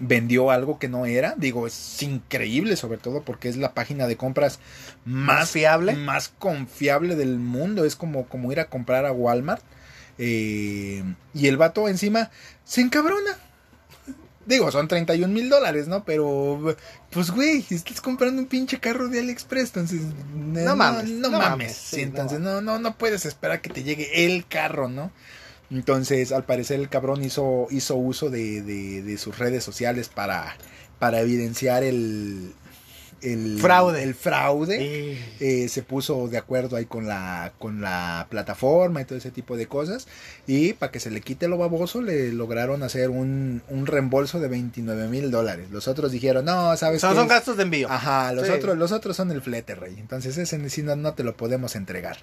vendió 0.00 0.50
algo 0.50 0.78
que 0.78 0.88
no 0.88 1.06
era. 1.06 1.34
Digo, 1.36 1.66
es 1.66 2.02
increíble, 2.02 2.76
sobre 2.76 2.98
todo 2.98 3.22
porque 3.22 3.48
es 3.48 3.56
la 3.56 3.72
página 3.72 4.06
de 4.06 4.16
compras 4.16 4.58
más, 5.04 5.38
¿Más 5.38 5.50
fiable? 5.50 5.94
más 5.94 6.28
confiable 6.28 7.14
del 7.14 7.38
mundo. 7.38 7.84
Es 7.84 7.94
como, 7.94 8.26
como 8.26 8.50
ir 8.52 8.58
a 8.60 8.66
comprar 8.68 9.06
a 9.06 9.12
Walmart. 9.12 9.62
Eh, 10.18 11.02
y 11.34 11.46
el 11.46 11.56
vato 11.56 11.88
encima 11.88 12.30
se 12.64 12.80
encabrona. 12.80 13.36
Digo, 14.44 14.72
son 14.72 14.88
31 14.88 15.32
mil 15.32 15.48
dólares, 15.48 15.86
¿no? 15.86 16.04
Pero, 16.04 16.76
pues, 17.10 17.30
güey, 17.30 17.64
estás 17.70 18.00
comprando 18.00 18.42
un 18.42 18.48
pinche 18.48 18.80
carro 18.80 19.08
de 19.08 19.20
AliExpress, 19.20 19.68
entonces... 19.68 20.00
No, 20.34 20.74
mames, 20.74 21.08
No, 21.10 21.28
no 21.28 21.38
mames. 21.38 21.48
mames, 21.50 21.76
sí, 21.76 21.96
sí, 21.96 22.02
entonces 22.02 22.40
no. 22.40 22.54
no, 22.54 22.60
no, 22.60 22.78
no 22.80 22.98
puedes 22.98 23.24
esperar 23.24 23.60
que 23.60 23.70
te 23.70 23.84
llegue 23.84 24.26
el 24.26 24.44
carro, 24.48 24.88
¿no? 24.88 25.12
Entonces, 25.70 26.32
al 26.32 26.44
parecer, 26.44 26.80
el 26.80 26.88
cabrón 26.88 27.22
hizo, 27.22 27.68
hizo 27.70 27.94
uso 27.94 28.30
de, 28.30 28.62
de, 28.62 29.02
de 29.02 29.16
sus 29.16 29.38
redes 29.38 29.62
sociales 29.62 30.08
para, 30.08 30.56
para 30.98 31.20
evidenciar 31.20 31.84
el... 31.84 32.52
El 33.22 33.58
Fraude. 33.60 34.02
El 34.02 34.14
fraude. 34.14 35.16
Eh, 35.40 35.68
se 35.68 35.82
puso 35.82 36.28
de 36.28 36.38
acuerdo 36.38 36.76
ahí 36.76 36.86
con 36.86 37.06
la, 37.06 37.52
con 37.58 37.80
la 37.80 38.26
plataforma 38.30 39.00
y 39.00 39.04
todo 39.04 39.16
ese 39.18 39.30
tipo 39.30 39.56
de 39.56 39.66
cosas. 39.66 40.08
Y 40.46 40.72
para 40.74 40.90
que 40.92 41.00
se 41.00 41.10
le 41.10 41.20
quite 41.20 41.48
lo 41.48 41.56
baboso, 41.58 42.02
le 42.02 42.32
lograron 42.32 42.82
hacer 42.82 43.10
un, 43.10 43.62
un 43.68 43.86
reembolso 43.86 44.40
de 44.40 44.48
29 44.48 45.08
mil 45.08 45.30
dólares. 45.30 45.70
Los 45.70 45.88
otros 45.88 46.12
dijeron, 46.12 46.44
no, 46.44 46.76
¿sabes 46.76 47.00
Son, 47.00 47.12
qué? 47.12 47.16
son 47.18 47.28
gastos 47.28 47.56
de 47.56 47.62
envío. 47.62 47.88
Ajá, 47.90 48.32
los, 48.32 48.46
Sí. 48.46 48.52
otros, 48.52 48.76
los 48.76 48.92
otros 48.92 49.16
son 49.16 49.30
el 49.30 49.40
flete, 49.42 49.74
rey. 49.74 49.94
Entonces 49.98 50.36
ese 50.38 50.68
sí 50.68 50.82
no, 50.82 50.96
no 50.96 51.14
te 51.14 51.22
lo 51.24 51.36
podemos 51.36 51.76
entregar. 51.76 52.18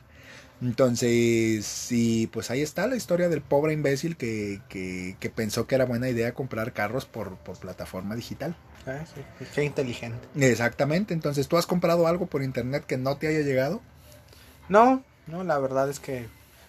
Entonces, 0.61 1.65
sí, 1.65 2.29
pues 2.33 2.51
ahí 2.51 2.61
está 2.61 2.85
la 2.87 2.97
historia 2.97 3.29
del 3.29 3.41
pobre 3.41 3.71
imbécil 3.73 4.17
que, 4.17 4.59
que, 4.67 5.15
que 5.19 5.29
pensó 5.29 5.67
que 5.67 5.75
era 5.75 5.85
buena 5.85 6.09
idea 6.09 6.33
comprar 6.33 6.73
carros 6.73 7.05
por, 7.05 7.37
por 7.37 7.57
plataforma 7.57 8.15
digital. 8.15 8.55
Sí, 9.13 9.45
Qué 9.55 9.63
inteligente. 9.63 10.27
Exactamente, 10.35 11.13
entonces 11.13 11.47
tú 11.47 11.57
has 11.57 11.65
comprado 11.65 12.07
algo 12.07 12.27
por 12.27 12.43
internet 12.43 12.85
que 12.85 12.97
no 12.97 13.17
te 13.17 13.27
haya 13.27 13.41
llegado. 13.41 13.81
No, 14.67 15.03
no, 15.27 15.43
la 15.43 15.57
verdad 15.59 15.89
es 15.89 15.99
que 15.99 16.27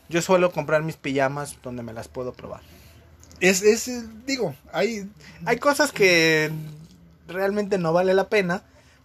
yo 0.09 0.22
suelo 0.22 0.52
comprar 0.52 0.83
mis 0.83 0.96
pijamas 0.96 1.59
donde 1.62 1.83
me 1.83 1.92
las 1.92 2.09
puedo 2.09 2.33
probar. 2.33 2.61
Es, 3.40 3.62
es 3.62 3.88
eh, 3.88 4.04
digo, 4.26 4.54
hay... 4.72 5.11
Hay 5.46 5.56
cosas 5.59 5.92
que 5.92 6.50
realmente 7.28 7.78
no 7.78 7.92
vale 7.92 8.12
la 8.14 8.28
pena 8.28 8.62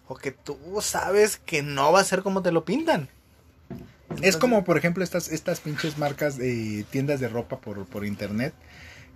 o 0.07 0.15
que 0.15 0.31
tú 0.31 0.57
sabes 0.81 1.37
que 1.37 1.63
no 1.63 1.91
va 1.91 2.01
a 2.01 2.03
ser 2.03 2.21
como 2.21 2.41
te 2.41 2.51
lo 2.51 2.65
pintan. 2.65 3.09
Es 4.21 4.37
como, 4.37 4.63
por 4.63 4.77
ejemplo, 4.77 5.03
estas, 5.03 5.29
estas 5.29 5.59
pinches 5.59 5.97
marcas 5.97 6.37
de 6.37 6.85
tiendas 6.89 7.19
de 7.19 7.27
ropa 7.27 7.57
por, 7.57 7.85
por 7.85 8.05
internet 8.05 8.53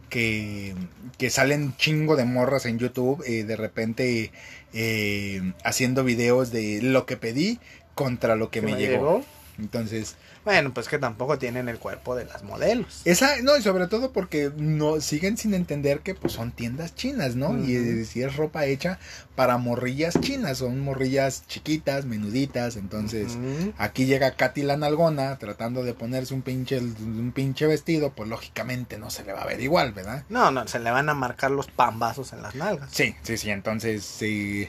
que, 0.10 0.76
que 1.18 1.30
salen 1.30 1.76
chingo 1.78 2.16
de 2.16 2.26
morras 2.26 2.66
en 2.66 2.80
YouTube 2.80 3.24
eh, 3.26 3.44
de 3.44 3.56
repente 3.56 4.32
eh, 4.74 5.54
haciendo 5.64 6.04
videos 6.04 6.52
de 6.52 6.82
lo 6.82 7.06
que 7.06 7.18
pedí 7.18 7.60
contra 7.96 8.36
lo 8.36 8.50
que 8.50 8.62
me, 8.62 8.76
llegó. 8.76 9.24
Entonces, 9.60 10.16
Bueno, 10.46 10.74
pues 10.74 10.88
que 10.88 10.98
tampoco 10.98 11.38
tienen 11.38 11.70
el 11.70 11.78
cuerpo 11.78 12.16
de 12.16 12.26
las 12.26 12.44
modelos. 12.44 13.02
esa, 13.06 13.42
no, 13.42 13.58
y 13.58 13.62
sobre 13.62 13.88
todo 13.88 14.12
porque 14.12 14.52
no 14.58 15.02
siguen 15.02 15.38
sin 15.38 15.54
entender 15.54 16.00
que 16.00 16.16
pues 16.16 16.34
son 16.34 16.52
tiendas 16.52 16.96
chinas, 16.96 17.36
¿no? 17.36 17.58
Y 17.64 17.76
eh, 17.76 18.06
si 18.06 18.22
es 18.24 18.36
ropa 18.36 18.66
hecha 18.66 19.00
para 19.36 19.58
morrillas 19.58 20.20
chinas, 20.22 20.60
son 20.60 20.80
morrillas 20.80 21.46
chiquitas, 21.48 22.06
menuditas, 22.06 22.76
entonces... 22.78 23.38
Aquí 23.78 24.06
llega 24.06 24.32
Katy 24.32 24.64
la 24.64 24.78
nalgona 24.78 25.38
tratando 25.38 25.84
de 25.84 25.94
ponerse 25.94 26.34
un 26.34 26.42
pinche, 26.42 26.80
un 26.80 27.32
pinche 27.34 27.66
vestido, 27.68 28.12
pues 28.12 28.30
lógicamente 28.30 28.98
no 28.98 29.10
se 29.10 29.24
le 29.24 29.34
va 29.34 29.42
a 29.42 29.46
ver 29.46 29.62
igual, 29.62 29.94
¿verdad? 29.94 30.24
No, 30.30 30.52
no, 30.52 30.68
se 30.68 30.80
le 30.80 30.92
van 30.92 31.10
a 31.10 31.14
marcar 31.14 31.52
los 31.52 31.68
pambazos 31.68 32.34
en 32.34 32.42
las 32.42 32.56
nalgas. 32.56 32.90
Sí, 32.92 33.16
sí, 33.24 33.38
sí, 33.38 33.50
entonces 33.52 34.04
sí. 34.04 34.68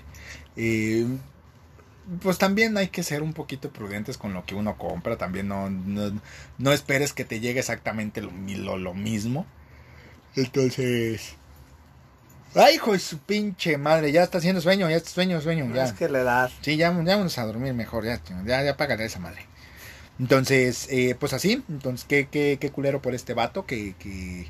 eh, 0.57 1.07
pues 2.23 2.39
también 2.39 2.77
hay 2.77 2.89
que 2.89 3.03
ser 3.03 3.23
un 3.23 3.33
poquito 3.33 3.71
prudentes 3.71 4.19
con 4.19 4.35
lo 4.35 4.45
que 4.45 4.55
uno 4.55 4.77
compra, 4.77 5.17
también 5.17 5.49
no, 5.49 5.71
no, 5.71 6.21
no 6.59 6.73
esperes 6.73 7.13
que 7.13 7.25
te 7.25 7.41
llegue 7.41 7.61
exactamente 7.61 8.21
lo, 8.21 8.31
lo, 8.31 8.77
lo 8.77 8.95
mismo. 8.95 9.47
Entonces... 10.37 11.37
Ay, 12.55 12.75
hijo 12.75 12.93
de 12.93 12.99
su 12.99 13.19
pinche 13.19 13.79
madre, 13.79 14.11
ya 14.11 14.25
está 14.25 14.39
haciendo 14.39 14.61
sueño, 14.61 14.91
ya 14.91 14.97
está 14.97 15.11
sueño, 15.11 15.41
sueño, 15.41 15.73
ya. 15.73 15.85
Es 15.85 15.93
que 15.93 16.09
le 16.09 16.25
das. 16.25 16.53
Sí, 16.63 16.77
ya, 16.77 16.93
ya 17.05 17.17
vamos 17.17 17.39
a 17.39 17.45
dormir 17.45 17.75
mejor, 17.75 18.05
ya, 18.05 18.21
ya, 18.45 18.65
ya 18.65 18.77
págale 18.77 19.05
a 19.05 19.07
esa 19.07 19.21
madre. 19.21 19.47
Entonces, 20.19 20.89
eh, 20.91 21.17
pues 21.19 21.33
así, 21.33 21.63
entonces, 21.69 22.05
qué, 22.09 22.29
qué, 22.29 22.59
qué 22.61 22.71
culero 22.71 23.01
por 23.01 23.15
este 23.15 23.35
vato 23.35 23.67
que, 23.67 23.95
que, 24.01 24.49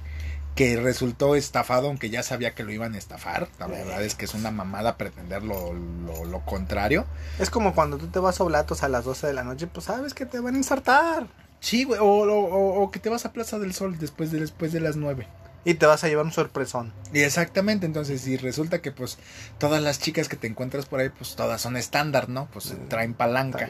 que 0.55 0.77
resultó 0.77 1.37
estafado, 1.37 1.87
aunque 1.89 2.11
ya 2.11 2.23
sabía 2.23 2.55
que 2.55 2.63
lo 2.65 2.73
iban 2.73 2.95
a 2.95 2.99
estafar. 2.99 3.49
La 3.59 3.67
verdad 3.67 4.03
es 4.05 4.15
que 4.15 4.25
es 4.27 4.35
una 4.35 4.51
mamada 4.51 4.97
pretender 4.97 5.43
lo, 5.43 5.73
lo, 5.73 6.25
lo 6.25 6.41
contrario. 6.45 7.07
Es 7.39 7.51
como 7.51 7.75
cuando 7.75 7.97
tú 7.99 8.09
te 8.09 8.19
vas 8.19 8.41
a 8.41 8.45
Oblatos 8.45 8.83
a 8.83 8.89
las 8.89 9.05
12 9.05 9.27
de 9.29 9.33
la 9.33 9.45
noche, 9.45 9.67
pues 9.67 9.87
sabes 9.87 10.13
que 10.15 10.27
te 10.27 10.41
van 10.41 10.55
a 10.55 10.59
ensartar. 10.59 11.27
Sí, 11.61 11.85
güey, 11.85 12.01
o, 12.01 12.05
o, 12.05 12.25
o- 12.29 12.83
o 12.83 12.91
que 12.91 12.99
te 13.01 13.09
vas 13.11 13.25
a 13.27 13.33
Plaza 13.33 13.59
del 13.59 13.73
Sol 13.75 13.99
después 13.99 14.31
de, 14.33 14.41
después 14.41 14.73
de 14.73 14.81
las 14.81 14.97
nueve. 14.97 15.27
Y 15.65 15.75
te 15.75 15.85
vas 15.87 16.03
a 16.05 16.09
llevar 16.09 16.25
un 16.25 16.33
sorpresón. 16.33 16.93
Y 17.13 17.21
exactamente, 17.21 17.85
entonces 17.85 18.23
si 18.23 18.37
resulta 18.39 18.81
que 18.81 18.93
pues 18.93 19.19
todas 19.59 19.83
las 19.83 19.99
chicas 20.01 20.29
que 20.29 20.37
te 20.37 20.47
encuentras 20.47 20.87
por 20.87 21.01
ahí, 21.01 21.11
pues 21.11 21.37
todas 21.37 21.61
son 21.61 21.77
estándar, 21.77 22.29
¿no? 22.31 22.49
Pues 22.53 22.75
traen 22.89 23.13
palanca. 23.15 23.69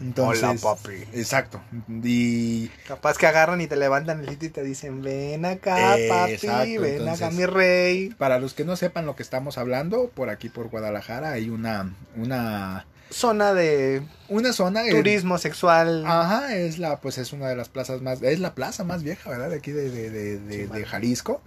Entonces, 0.00 0.42
Hola, 0.42 0.58
papi. 0.60 0.94
Exacto. 1.12 1.60
Y 2.02 2.66
Capaz 2.88 3.18
que 3.18 3.28
agarran 3.28 3.60
y 3.60 3.68
te 3.68 3.76
levantan 3.76 4.18
el 4.20 4.30
sitio 4.30 4.48
y 4.48 4.50
te 4.50 4.64
dicen, 4.64 5.00
ven 5.00 5.44
acá, 5.44 5.96
Eh, 5.96 6.08
papi, 6.08 6.32
exacto, 6.32 6.80
ven 6.80 7.08
acá, 7.08 7.30
mi 7.30 7.46
rey. 7.46 8.08
para 8.18 8.40
los 8.40 8.52
que 8.54 8.64
no 8.64 8.74
sepan 8.74 9.06
lo 9.06 9.14
que 9.14 9.22
estamos 9.22 9.58
hablando, 9.58 10.08
por 10.08 10.28
aquí 10.28 10.48
por 10.48 10.70
Guadalajara 10.70 11.30
hay 11.30 11.50
una 11.50 11.94
una 12.16 12.84
Zona 13.12 13.52
de 13.54 14.02
una 14.28 14.52
zona 14.52 14.82
turismo 14.88 15.38
sexual. 15.38 16.04
Ajá, 16.06 16.56
es 16.56 16.78
la, 16.78 17.00
pues 17.00 17.18
es 17.18 17.32
una 17.32 17.48
de 17.48 17.56
las 17.56 17.68
plazas 17.68 18.00
más, 18.02 18.22
es 18.22 18.40
la 18.40 18.54
plaza 18.54 18.84
más 18.84 19.02
vieja, 19.02 19.28
¿verdad? 19.30 19.50
De 19.50 19.56
aquí 19.56 19.70
de, 19.70 19.90
de, 19.90 20.10
de, 20.10 20.38
de- 20.38 20.52
Sí, 20.52 20.58
de 20.62 20.66
man. 20.68 20.84
Jalisco. 20.84 21.42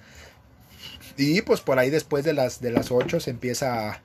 Y 1.17 1.41
pues 1.41 1.62
por 1.62 1.80
ahí 1.80 1.89
después 1.89 2.23
de 2.25 2.34
las, 2.34 2.62
de 2.62 2.71
las 2.71 2.91
8 2.91 3.19
se 3.19 3.30
empieza 3.32 3.89
a, 3.91 4.01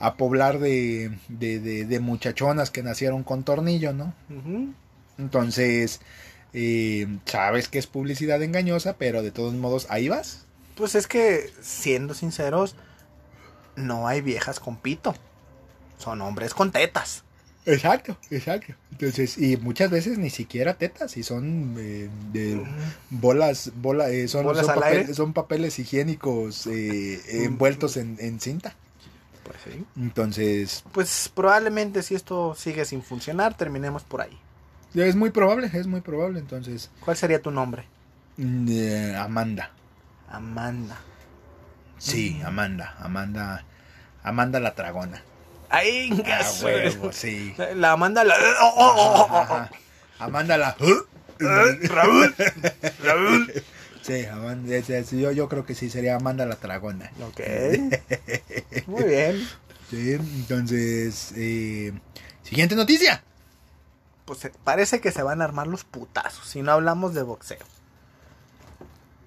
a 0.00 0.16
poblar 0.16 0.58
de, 0.58 1.12
de, 1.28 2.00
muchachonas 2.00 2.70
que 2.70 2.82
nacieron 2.82 3.22
con 3.22 3.44
tornillo, 3.44 3.92
¿no? 3.92 4.14
Entonces, 5.18 6.00
eh, 6.52 7.06
sabes 7.26 7.68
que 7.68 7.78
es 7.78 7.86
publicidad 7.86 8.42
engañosa, 8.42 8.96
pero 8.96 9.22
de 9.22 9.30
todos 9.30 9.54
modos, 9.54 9.86
ahí 9.90 10.08
vas. 10.08 10.46
Pues 10.76 10.94
es 10.94 11.06
que, 11.06 11.52
siendo 11.60 12.14
sinceros, 12.14 12.74
no 13.76 14.08
hay 14.08 14.20
viejas 14.22 14.58
con 14.58 14.76
pito. 14.76 15.14
Son 15.98 16.20
hombres 16.20 16.54
con 16.54 16.70
tetas. 16.72 17.22
Exacto, 17.66 18.18
exacto. 18.30 18.74
Entonces, 18.92 19.38
y 19.38 19.56
muchas 19.56 19.90
veces 19.90 20.18
ni 20.18 20.28
siquiera 20.28 20.74
tetas, 20.74 21.16
y 21.16 21.22
son 21.22 21.74
eh, 21.78 22.10
de 22.30 22.62
bolas, 23.08 23.72
bola, 23.76 24.10
eh, 24.10 24.28
son, 24.28 24.44
¿Bolas 24.44 24.66
son, 24.66 24.70
al 24.74 24.80
papel- 24.82 24.98
aire? 24.98 25.14
son 25.14 25.32
papeles 25.32 25.78
higiénicos 25.78 26.66
eh, 26.66 27.22
envueltos 27.44 27.96
en, 27.96 28.16
en 28.20 28.38
cinta. 28.38 28.74
Pues 29.44 29.56
sí. 29.64 29.84
Entonces, 29.96 30.84
Pues 30.92 31.30
probablemente 31.34 32.02
si 32.02 32.14
esto 32.14 32.54
sigue 32.54 32.84
sin 32.84 33.02
funcionar, 33.02 33.56
terminemos 33.56 34.02
por 34.02 34.20
ahí. 34.20 34.38
es 34.94 35.16
muy 35.16 35.30
probable, 35.30 35.70
es 35.72 35.86
muy 35.86 36.02
probable. 36.02 36.40
Entonces, 36.40 36.90
¿Cuál 37.02 37.16
sería 37.16 37.40
tu 37.40 37.50
nombre? 37.50 37.86
mm, 38.36 38.66
eh, 38.70 39.16
Amanda. 39.16 39.70
Amanda. 40.28 40.98
Sí, 41.98 42.40
Amanda, 42.44 42.94
Amanda, 42.98 43.64
Amanda 44.22 44.60
la 44.60 44.74
tragona. 44.74 45.22
¡Ay, 45.74 46.10
A 46.12 46.22
gaso! 46.22 46.66
huevo, 46.66 47.12
sí. 47.12 47.54
La 47.74 47.92
Amanda 47.92 48.22
la... 48.22 48.36
oh, 48.62 48.74
oh, 48.76 49.26
oh, 49.30 49.46
oh. 49.50 49.68
Amanda 50.18 50.56
la... 50.56 50.76
Eh, 50.78 51.88
Raúl. 51.88 52.34
Raúl. 53.02 53.52
Sí, 54.02 54.24
Amanda, 54.26 54.78
yo, 54.78 55.32
yo 55.32 55.48
creo 55.48 55.66
que 55.66 55.74
sí 55.74 55.90
sería 55.90 56.16
Amanda 56.16 56.46
la 56.46 56.56
tragona. 56.56 57.10
Ok. 57.26 57.40
Muy 58.86 59.02
bien. 59.04 59.48
Sí, 59.90 60.12
entonces, 60.12 61.32
eh, 61.36 61.92
siguiente 62.42 62.76
noticia. 62.76 63.24
Pues 64.26 64.44
eh, 64.44 64.52
parece 64.62 65.00
que 65.00 65.10
se 65.10 65.22
van 65.22 65.42
a 65.42 65.44
armar 65.44 65.66
los 65.66 65.84
putazos. 65.84 66.46
Si 66.46 66.62
no 66.62 66.72
hablamos 66.72 67.14
de 67.14 67.22
boxeo. 67.22 67.58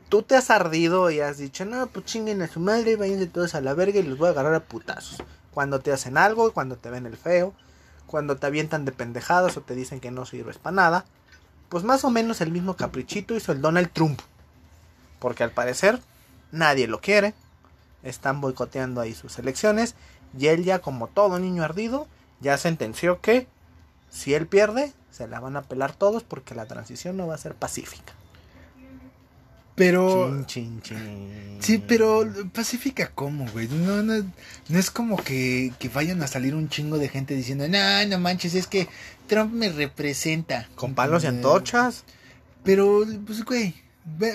Tú 0.10 0.24
te 0.24 0.36
has 0.38 0.50
ardido 0.50 1.12
y 1.12 1.20
has 1.20 1.38
dicho, 1.38 1.66
no, 1.66 1.88
pues 1.88 2.06
chinguen 2.06 2.42
a 2.42 2.48
su 2.48 2.62
madre, 2.62 2.96
váyanse 2.96 3.28
todos 3.28 3.56
a 3.56 3.62
la 3.62 3.74
verga 3.74 4.00
y 4.00 4.04
los 4.04 4.18
voy 4.18 4.28
a 4.28 4.32
agarrar 4.32 4.56
a 4.56 4.62
putazos. 4.62 5.18
Cuando 5.58 5.80
te 5.80 5.92
hacen 5.92 6.20
algo, 6.20 6.54
cuando 6.54 6.76
te 6.76 6.92
ven 6.92 7.08
el 7.08 7.18
feo, 7.18 7.52
cuando 8.06 8.38
te 8.38 8.46
avientan 8.46 8.86
de 8.86 8.92
pendejadas 8.92 9.58
o 9.58 9.62
te 9.62 9.74
dicen 9.74 10.00
que 10.00 10.12
no 10.12 10.24
sirves 10.24 10.60
para 10.60 10.76
nada. 10.76 11.06
Pues 11.68 11.84
más 11.84 12.04
o 12.04 12.12
menos 12.12 12.42
el 12.42 12.52
mismo 12.52 12.76
caprichito 12.76 13.34
hizo 13.34 13.54
el 13.54 13.60
Donald 13.60 13.90
Trump. 13.92 14.20
Porque 15.18 15.44
al 15.44 15.50
parecer 15.50 16.00
nadie 16.52 16.88
lo 16.88 17.02
quiere. 17.02 17.34
Están 18.04 18.40
boicoteando 18.40 19.02
ahí 19.02 19.16
sus 19.16 19.40
elecciones. 19.40 19.96
Y 20.38 20.46
él 20.46 20.64
ya 20.64 20.78
como 20.78 21.08
todo 21.08 21.40
niño 21.40 21.64
ardido, 21.64 22.08
ya 22.40 22.56
sentenció 22.60 23.20
que 23.20 23.48
si 24.12 24.36
él 24.36 24.46
pierde, 24.46 24.94
se 25.10 25.28
la 25.28 25.40
van 25.40 25.58
a 25.58 25.64
pelar 25.64 25.92
todos 25.92 26.22
porque 26.22 26.54
la 26.54 26.68
transición 26.68 27.18
no 27.18 27.26
va 27.26 27.34
a 27.34 27.40
ser 27.40 27.56
pacífica. 27.56 28.14
Pero... 29.78 30.44
Chin, 30.48 30.82
chin, 30.82 30.98
chin. 30.98 31.58
Sí, 31.60 31.78
pero 31.88 32.28
pacífica 32.52 33.12
cómo, 33.14 33.46
güey. 33.52 33.68
No, 33.68 34.02
no, 34.02 34.24
no 34.70 34.80
es 34.80 34.90
como 34.90 35.24
que, 35.24 35.72
que 35.78 35.88
vayan 35.88 36.24
a 36.24 36.28
salir 36.28 36.56
un 36.56 36.68
chingo 36.68 36.98
de 36.98 37.10
gente 37.10 37.36
diciendo, 37.36 37.68
no, 37.68 38.06
no 38.08 38.18
manches, 38.20 38.56
es 38.56 38.66
que 38.66 38.88
Trump 39.28 39.54
me 39.54 39.70
representa. 39.70 40.68
Con 40.74 40.96
palos 40.96 41.24
y 41.24 41.28
antorchas. 41.28 42.06
Pero, 42.64 43.06
pues, 43.28 43.46
güey. 43.46 43.76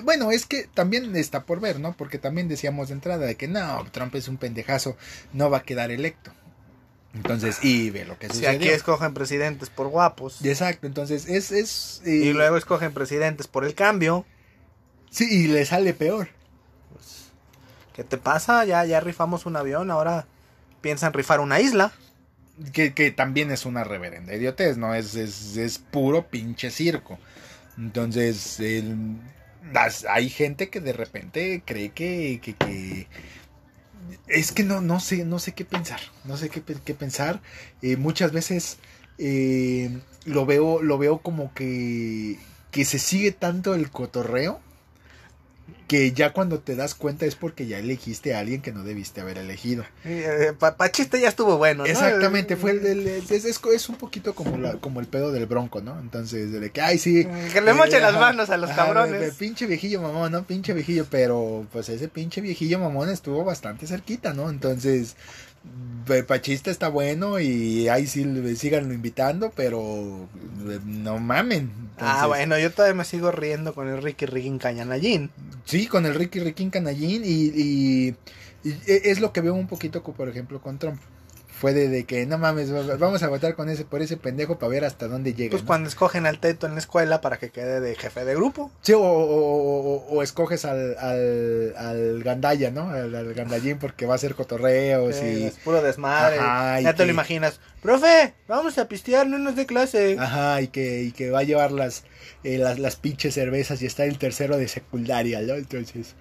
Bueno, 0.05 0.31
es 0.31 0.47
que 0.47 0.69
también 0.73 1.17
está 1.17 1.43
por 1.43 1.59
ver, 1.59 1.81
¿no? 1.81 1.95
Porque 1.95 2.19
también 2.19 2.47
decíamos 2.47 2.89
de 2.89 2.95
entrada 2.95 3.27
de 3.27 3.35
que 3.35 3.49
no, 3.49 3.85
Trump 3.91 4.15
es 4.15 4.29
un 4.29 4.37
pendejazo, 4.37 4.97
no 5.33 5.51
va 5.51 5.59
a 5.59 5.63
quedar 5.65 5.91
electo. 5.91 6.33
Entonces, 7.15 7.59
y 7.65 7.91
ve 7.91 8.05
lo 8.05 8.17
que 8.17 8.29
Si 8.29 8.35
sucedió. 8.35 8.51
aquí 8.51 8.69
escogen 8.69 9.13
presidentes 9.13 9.71
por 9.71 9.89
guapos. 9.89 10.45
Exacto, 10.45 10.87
entonces 10.87 11.29
es... 11.29 11.51
es 11.51 12.03
eh, 12.05 12.11
Y 12.11 12.33
luego 12.33 12.57
escogen 12.57 12.93
presidentes 12.93 13.49
por 13.49 13.65
el 13.65 13.75
cambio. 13.75 14.25
Sí, 15.13 15.29
y 15.31 15.47
le 15.47 15.65
sale 15.67 15.93
peor. 15.95 16.29
¿Qué 17.95 18.03
te 18.03 18.17
pasa? 18.17 18.65
Ya, 18.65 18.85
ya 18.87 19.01
rifamos 19.01 19.45
un 19.45 19.57
avión, 19.57 19.91
ahora 19.91 20.27
piensan 20.81 21.13
rifar 21.13 21.41
una 21.41 21.61
isla. 21.61 21.93
Que, 22.73 22.95
que 22.95 23.11
también 23.11 23.51
es 23.51 23.67
una 23.67 23.85
reverenda 23.85 24.35
idiotez, 24.35 24.79
¿no? 24.79 24.95
Es, 24.95 25.15
es, 25.15 25.57
es 25.59 25.79
puro 25.79 26.27
pinche 26.29 26.71
circo. 26.71 27.19
Entonces, 27.77 28.59
el- 28.61 29.17
las- 29.73 30.07
hay 30.07 30.31
gente 30.31 30.71
que 30.71 30.81
de 30.81 30.95
repente 30.95 31.63
cree 31.67 31.91
que, 31.91 32.41
que, 32.43 32.55
que- 32.55 33.07
es 34.27 34.53
que 34.53 34.65
no, 34.65 34.81
no 34.81 35.01
sé, 35.01 35.25
no 35.25 35.39
sé 35.39 35.53
qué 35.53 35.65
pensar, 35.65 36.01
no 36.25 36.37
sé 36.37 36.49
qué, 36.49 36.63
qué 36.63 36.95
pensar. 36.95 37.41
Eh, 37.83 37.97
muchas 37.97 38.33
veces 38.33 38.79
eh, 39.19 39.99
lo 40.25 40.47
veo, 40.47 40.83
lo 40.83 40.99
veo 40.99 41.19
como 41.19 41.53
que, 41.55 42.39
que 42.71 42.85
se 42.85 42.99
sigue 42.99 43.33
tanto 43.33 43.75
el 43.75 43.91
cotorreo 43.91 44.61
que 45.87 46.13
ya 46.13 46.33
cuando 46.33 46.59
te 46.59 46.75
das 46.75 46.95
cuenta 46.95 47.27
es 47.27 47.35
porque 47.35 47.67
ya 47.67 47.79
elegiste 47.79 48.35
a 48.35 48.39
alguien 48.39 48.63
que 48.63 48.73
no 48.73 48.83
debiste 48.83 49.21
haber 49.21 49.37
elegido. 49.39 49.85
Eh, 50.05 50.53
pa, 50.59 50.77
pa' 50.77 50.91
chiste 50.91 51.21
ya 51.21 51.29
estuvo 51.29 51.59
bueno, 51.59 51.85
¿no? 51.85 51.91
Exactamente, 51.91 52.57
fue 52.57 52.71
el, 52.73 52.87
el- 52.87 53.07
es, 53.07 53.31
es- 53.31 53.61
es 53.63 53.89
un 53.89 53.97
poquito 53.97 54.35
como 54.35 54.57
la, 54.57 54.73
como 54.75 55.01
el 55.01 55.07
pedo 55.07 55.33
del 55.33 55.47
bronco, 55.47 55.83
¿no? 55.83 55.99
Entonces, 56.01 56.51
de 56.51 56.71
que, 56.71 56.81
ay, 56.81 56.97
sí. 56.99 57.27
Que 57.53 57.61
le 57.61 57.75
mochen 57.75 57.97
eh, 57.99 58.01
las 58.01 58.13
ajá, 58.13 58.21
manos 58.21 58.49
a 58.51 58.57
los 58.57 58.71
ajá, 58.71 58.87
cabrones. 58.87 59.21
de- 59.21 59.27
de 59.27 59.33
pinche 59.33 59.67
viejillo 59.67 60.01
mamón, 60.01 60.33
¿no? 60.33 60.45
Pinche 60.45 60.73
viejillo, 60.73 61.07
pero 61.11 61.67
pues 61.73 61.89
ese 61.91 62.09
pinche 62.09 62.41
viejillo 62.41 62.79
mamón 62.79 63.11
estuvo 63.11 63.45
bastante 63.45 63.87
cerquita, 63.87 64.33
¿no? 64.33 64.49
Entonces, 64.51 65.17
Pachista 66.27 66.71
está 66.71 66.89
bueno 66.89 67.39
y 67.39 67.89
ahí 67.89 68.07
sí 68.07 68.25
síganlo 68.57 68.93
invitando, 68.93 69.53
pero 69.55 70.29
eh, 70.69 70.81
no 70.85 71.19
mamen. 71.19 71.71
ah, 71.99 72.27
bueno, 72.27 72.59
yo 72.59 72.73
todavía 72.73 72.95
me 72.95 73.05
sigo 73.05 73.31
riendo 73.31 73.73
con 73.75 73.89
el 73.89 74.03
Ricky 74.03 74.27
Riggin 74.27 74.59
Cañanallín. 74.59 75.31
Sí, 75.65 75.87
con 75.87 76.05
el 76.07 76.15
Ricky 76.15 76.41
Ricky 76.41 76.69
Canallín 76.71 77.23
y, 77.25 77.45
y, 77.55 78.17
y 78.65 78.71
e- 78.87 79.03
es 79.11 79.21
lo 79.21 79.33
que 79.33 79.41
veo 79.41 79.55
un 79.55 79.69
poquito, 79.69 80.03
por 80.03 80.29
ejemplo, 80.29 80.61
con 80.61 80.79
Trump. 80.79 81.01
Fue 81.63 81.73
de, 81.75 81.89
de 81.89 82.03
que 82.03 82.27
no 82.27 82.39
mames, 82.39 82.75
va- 82.75 82.97
vamos 82.97 83.23
a 83.23 83.29
votar 83.29 83.55
con 83.55 83.69
ese 83.69 83.85
por 83.85 84.03
ese 84.03 84.17
pendejo 84.17 84.59
para 84.59 84.69
ver 84.71 84.85
hasta 84.85 85.07
dónde 85.07 85.33
llega. 85.33 85.53
Pues 85.53 85.63
¿no? 85.63 85.67
cuando 85.69 85.89
escogen 85.89 86.27
al 86.27 86.41
teto 86.41 86.67
en 86.67 86.73
la 86.73 86.81
escuela 86.81 87.21
para 87.21 87.37
que 87.39 87.51
quede 87.51 87.79
de 87.79 87.95
jefe 87.95 88.25
de 88.25 88.35
grupo. 88.35 88.73
Sí, 88.81 88.95
o, 88.95 89.01
o- 89.01 89.05
o- 89.05 90.07
o- 90.17 90.23
escoges 90.25 90.65
al, 90.65 90.97
al, 90.99 91.75
al 91.77 92.23
Gandaya, 92.25 92.73
¿no? 92.73 92.91
Al, 92.91 93.15
al 93.15 93.33
Gandallín 93.33 93.79
porque 93.79 94.07
va 94.07 94.15
a 94.15 94.17
hacer 94.17 94.35
cotorreos 94.35 95.15
Eh, 95.19 95.39
y... 95.39 95.43
es 95.45 95.55
puro 95.61 95.81
desmadre. 95.81 96.39
Ajá, 96.41 96.81
ya 96.81 96.93
te 96.95 96.97
que- 96.99 97.05
lo 97.07 97.13
imaginas. 97.13 97.61
Profe, 97.81 98.35
vamos 98.49 98.77
a 98.79 98.89
pistear, 98.89 99.29
no 99.29 99.39
nos 99.39 99.55
dé 99.55 99.65
clase. 99.65 100.17
Ajá, 100.19 100.61
y 100.63 100.67
que, 100.67 101.03
y 101.05 101.13
que 101.13 101.31
va 101.31 101.39
a 101.39 101.45
llevar 101.45 101.71
las, 101.71 102.03
eh, 102.43 102.59
las, 102.59 102.81
las 102.81 102.97
pinches 102.97 103.35
cervezas 103.35 103.81
y 103.83 103.87
está 103.87 104.05
el 104.05 104.19
tercero 104.19 104.57
de 104.57 104.67
secundaria, 104.67 105.41
¿no? 105.43 105.55
Entonces, 105.55 106.17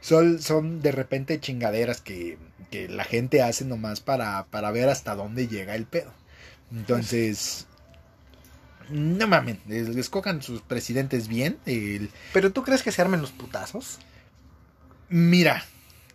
son, 0.00 0.40
son 0.40 0.82
de 0.82 0.92
repente 0.92 1.40
chingaderas 1.40 2.00
que, 2.00 2.38
que 2.74 2.88
la 2.88 3.04
gente 3.04 3.40
hace 3.40 3.64
nomás 3.64 4.00
para, 4.00 4.46
para 4.46 4.72
ver 4.72 4.88
hasta 4.88 5.14
dónde 5.14 5.46
llega 5.46 5.76
el 5.76 5.84
pedo. 5.86 6.12
Entonces, 6.72 7.68
no 8.90 9.28
mamen, 9.28 9.60
es- 9.68 9.94
escojan 9.94 10.42
sus 10.42 10.60
presidentes 10.60 11.28
bien. 11.28 11.58
el- 11.66 12.10
Pero 12.32 12.50
tú 12.52 12.64
crees 12.64 12.82
que 12.82 12.90
se 12.90 13.00
armen 13.00 13.20
los 13.20 13.30
putazos? 13.30 13.98
mira, 15.08 15.64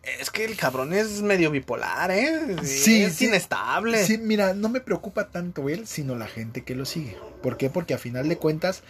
Es 0.03 0.29
que 0.31 0.45
el 0.45 0.55
cabrón 0.55 0.93
es 0.93 1.21
medio 1.21 1.51
bipolar, 1.51 2.12
¿eh? 2.12 2.55
Sí, 2.63 3.03
es 3.03 3.15
sí. 3.15 3.25
inestable. 3.25 4.03
Sí, 4.05 4.17
mira, 4.17 4.53
no 4.53 4.69
me 4.69 4.79
preocupa 4.79 5.29
tanto 5.29 5.69
él, 5.69 5.88
sino 5.88 6.15
la 6.15 6.27
gente 6.27 6.63
que 6.63 6.75
lo 6.75 6.85
sigue. 6.85 7.17
¿Por 7.43 7.57
qué? 7.57 7.69
Porque 7.69 7.93
a 7.93 7.97
final 7.97 8.29
de 8.29 8.38
cuentas 8.38 8.81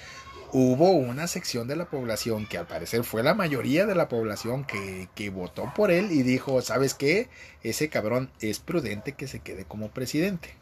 hubo 0.52 0.92
una 0.92 1.28
sección 1.28 1.68
de 1.68 1.76
la 1.76 1.86
población 1.86 2.48
que 2.48 2.58
al 2.58 2.68
parecer 2.68 3.04
fue 3.04 3.24
la 3.24 3.34
mayoría 3.34 3.86
de 3.86 3.96
la 3.96 4.08
población 4.08 4.66
que, 4.66 5.10
que 5.16 5.30
votó 5.30 5.72
por 5.76 5.92
él 5.92 6.12
y 6.12 6.24
dijo, 6.24 6.62
¿sabes 6.62 6.94
qué? 6.94 7.30
Ese 7.64 7.90
cabrón 7.90 8.32
es 8.40 8.60
prudente 8.60 9.14
que 9.14 9.28
se 9.28 9.40
quede 9.40 9.66
como 9.66 9.90
presidente. 9.90 10.56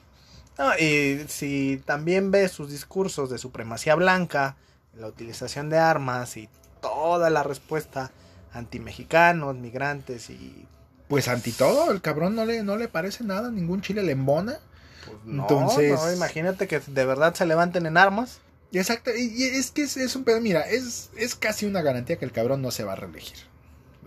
Y 0.80 1.20
si 1.28 1.82
también 1.86 2.32
ves 2.32 2.52
sus 2.52 2.72
discursos 2.72 3.30
de 3.30 3.38
supremacía 3.38 3.96
blanca, 3.96 4.58
la 4.96 5.08
utilización 5.08 5.70
de 5.70 5.78
armas 5.78 6.36
y 6.36 6.50
toda 6.82 7.30
la 7.30 7.44
respuesta 7.44 8.12
antimexicanos, 8.54 9.56
migrantes 9.56 10.30
y... 10.30 10.66
Pues 11.08 11.30
anti 11.30 11.54
todo, 11.54 11.92
el 11.92 12.02
cabrón 12.02 12.36
no 12.36 12.44
le, 12.44 12.64
no 12.64 12.76
le 12.76 12.90
parece 12.90 13.24
nada, 13.24 13.50
ningún 13.50 13.82
chile 13.82 14.04
le 14.04 14.12
embona. 14.12 14.60
Pues, 15.06 15.18
no, 15.24 15.44
Entonces- 15.44 15.94
no, 15.98 16.12
imagínate 16.14 16.68
que 16.68 16.82
de 16.82 17.06
verdad 17.06 17.34
se 17.34 17.46
levanten 17.46 17.86
en 17.86 17.96
armas. 17.98 18.40
Exacto, 18.74 19.12
y 19.16 19.44
es 19.44 19.72
que 19.72 19.84
es, 19.84 19.96
es 19.96 20.18
un 20.18 20.26
pedo, 20.26 20.42
mira, 20.42 20.68
es, 20.70 21.10
es 21.16 21.36
casi 21.36 21.66
una 21.66 21.82
garantía 21.82 22.18
que 22.20 22.26
el 22.26 22.34
cabrón 22.34 22.62
no 22.62 22.72
se 22.72 22.84
va 22.84 22.92
a 22.94 22.96
reelegir. 22.98 23.38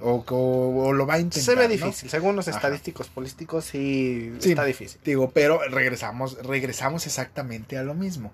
O, 0.02 0.24
o- 0.28 0.84
o 0.88 0.92
lo 0.92 1.06
va 1.06 1.14
a 1.14 1.18
intentar. 1.20 1.42
se 1.42 1.54
ve 1.54 1.64
¿no? 1.64 1.70
difícil, 1.72 2.10
según 2.10 2.36
los 2.36 2.46
Ajá. 2.48 2.58
estadísticos 2.58 3.08
políticos 3.08 3.64
sí, 3.64 4.34
Sí. 4.40 4.50
está 4.50 4.64
difícil. 4.64 5.00
Digo, 5.02 5.30
pero 5.30 5.58
regresamos, 5.70 6.36
regresamos 6.42 7.06
exactamente 7.06 7.78
a 7.78 7.82
lo 7.82 7.94
mismo. 7.94 8.32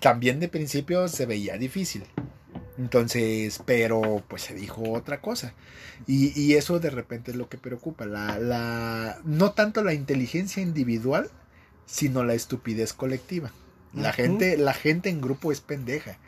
También 0.00 0.40
de 0.40 0.48
principio 0.48 1.08
se 1.08 1.26
veía 1.26 1.58
difícil. 1.58 2.04
Entonces, 2.78 3.60
pero 3.64 4.22
pues 4.28 4.42
se 4.42 4.54
dijo 4.54 4.92
otra 4.92 5.20
cosa. 5.20 5.54
Y, 6.06 6.38
y 6.38 6.54
eso 6.54 6.78
de 6.78 6.90
repente 6.90 7.30
es 7.30 7.36
lo 7.36 7.48
que 7.48 7.56
preocupa. 7.58 8.04
La, 8.06 8.38
la, 8.38 9.18
no 9.24 9.52
tanto 9.52 9.82
la 9.82 9.94
inteligencia 9.94 10.62
individual, 10.62 11.30
sino 11.86 12.22
la 12.24 12.34
estupidez 12.34 12.92
colectiva. 12.92 13.50
La, 13.94 14.12
gente, 14.12 14.58
la 14.58 14.74
gente 14.74 15.08
en 15.08 15.22
grupo 15.22 15.52
es 15.52 15.60
pendeja. 15.62 16.18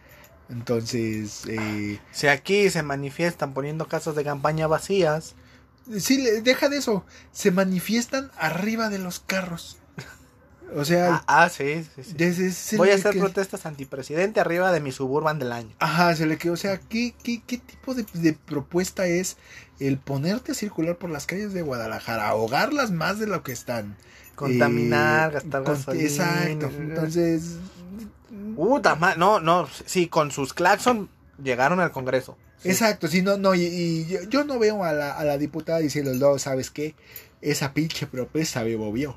Entonces, 0.48 1.42
eh, 1.46 1.98
Si 2.12 2.26
aquí 2.28 2.70
se 2.70 2.82
manifiestan 2.82 3.52
poniendo 3.52 3.86
casas 3.86 4.14
de 4.14 4.24
campaña 4.24 4.66
vacías, 4.66 5.34
sí, 5.98 6.16
le- 6.22 6.40
deja 6.40 6.70
de 6.70 6.78
eso. 6.78 7.04
Se 7.32 7.50
manifiestan 7.50 8.30
arriba 8.38 8.88
de 8.88 8.98
los 8.98 9.20
carros. 9.20 9.76
O 10.76 10.84
sea, 10.84 11.22
ah, 11.26 11.44
ah, 11.44 11.48
sí, 11.48 11.84
sí, 11.96 12.02
sí. 12.04 12.12
desde 12.16 12.48
ese 12.48 12.76
voy 12.76 12.90
a 12.90 12.94
hacer 12.96 13.12
que- 13.12 13.20
protestas 13.20 13.64
antipresidente 13.66 14.40
arriba 14.40 14.70
de 14.72 14.80
mi 14.80 14.92
suburban 14.92 15.38
del 15.38 15.52
año. 15.52 15.74
Ajá, 15.78 16.14
se 16.14 16.26
le 16.26 16.36
quedó. 16.38 16.52
O 16.52 16.56
sea, 16.56 16.78
¿qué, 16.78 17.14
qué, 17.22 17.42
qué 17.46 17.58
tipo 17.58 17.94
de, 17.94 18.04
de 18.12 18.32
propuesta 18.34 19.06
es 19.06 19.36
el 19.80 19.96
ponerte 19.98 20.52
a 20.52 20.54
circular 20.54 20.96
por 20.96 21.10
las 21.10 21.26
calles 21.26 21.52
de 21.52 21.62
Guadalajara, 21.62 22.28
ahogarlas 22.28 22.90
más 22.90 23.18
de 23.18 23.26
lo 23.26 23.42
que 23.42 23.52
están? 23.52 23.96
Contaminar, 24.34 25.30
Eh, 25.30 25.34
gastar 25.34 25.62
con- 25.64 25.74
gasolina. 25.74 26.04
Exacto. 26.04 26.70
Entonces, 26.78 27.56
Uh, 28.56 28.80
no, 29.16 29.40
no, 29.40 29.68
sí, 29.86 30.08
con 30.08 30.30
sus 30.30 30.52
claxon 30.52 31.08
llegaron 31.42 31.80
al 31.80 31.92
Congreso. 31.92 32.36
Sí. 32.60 32.68
exacto. 32.70 33.08
Sí, 33.08 33.22
no, 33.22 33.36
no, 33.38 33.54
y, 33.54 33.62
y 33.62 34.06
yo, 34.06 34.18
yo 34.28 34.44
no 34.44 34.58
veo 34.58 34.84
a 34.84 34.92
la, 34.92 35.12
a 35.12 35.24
la 35.24 35.38
diputada 35.38 35.78
diciendo, 35.78 36.12
no, 36.14 36.38
¿sabes 36.38 36.70
qué? 36.70 36.94
Esa 37.40 37.72
pinche 37.72 38.06
propuesta 38.06 38.62
me 38.64 38.76
movió. 38.76 39.16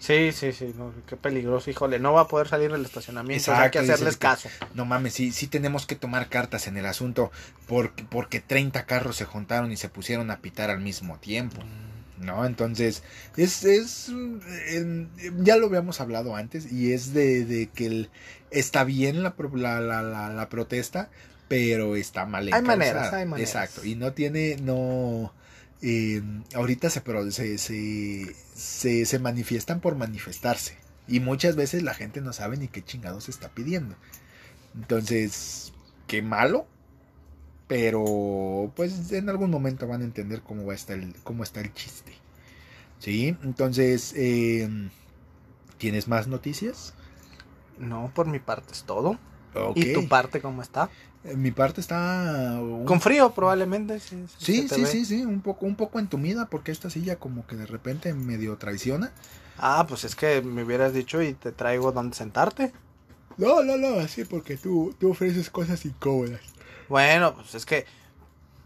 Sí, 0.00 0.32
sí, 0.32 0.52
sí, 0.52 0.72
no, 0.76 0.92
qué 1.06 1.16
peligroso, 1.16 1.70
híjole, 1.70 1.98
no 1.98 2.12
va 2.12 2.22
a 2.22 2.28
poder 2.28 2.48
salir 2.48 2.70
del 2.70 2.84
estacionamiento, 2.84 3.50
hay 3.52 3.70
que 3.70 3.78
Exacto, 3.78 3.92
hacerles 3.92 4.16
que- 4.16 4.20
caso. 4.20 4.48
No 4.74 4.84
mames, 4.84 5.12
sí, 5.14 5.32
sí 5.32 5.48
tenemos 5.48 5.86
que 5.86 5.96
tomar 5.96 6.28
cartas 6.28 6.66
en 6.68 6.76
el 6.76 6.86
asunto 6.86 7.32
porque, 7.66 8.04
porque 8.08 8.40
30 8.40 8.86
carros 8.86 9.16
se 9.16 9.24
juntaron 9.24 9.72
y 9.72 9.76
se 9.76 9.88
pusieron 9.88 10.30
a 10.30 10.38
pitar 10.38 10.70
al 10.70 10.80
mismo 10.80 11.18
tiempo. 11.18 11.62
¿no? 12.20 12.44
Entonces, 12.46 13.04
es, 13.36 13.64
es 13.64 14.08
mm, 14.08 15.44
ya 15.44 15.56
lo 15.56 15.66
habíamos 15.66 16.00
hablado 16.00 16.34
antes 16.34 16.70
y 16.72 16.92
es 16.92 17.12
de, 17.14 17.44
de 17.44 17.68
que 17.68 17.86
el- 17.86 18.10
está 18.50 18.82
bien 18.84 19.22
la, 19.22 19.34
la, 19.54 19.80
la, 19.80 20.02
la, 20.02 20.28
la 20.32 20.48
protesta, 20.48 21.10
pero 21.46 21.94
está 21.96 22.26
mal 22.26 22.52
Hay 22.52 22.60
maneras, 22.62 23.12
hay 23.12 23.24
maneras. 23.24 23.54
Exacto, 23.54 23.84
y 23.84 23.94
no 23.94 24.12
tiene, 24.14 24.56
no, 24.60 25.32
eh, 25.82 26.22
ahorita 26.54 26.90
se, 26.90 27.00
pro- 27.00 27.30
se, 27.30 27.58
se, 27.58 28.34
se, 28.54 29.06
se 29.06 29.18
manifiestan 29.18 29.80
por 29.80 29.96
manifestarse 29.96 30.76
y 31.06 31.20
muchas 31.20 31.56
veces 31.56 31.82
la 31.82 31.94
gente 31.94 32.20
no 32.20 32.32
sabe 32.32 32.56
ni 32.56 32.68
qué 32.68 32.84
chingados 32.84 33.28
está 33.28 33.48
pidiendo. 33.50 33.96
Entonces, 34.74 35.72
qué 36.06 36.22
malo, 36.22 36.66
pero 37.66 38.72
pues 38.76 39.12
en 39.12 39.28
algún 39.28 39.50
momento 39.50 39.86
van 39.86 40.02
a 40.02 40.04
entender 40.04 40.42
cómo 40.42 40.64
va 40.66 40.72
a 40.72 40.76
estar 40.76 40.98
el, 40.98 41.14
cómo 41.24 41.42
está 41.42 41.60
el 41.60 41.72
chiste. 41.74 42.12
¿Sí? 42.98 43.36
Entonces, 43.42 44.12
eh, 44.16 44.68
¿tienes 45.78 46.08
más 46.08 46.26
noticias? 46.26 46.94
No, 47.78 48.10
por 48.14 48.26
mi 48.26 48.38
parte 48.38 48.72
es 48.72 48.84
todo. 48.84 49.18
¿Y 49.74 49.92
tu 49.92 50.08
parte 50.08 50.40
cómo 50.40 50.62
está? 50.62 50.90
Mi 51.24 51.50
parte 51.50 51.80
está... 51.80 52.58
un- 52.60 52.84
Con 52.84 53.00
frío 53.00 53.30
probablemente. 53.32 54.00
Sí, 54.00 54.24
Sí, 54.38 54.66
ve. 54.70 54.86
sí, 54.86 55.04
sí, 55.04 55.24
un 55.24 55.40
poco, 55.40 55.66
un 55.66 55.74
poco 55.76 55.98
entumida 55.98 56.46
porque 56.46 56.70
esta 56.72 56.90
silla 56.90 57.16
como 57.16 57.46
que 57.46 57.56
de 57.56 57.66
repente 57.66 58.14
medio 58.14 58.56
traiciona. 58.56 59.12
Ah, 59.58 59.84
pues 59.88 60.04
es 60.04 60.14
que 60.14 60.40
me 60.42 60.62
hubieras 60.62 60.92
dicho 60.92 61.20
y 61.20 61.34
te 61.34 61.50
traigo 61.52 61.92
donde 61.92 62.16
sentarte. 62.16 62.72
No, 63.36 63.62
no, 63.62 63.76
no, 63.76 64.00
así 64.00 64.24
porque 64.24 64.56
tú, 64.56 64.94
tú 64.98 65.10
ofreces 65.10 65.50
cosas 65.50 65.84
incómodas. 65.84 66.40
Bueno, 66.88 67.34
pues 67.34 67.54
es 67.54 67.66
que 67.66 67.84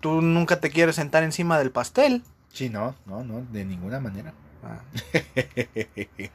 tú 0.00 0.20
nunca 0.20 0.60
te 0.60 0.70
quieres 0.70 0.96
sentar 0.96 1.22
encima 1.22 1.58
del 1.58 1.70
pastel. 1.70 2.22
Sí, 2.52 2.68
no, 2.68 2.94
no, 3.06 3.24
no, 3.24 3.44
de 3.50 3.64
ninguna 3.64 3.98
manera. 4.00 4.34
Ah, 4.62 4.80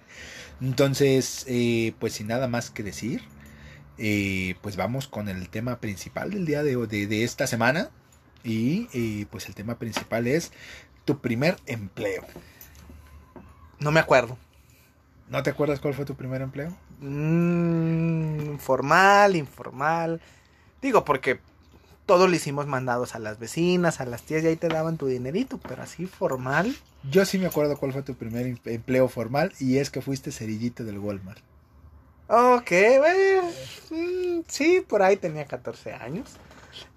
Entonces, 0.61 1.45
eh, 1.47 1.93
pues 1.99 2.13
sin 2.13 2.27
nada 2.27 2.47
más 2.47 2.69
que 2.71 2.83
decir, 2.83 3.21
eh, 3.97 4.55
pues 4.61 4.75
vamos 4.75 5.07
con 5.07 5.29
el 5.29 5.49
tema 5.49 5.79
principal 5.79 6.31
del 6.31 6.45
día 6.45 6.63
de, 6.63 6.75
de, 6.87 7.07
de 7.07 7.23
esta 7.23 7.47
semana. 7.47 7.89
Y 8.43 8.87
eh, 8.93 9.25
pues 9.29 9.47
el 9.47 9.55
tema 9.55 9.75
principal 9.77 10.27
es 10.27 10.51
tu 11.05 11.19
primer 11.19 11.57
empleo. 11.65 12.23
no 13.79 13.91
me 13.91 13.99
acuerdo. 13.99 14.37
¿No 15.29 15.43
te 15.43 15.49
acuerdas 15.49 15.79
cuál 15.79 15.93
fue 15.93 16.05
tu 16.05 16.15
primer 16.15 16.41
empleo? 16.41 16.75
Mm, 16.99 18.57
formal, 18.57 19.35
informal. 19.35 20.21
Digo, 20.81 21.03
porque 21.03 21.39
todo 22.05 22.27
le 22.27 22.37
hicimos 22.37 22.67
mandados 22.67 23.15
a 23.15 23.19
las 23.19 23.37
vecinas, 23.39 23.99
a 23.99 24.05
las 24.05 24.23
tías, 24.23 24.43
y 24.43 24.47
ahí 24.47 24.55
te 24.55 24.69
daban 24.69 24.97
tu 24.97 25.07
dinerito, 25.07 25.57
pero 25.57 25.83
así 25.83 26.05
formal. 26.05 26.75
Yo 27.03 27.25
sí 27.25 27.37
me 27.37 27.47
acuerdo 27.47 27.77
cuál 27.77 27.91
fue 27.93 28.03
tu 28.03 28.15
primer 28.15 28.45
em- 28.47 28.57
empleo 28.65 29.07
formal 29.09 29.53
y 29.59 29.77
es 29.77 29.89
que 29.89 30.01
fuiste 30.01 30.31
cerillito 30.31 30.83
del 30.85 30.99
Walmart. 30.99 31.41
Ok, 32.29 32.71
bueno, 32.99 33.43
mm, 33.89 34.41
sí, 34.47 34.81
por 34.87 35.01
ahí 35.01 35.17
tenía 35.17 35.45
14 35.45 35.93
años. 35.93 36.39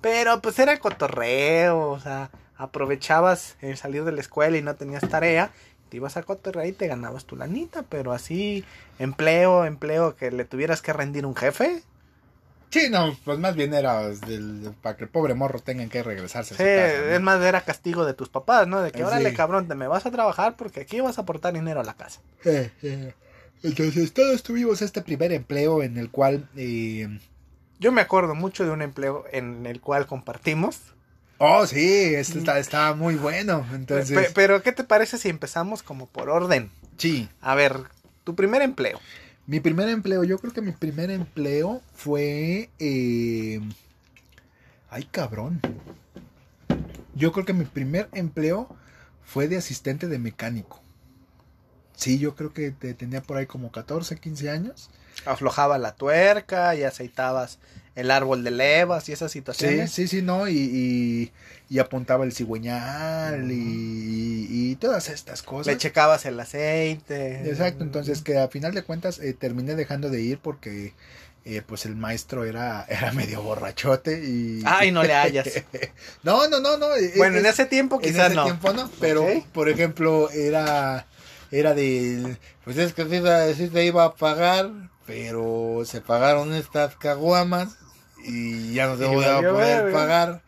Pero 0.00 0.40
pues 0.42 0.58
era 0.58 0.78
cotorreo, 0.78 1.90
o 1.90 2.00
sea, 2.00 2.30
aprovechabas 2.56 3.56
el 3.60 3.76
salir 3.76 4.04
de 4.04 4.12
la 4.12 4.20
escuela 4.20 4.56
y 4.58 4.62
no 4.62 4.76
tenías 4.76 5.08
tarea, 5.08 5.52
te 5.88 5.98
ibas 5.98 6.16
a 6.16 6.22
cotorrear 6.22 6.66
y 6.66 6.72
te 6.72 6.88
ganabas 6.88 7.26
tu 7.26 7.36
lanita, 7.36 7.84
pero 7.88 8.12
así, 8.12 8.64
empleo, 8.98 9.64
empleo 9.66 10.16
que 10.16 10.30
le 10.30 10.44
tuvieras 10.44 10.82
que 10.82 10.92
rendir 10.92 11.26
un 11.26 11.36
jefe. 11.36 11.82
Sí, 12.70 12.88
no, 12.88 13.16
pues 13.24 13.38
más 13.38 13.56
bien 13.56 13.74
era 13.74 14.08
del- 14.10 14.74
para 14.80 14.96
que 14.96 15.04
el 15.04 15.10
pobre 15.10 15.34
morro 15.34 15.58
tenga 15.58 15.88
que 15.88 16.02
regresarse 16.04 16.54
a 16.54 16.56
Sí, 16.56 16.62
su 16.62 16.68
casa, 16.68 17.02
¿no? 17.08 17.14
es 17.14 17.20
más, 17.20 17.40
era 17.42 17.62
castigo 17.62 18.04
de 18.04 18.14
tus 18.14 18.28
papás, 18.28 18.68
¿no? 18.68 18.80
De 18.80 18.92
que, 18.92 18.98
Sí. 18.98 19.04
órale, 19.04 19.32
cabrón, 19.32 19.66
te 19.66 19.74
me 19.74 19.88
vas 19.88 20.06
a 20.06 20.10
trabajar 20.12 20.56
porque 20.56 20.80
aquí 20.80 21.00
vas 21.00 21.18
a 21.18 21.22
aportar 21.22 21.52
dinero 21.52 21.80
a 21.80 21.84
la 21.84 21.94
casa. 21.94 22.20
Eh, 22.44 22.70
eh. 22.82 23.12
Entonces 23.62 24.12
todos 24.12 24.42
tuvimos 24.42 24.80
este 24.82 25.02
primer 25.02 25.32
empleo 25.32 25.82
en 25.82 25.96
el 25.98 26.10
cual... 26.10 26.48
eh, 26.56 27.18
Yo 27.78 27.92
me 27.92 28.00
acuerdo 28.00 28.34
mucho 28.34 28.64
de 28.64 28.70
un 28.70 28.82
empleo 28.82 29.24
en 29.32 29.66
el 29.66 29.80
cual 29.80 30.06
compartimos. 30.06 30.78
Oh, 31.38 31.66
sí, 31.66 32.14
este 32.14 32.38
está, 32.38 32.58
está 32.58 32.94
muy 32.94 33.14
bueno. 33.16 33.66
Entonces, 33.74 34.28
Pe- 34.28 34.32
pero, 34.34 34.62
¿qué 34.62 34.72
te 34.72 34.84
parece 34.84 35.18
si 35.18 35.28
empezamos 35.28 35.82
como 35.82 36.06
por 36.06 36.28
orden? 36.28 36.70
sí, 36.96 37.28
A 37.40 37.54
ver, 37.54 37.84
tu 38.24 38.34
primer 38.34 38.60
empleo. 38.62 39.00
mi 39.46 39.58
primer 39.60 39.88
empleo, 39.88 40.22
yo 40.24 40.38
creo 40.38 40.52
que 40.52 40.60
mi 40.62 40.72
primer 40.72 41.10
empleo 41.10 41.82
fue... 41.94 42.68
eh, 42.78 43.60
Ay, 44.90 45.04
cabrón. 45.04 45.60
Yo 47.14 47.32
creo 47.32 47.44
que 47.44 47.52
mi 47.52 47.64
primer 47.64 48.08
empleo 48.12 48.68
fue 49.24 49.48
de 49.48 49.56
asistente 49.56 50.06
de 50.08 50.18
mecánico. 50.18 50.82
Sí, 52.00 52.18
yo 52.18 52.34
creo 52.34 52.52
que 52.54 52.70
te- 52.70 52.94
tenía 52.94 53.20
por 53.20 53.36
ahí 53.36 53.44
como 53.46 53.70
14, 53.70 54.16
15 54.16 54.48
años. 54.50 54.88
Aflojaba 55.26 55.76
la 55.76 55.94
tuerca 55.94 56.74
y 56.74 56.82
aceitabas 56.82 57.58
el 57.94 58.10
árbol 58.10 58.42
de 58.42 58.50
levas 58.52 59.08
y 59.08 59.12
esas 59.12 59.30
Sí, 59.30 59.38
situaciones. 59.40 59.92
sí, 59.92 60.08
sí, 60.08 60.22
no, 60.22 60.48
y, 60.48 60.56
y, 60.56 61.32
y 61.68 61.78
apuntaba 61.78 62.24
el 62.24 62.32
cigüeñal 62.32 63.50
y, 63.52 64.46
y 64.50 64.76
todas 64.76 65.08
estas 65.10 65.42
cosas. 65.42 65.66
Le 65.74 65.76
checabas 65.78 66.24
el 66.24 66.40
aceite. 66.40 67.48
Exacto, 67.48 67.84
entonces 67.84 68.22
que 68.22 68.38
a 68.38 68.48
final 68.48 68.72
de 68.72 68.82
cuentas 68.82 69.18
eh, 69.18 69.34
terminé 69.34 69.74
dejando 69.74 70.08
de 70.08 70.22
ir 70.22 70.38
porque 70.38 70.94
eh, 71.44 71.62
pues 71.66 71.84
el 71.84 71.96
maestro 71.96 72.44
era, 72.44 72.84
era 72.88 73.12
medio 73.12 73.42
borrachote 73.42 74.24
y... 74.24 74.62
Ay, 74.64 74.90
no 74.90 75.02
le 75.02 75.12
hallas. 75.14 75.48
no, 76.22 76.48
no, 76.48 76.60
no, 76.60 76.78
no. 76.78 76.94
eh, 76.96 77.12
bueno, 77.16 77.36
en 77.38 77.44
es- 77.46 77.54
ese 77.54 77.66
tiempo 77.66 77.96
en 77.96 78.02
quizás 78.02 78.26
ese 78.28 78.36
no. 78.36 78.44
tiempo 78.44 78.72
no, 78.72 78.90
pero 79.00 79.26
por 79.52 79.68
ejemplo 79.68 80.30
era, 80.30 81.06
era 81.50 81.74
de... 81.74 82.36
Pues 82.64 82.76
es 82.78 82.92
que 82.92 83.04
sí, 83.04 83.54
sí 83.56 83.68
se 83.68 83.84
iba 83.84 84.04
a 84.04 84.14
pagar, 84.14 84.70
pero 85.06 85.82
se 85.84 86.00
pagaron 86.00 86.54
estas 86.54 86.96
caguamas 86.96 87.76
y 88.24 88.74
ya 88.74 88.86
no 88.86 88.96
se 88.96 89.06
voy 89.06 89.24
a 89.24 89.40
poder 89.40 89.92
pagar. 89.92 90.42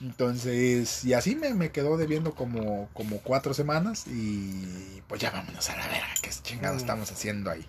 Entonces, 0.00 1.04
y 1.04 1.14
así 1.14 1.36
me, 1.36 1.54
me 1.54 1.70
quedó 1.70 1.96
debiendo 1.96 2.34
como, 2.34 2.88
como 2.92 3.18
cuatro 3.18 3.54
semanas 3.54 4.04
y 4.06 5.00
pues 5.08 5.20
ya 5.20 5.30
vámonos 5.30 5.70
a 5.70 5.76
la 5.76 5.86
verga, 5.88 6.14
que 6.22 6.30
chingado 6.42 6.74
Mm. 6.74 6.78
estamos 6.78 7.10
haciendo 7.10 7.50
ahí. 7.50 7.64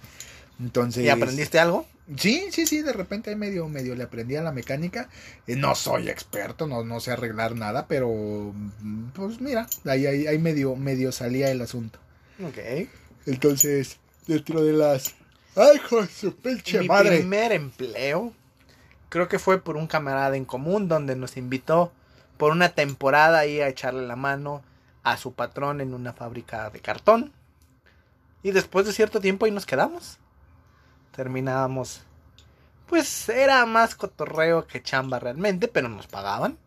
Entonces. 0.59 1.05
¿Y 1.05 1.09
aprendiste 1.09 1.59
algo? 1.59 1.85
Sí, 2.17 2.47
sí, 2.51 2.65
sí, 2.65 2.81
de 2.81 2.93
repente 2.93 3.29
ahí 3.29 3.35
medio, 3.35 3.67
medio 3.69 3.95
le 3.95 4.03
aprendí 4.03 4.35
a 4.35 4.41
la 4.41 4.51
mecánica. 4.51 5.09
Eh, 5.45 5.55
no 5.55 5.75
soy 5.75 6.09
experto, 6.09 6.67
no, 6.67 6.83
no 6.83 6.99
sé 6.99 7.11
arreglar 7.11 7.55
nada, 7.55 7.85
pero 7.87 8.53
pues 9.13 9.39
mira, 9.41 9.67
ahí, 9.85 10.05
ahí, 10.05 10.27
ahí 10.27 10.37
medio, 10.39 10.75
medio 10.75 11.11
salía 11.11 11.49
el 11.51 11.61
asunto. 11.61 11.99
Ok. 12.43 12.89
Entonces, 13.25 13.97
dentro 14.25 14.63
de 14.63 14.73
las. 14.73 15.15
¡Ay, 15.55 15.77
hijo 15.77 16.01
de 16.01 16.07
su 16.07 16.35
pinche 16.35 16.79
Mi 16.81 16.87
madre! 16.87 17.17
primer 17.17 17.51
empleo 17.51 18.33
creo 19.09 19.27
que 19.27 19.39
fue 19.39 19.61
por 19.61 19.77
un 19.77 19.87
camarada 19.87 20.35
en 20.35 20.45
común 20.45 20.87
donde 20.87 21.15
nos 21.15 21.37
invitó 21.37 21.91
por 22.37 22.51
una 22.51 22.69
temporada 22.69 23.39
ahí 23.39 23.59
a 23.59 23.67
echarle 23.67 24.05
la 24.05 24.15
mano 24.15 24.63
a 25.03 25.17
su 25.17 25.33
patrón 25.33 25.81
en 25.81 25.93
una 25.93 26.13
fábrica 26.13 26.69
de 26.69 26.79
cartón. 26.79 27.33
Y 28.43 28.51
después 28.51 28.85
de 28.85 28.93
cierto 28.93 29.19
tiempo 29.19 29.45
ahí 29.45 29.51
nos 29.51 29.65
quedamos. 29.65 30.17
Terminábamos. 31.15 32.03
Pues 32.87 33.27
era 33.29 33.65
más 33.65 33.95
cotorreo 33.95 34.67
que 34.67 34.83
chamba 34.83 35.19
realmente, 35.19 35.67
pero 35.67 35.89
nos 35.89 36.07
pagaban. 36.07 36.57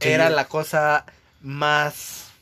Sí. 0.00 0.08
Era 0.08 0.30
la 0.30 0.46
cosa 0.46 1.04
más 1.42 2.33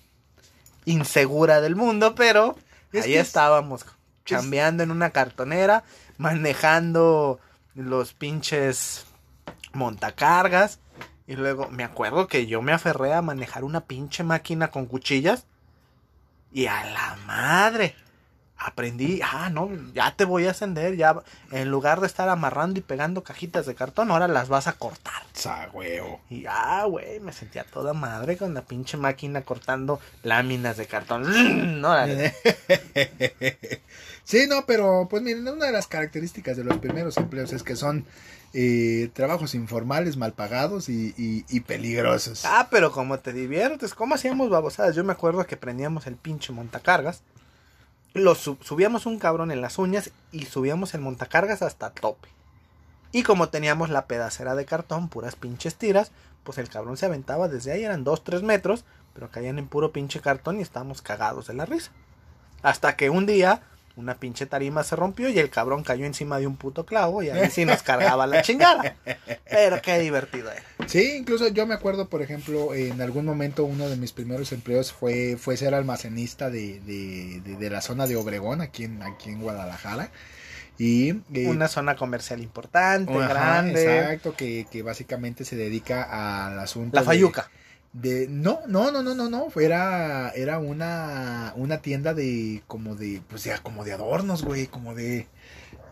insegura 0.85 1.61
del 1.61 1.77
mundo, 1.77 2.14
pero 2.14 2.57
Es 2.92 3.05
ahí 3.05 3.12
que 3.12 3.21
es- 3.21 3.27
estábamos 3.29 3.85
chambeando 4.25 4.83
en 4.83 4.90
una 4.90 5.11
cartonera, 5.11 5.85
manejando 6.18 7.40
los 7.75 8.12
pinches 8.14 9.07
montacargas. 9.73 10.79
Y 11.27 11.37
luego 11.37 11.68
me 11.68 11.85
acuerdo 11.85 12.27
que 12.27 12.47
yo 12.47 12.62
me 12.62 12.73
aferré 12.73 13.14
a 13.14 13.23
manejar 13.23 13.64
una 13.64 13.83
pinche 13.83 14.23
máquina 14.25 14.68
con 14.68 14.87
cuchillas. 14.87 15.47
Y 16.53 16.66
a 16.66 16.85
la 16.85 17.16
madre. 17.27 17.95
Aprendí, 18.64 19.20
ah, 19.25 19.51
no, 19.51 19.68
ya 19.92 20.14
te 20.14 20.25
voy 20.25 20.46
a 20.46 20.53
ascender, 20.53 20.96
ya 20.96 21.16
en 21.51 21.68
lugar 21.70 22.01
de 22.01 22.07
estar 22.07 22.29
amarrando 22.29 22.79
y 22.79 22.83
pegando 22.83 23.22
cajitas 23.25 23.66
de 23.66 23.75
cartón, 23.75 24.11
ahora 24.11 24.29
las 24.29 24.48
vas 24.48 24.68
a 24.68 24.75
cortar. 24.75 25.22
Sa 25.33 25.68
huevo. 25.72 26.20
Y 26.31 26.44
ah, 26.48 26.85
güey, 26.88 27.18
me 27.20 27.33
sentía 27.33 27.64
toda 27.64 27.92
madre 27.92 28.37
con 28.37 28.55
la 28.55 28.62
pinche 28.62 28.96
máquina 28.96 29.42
cortando 29.42 29.98
láminas 30.22 30.77
de 30.77 30.87
cartón. 30.87 31.25
Órale. 31.85 32.35
sí, 34.25 34.46
no, 34.48 34.64
pero 34.66 35.09
pues 35.11 35.22
miren, 35.22 35.46
una 35.48 35.66
de 35.66 35.72
las 35.72 35.87
características 35.87 36.57
de 36.57 36.64
los 36.64 36.79
primeros 36.79 37.16
empleos 37.16 37.53
es 37.53 37.62
que 37.62 37.77
son 37.77 38.05
eh, 38.55 39.11
trabajos 39.14 39.55
informales, 39.55 40.16
mal 40.16 40.35
pagados 40.35 40.88
y, 40.88 41.14
y- 41.16 41.44
y 41.48 41.61
peligrosos. 41.61 42.44
Ah, 42.44 42.68
pero 42.70 42.92
como 42.92 43.18
te 43.18 43.33
diviertes, 43.33 43.94
¿cómo 43.94 44.14
hacíamos 44.14 44.51
babosadas? 44.51 44.94
Yo 44.94 45.05
me 45.05 45.12
acuerdo 45.12 45.44
que 45.46 45.57
prendíamos 45.57 46.07
el 46.07 46.16
pinche 46.16 46.53
montacargas, 46.53 47.22
subíamos 48.14 49.07
un 49.07 49.18
cabrón 49.18 49.51
en 49.51 49.61
las 49.61 49.79
uñas 49.79 50.11
y 50.31 50.44
subíamos 50.44 50.94
el 50.94 51.01
montacargas 51.01 51.62
hasta 51.62 51.90
tope. 51.90 52.29
Y 53.12 53.22
como 53.22 53.51
teníamos 53.51 53.90
la 53.90 54.07
pedacera 54.07 54.55
de 54.55 54.64
cartón, 54.64 55.09
puras 55.09 55.37
pinches 55.37 55.77
tiras, 55.77 56.12
pues 56.44 56.59
el 56.59 56.68
cabrón 56.68 56.96
se 56.96 57.07
aventaba 57.07 57.48
desde 57.48 57.72
ahí, 57.72 57.85
eran 57.85 58.05
2, 58.05 58.25
3 58.25 58.42
metros, 58.42 58.85
pero 59.14 59.31
caían 59.31 59.59
en 59.59 59.68
puro 59.68 59.92
pinche 59.92 60.20
cartón 60.20 60.59
y 60.59 60.62
estábamos 60.62 61.03
cagados 61.03 61.46
de 61.46 61.55
la 61.55 61.66
risa. 61.66 61.90
Hasta 62.62 62.96
que 62.96 63.11
un 63.11 63.27
día 63.27 63.62
una 63.96 64.14
pinche 64.14 64.46
tarima 64.46 64.85
se 64.85 64.96
rompió 64.96 65.28
y 65.28 65.38
el 65.38 65.50
cabrón 65.50 65.83
cayó 65.85 66.07
encima 66.07 66.38
de 66.38 66.46
un 66.46 66.57
puto 66.57 66.87
clavo 66.87 67.22
y 67.22 67.31
ahí 67.31 67.50
sí 67.50 67.64
nos 67.64 67.83
cargaba 67.83 68.26
la 68.26 68.42
chingada. 68.42 68.96
Pero 69.50 69.83
qué 69.83 69.98
divertido 69.98 70.50
era. 70.50 70.62
Sí, 70.87 71.16
incluso 71.18 71.48
yo 71.48 71.66
me 71.66 71.74
acuerdo, 71.74 72.09
por 72.09 72.22
ejemplo, 72.22 72.74
en 72.74 73.00
algún 73.02 73.24
momento 73.24 73.64
uno 73.64 73.88
de 73.88 73.96
mis 73.96 74.12
primeros 74.12 74.50
empleos 74.52 74.92
fue, 74.92 75.37
fue 75.38 75.57
ser 75.57 75.74
almacenista 75.74 76.48
de, 76.50 76.81
de, 76.81 77.40
de- 77.44 77.57
de 77.57 77.70
la 77.70 77.81
zona 77.83 78.07
de 78.07 78.16
Obregón, 78.16 78.61
aquí 78.62 78.85
en, 78.85 79.02
aquí 79.02 79.31
en 79.31 79.40
Guadalajara. 79.40 80.11
Y, 80.78 81.11
eh, 81.35 81.46
Una 81.48 81.68
zona 81.68 81.96
comercial 81.96 82.40
importante, 82.40 83.12
ajá, 83.14 83.28
grande. 83.28 83.98
Exacto, 83.98 84.35
que, 84.35 84.66
que 84.70 84.83
básicamente 84.83 85.44
se 85.44 85.55
dedica 85.55 86.48
al 86.48 86.59
asunto. 86.59 86.96
La 86.96 87.05
Fayuca. 87.05 87.42
De, 87.42 87.62
no, 87.92 88.61
no, 88.66 88.90
no, 88.90 89.02
no, 89.02 89.14
no, 89.14 89.28
no, 89.28 89.48
era, 89.61 90.31
era 90.31 90.59
una, 90.59 91.52
una 91.57 91.83
tienda 91.83 92.14
de, 92.14 92.62
como 92.66 92.94
de, 92.96 93.22
pues 93.28 93.44
ya, 93.44 93.59
como 93.62 93.85
de 93.85 93.92
adornos, 93.92 94.44
güey, 94.44 94.66
como 94.66 94.94
de, 94.94 95.28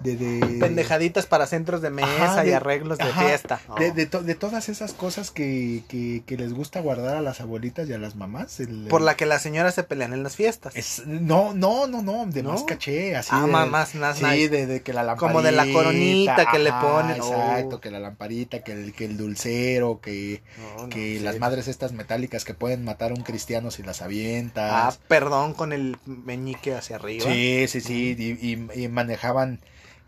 de, 0.01 0.17
de 0.17 0.59
Pendejaditas 0.59 1.27
para 1.27 1.47
centros 1.47 1.83
de 1.83 1.91
mesa 1.91 2.33
Ajá, 2.33 2.47
y 2.47 2.53
arreglos 2.53 2.99
de 2.99 3.05
ajá, 3.05 3.21
fiesta. 3.23 3.61
De, 3.79 3.91
Oh. 3.91 3.95
de, 3.95 4.07
to- 4.07 4.23
de 4.23 4.35
todas 4.35 4.69
esas 4.69 4.93
cosas 4.93 5.31
que, 5.31 5.83
que, 5.89 6.23
que 6.27 6.37
les 6.37 6.53
gusta 6.55 6.81
guardar 6.81 7.17
a 7.17 7.21
las 7.21 7.41
abuelitas 7.41 7.89
y 7.89 7.93
a 7.93 7.99
las 7.99 8.17
mamás. 8.17 8.61
el- 8.61 8.87
Por 8.89 9.01
la 9.03 9.17
que 9.17 9.27
las 9.27 9.43
señoras 9.43 9.75
se 9.75 9.83
pelean 9.83 10.13
en 10.13 10.23
las 10.23 10.37
fiestas. 10.37 10.75
es, 10.77 11.03
no, 11.07 11.53
no, 11.55 11.87
no, 11.87 12.03
no, 12.03 12.27
de 12.27 12.43
¿No? 12.43 12.51
más 12.53 12.63
caché, 12.65 13.15
así. 13.17 13.31
Ah, 13.33 13.43
de, 13.47 13.53
más- 13.53 13.91
Sí, 13.91 13.99
nice. 14.25 14.49
de, 14.49 14.83
que 14.83 14.93
la 14.93 15.03
lamparita. 15.03 15.27
Como 15.33 15.43
de 15.43 15.53
la 15.53 15.67
coronita 15.73 16.47
que 16.51 16.59
le 16.59 16.73
ponen, 16.73 17.17
Exacto, 17.17 17.77
oh. 17.77 17.81
que 17.81 17.91
la 17.91 18.01
lamparita, 18.01 18.63
que 18.63 18.73
el, 18.73 18.93
que 18.93 19.05
el 19.05 19.17
dulcero, 19.17 20.01
que, 20.01 20.43
No, 20.77 20.83
no, 20.85 20.89
que 20.89 21.19
sí. 21.19 21.25
las 21.25 21.39
madres 21.39 21.69
estas 21.69 21.93
metálicas 21.93 22.45
que 22.45 22.55
pueden 22.55 22.85
matar 22.85 23.11
a 23.11 23.15
un 23.15 23.23
cristiano 23.23 23.71
si 23.71 23.83
las 23.83 24.01
Ah, 24.03 24.05
avientas. 24.07 24.99
perdón 25.09 25.55
con 25.55 25.73
el 25.73 25.97
meñique 26.07 26.75
hacia 26.75 26.97
arriba. 26.97 27.25
Sí, 27.27 27.67
sí, 27.69 27.81
sí, 27.81 28.17
y, 28.19 28.47
y- 28.79 28.85
y 28.85 28.89
manejaban 28.89 29.61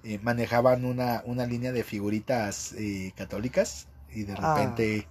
eh, 0.04 0.18
manejaban 0.22 0.84
una, 0.84 1.22
una 1.26 1.46
línea 1.46 1.72
de 1.72 1.84
figuritas 1.84 2.72
eh, 2.78 3.12
católicas 3.16 3.86
y 4.14 4.24
de 4.24 4.34
Ah. 4.38 4.54
repente 4.56 5.06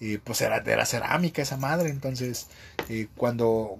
eh, 0.00 0.18
pues 0.22 0.40
era, 0.40 0.56
era 0.58 0.84
cerámica 0.84 1.42
esa 1.42 1.56
madre, 1.56 1.88
entonces 1.90 2.48
eh, 2.88 3.06
cuando 3.16 3.78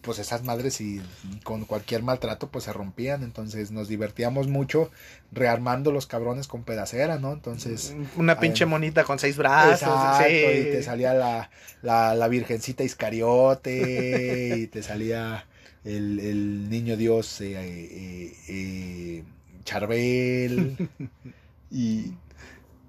pues 0.00 0.18
esas 0.20 0.44
madres 0.44 0.80
y 0.80 1.02
con 1.42 1.64
cualquier 1.66 2.02
maltrato 2.02 2.48
pues 2.48 2.64
se 2.64 2.72
rompían, 2.72 3.22
entonces 3.24 3.70
nos 3.72 3.88
divertíamos 3.88 4.46
mucho 4.46 4.90
rearmando 5.32 5.90
los 5.90 6.06
cabrones 6.06 6.46
con 6.46 6.62
pedacera, 6.62 7.18
¿no? 7.18 7.32
Entonces... 7.32 7.94
Una 8.16 8.38
pinche 8.38 8.64
monita 8.66 9.02
con 9.04 9.18
seis 9.18 9.36
brazos. 9.36 9.82
Exacto, 9.82 10.24
sí. 10.26 10.34
y 10.34 10.62
te 10.72 10.82
salía 10.82 11.12
la, 11.12 11.50
la, 11.82 12.14
la 12.14 12.28
virgencita 12.28 12.82
Iscariote, 12.84 14.56
y 14.58 14.66
te 14.68 14.82
salía 14.82 15.46
el, 15.84 16.20
el 16.20 16.70
niño 16.70 16.96
Dios 16.96 17.40
eh, 17.40 17.54
eh, 17.58 18.32
eh, 18.48 19.24
Charbel, 19.64 20.88
y, 21.70 22.12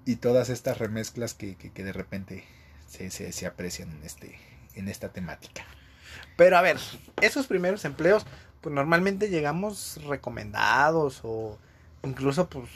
y 0.04 0.16
todas 0.16 0.48
estas 0.48 0.78
remezclas 0.78 1.34
que, 1.34 1.56
que, 1.56 1.70
que 1.72 1.84
de 1.84 1.92
repente 1.92 2.44
se, 2.88 3.10
se, 3.10 3.32
se 3.32 3.46
aprecian 3.46 3.90
en, 3.90 4.02
este, 4.04 4.38
en 4.74 4.88
esta 4.88 5.08
temática. 5.08 5.64
Pero 6.36 6.56
a 6.56 6.62
ver, 6.62 6.78
esos 7.20 7.46
primeros 7.46 7.84
empleos, 7.84 8.26
pues 8.60 8.74
normalmente 8.74 9.28
llegamos 9.28 9.98
recomendados 10.06 11.20
o 11.24 11.58
incluso 12.02 12.48
pues 12.48 12.68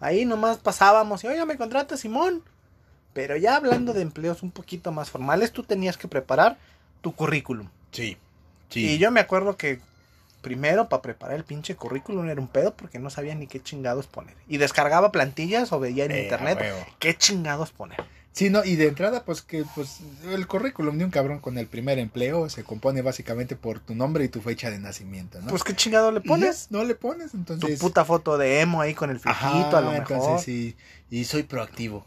ahí 0.00 0.24
nomás 0.24 0.58
pasábamos 0.58 1.24
y 1.24 1.28
oye, 1.28 1.44
me 1.44 1.56
contrata 1.56 1.96
Simón. 1.96 2.42
Pero 3.14 3.36
ya 3.36 3.56
hablando 3.56 3.94
de 3.94 4.02
empleos 4.02 4.42
un 4.42 4.50
poquito 4.50 4.92
más 4.92 5.10
formales, 5.10 5.52
tú 5.52 5.62
tenías 5.62 5.96
que 5.96 6.08
preparar 6.08 6.58
tu 7.00 7.14
currículum. 7.14 7.68
Sí, 7.90 8.16
Y 8.74 8.98
yo 8.98 9.10
me 9.10 9.20
acuerdo 9.20 9.56
que 9.56 9.80
primero 10.40 10.88
para 10.88 11.02
preparar 11.02 11.36
el 11.36 11.44
pinche 11.44 11.74
currículum 11.76 12.28
era 12.28 12.40
un 12.40 12.48
pedo 12.48 12.74
porque 12.74 12.98
no 12.98 13.10
sabía 13.10 13.34
ni 13.34 13.46
qué 13.46 13.60
chingados 13.60 14.06
poner. 14.06 14.34
Y 14.48 14.58
descargaba 14.58 15.12
plantillas 15.12 15.72
o 15.72 15.80
veía 15.80 16.04
en 16.04 16.12
Eh, 16.12 16.22
internet 16.24 16.58
huevo. 16.60 16.86
qué 16.98 17.16
chingados 17.16 17.70
poner. 17.72 17.98
Sí, 18.32 18.50
no, 18.50 18.64
y 18.64 18.76
de 18.76 18.86
entrada, 18.86 19.24
pues 19.24 19.42
que 19.42 19.64
pues 19.74 19.98
el 20.30 20.46
currículum 20.46 20.96
de 20.96 21.04
un 21.04 21.10
cabrón 21.10 21.40
con 21.40 21.58
el 21.58 21.66
primer 21.66 21.98
empleo 21.98 22.48
se 22.48 22.62
compone 22.62 23.02
básicamente 23.02 23.56
por 23.56 23.80
tu 23.80 23.96
nombre 23.96 24.22
y 24.24 24.28
tu 24.28 24.40
fecha 24.40 24.70
de 24.70 24.78
nacimiento, 24.78 25.40
¿no? 25.40 25.48
Pues 25.48 25.64
qué 25.64 25.74
chingado 25.74 26.12
le 26.12 26.20
pones. 26.20 26.68
ya, 26.70 26.76
no 26.78 26.84
le 26.84 26.94
pones, 26.94 27.32
Tu 27.32 27.36
entonces. 27.38 27.80
puta 27.80 28.04
foto 28.04 28.38
de 28.38 28.60
emo 28.60 28.80
ahí 28.80 28.94
con 28.94 29.10
el 29.10 29.16
fijito 29.18 29.30
Ajá, 29.32 29.78
a 29.78 29.80
lo 29.80 29.90
mejor. 29.90 30.12
entonces 30.12 30.44
sí, 30.44 30.76
y 31.10 31.24
soy 31.24 31.42
proactivo. 31.42 32.06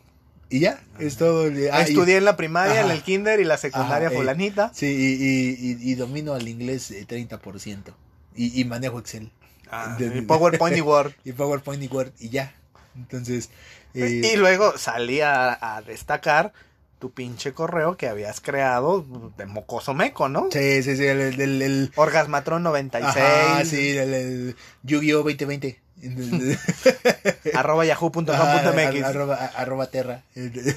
Y 0.50 0.60
ya, 0.60 0.82
es 1.00 1.18
todo. 1.18 1.46
ah, 1.72 1.80
y- 1.82 1.90
Estudié 1.92 2.18
en 2.18 2.26
la 2.26 2.38
primaria, 2.38 2.82
en 2.82 2.92
el 2.92 3.02
kinder 3.04 3.40
y 3.42 3.44
la 3.46 3.58
secundaria 3.58 4.08
Ajá, 4.08 4.16
eh. 4.16 4.18
fulanita. 4.18 4.72
Sí, 4.74 4.86
y, 4.86 5.24
y, 5.26 5.72
y- 5.88 5.92
y 5.92 5.96
domino 5.96 6.36
el 6.38 6.48
inglés 6.48 6.92
eh, 6.92 7.06
30%. 7.08 7.94
Y, 8.36 8.60
y 8.60 8.66
manejo 8.66 9.00
Excel. 9.00 9.32
Ah, 9.70 9.96
de- 10.00 10.18
y 10.20 10.22
PowerPoint 10.22 10.78
y 10.78 10.82
Word. 10.82 11.14
Y 11.26 11.32
PowerPoint 11.34 11.82
y 11.84 11.88
Word, 11.88 12.12
y 12.20 12.30
ya. 12.30 12.54
Entonces. 12.96 13.50
eh, 13.94 14.22
Y 14.34 14.36
luego 14.38 14.78
salía 14.78 15.58
a 15.62 15.82
destacar 15.82 16.52
tu 17.00 17.12
pinche 17.12 17.54
correo 17.54 17.98
que 17.98 18.08
habías 18.08 18.42
creado 18.42 19.06
de 19.38 19.46
mocoso 19.48 19.94
meco, 19.96 20.30
¿no? 20.30 20.50
sí, 20.52 20.84
sí, 20.84 20.96
sí, 20.98 21.06
el. 21.06 21.40
el, 21.42 21.62
el- 21.62 21.92
Orgasmatron 21.96 22.62
96, 22.64 23.16
ajá, 23.26 23.66
sí, 23.66 23.98
el, 23.98 24.14
el 24.14 24.56
Yu-Gi-Oh 24.84 25.24
2020. 25.24 25.80
arroba 27.54 27.86
yahoo.com.mx. 27.86 28.32
Ah, 28.34 29.08
arroba, 29.08 29.36
arroba 29.56 29.88
terra. 29.88 30.24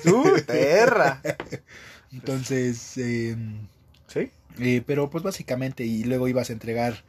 Tú, 0.02 0.24
perra. 0.46 1.20
Entonces, 2.12 2.96
eh, 2.96 3.36
¿Sí? 4.06 4.30
eh, 4.60 4.82
pero 4.86 5.10
pues 5.10 5.24
básicamente, 5.24 5.84
y 5.84 6.04
luego 6.04 6.28
ibas 6.28 6.50
a 6.50 6.52
entregar 6.52 7.02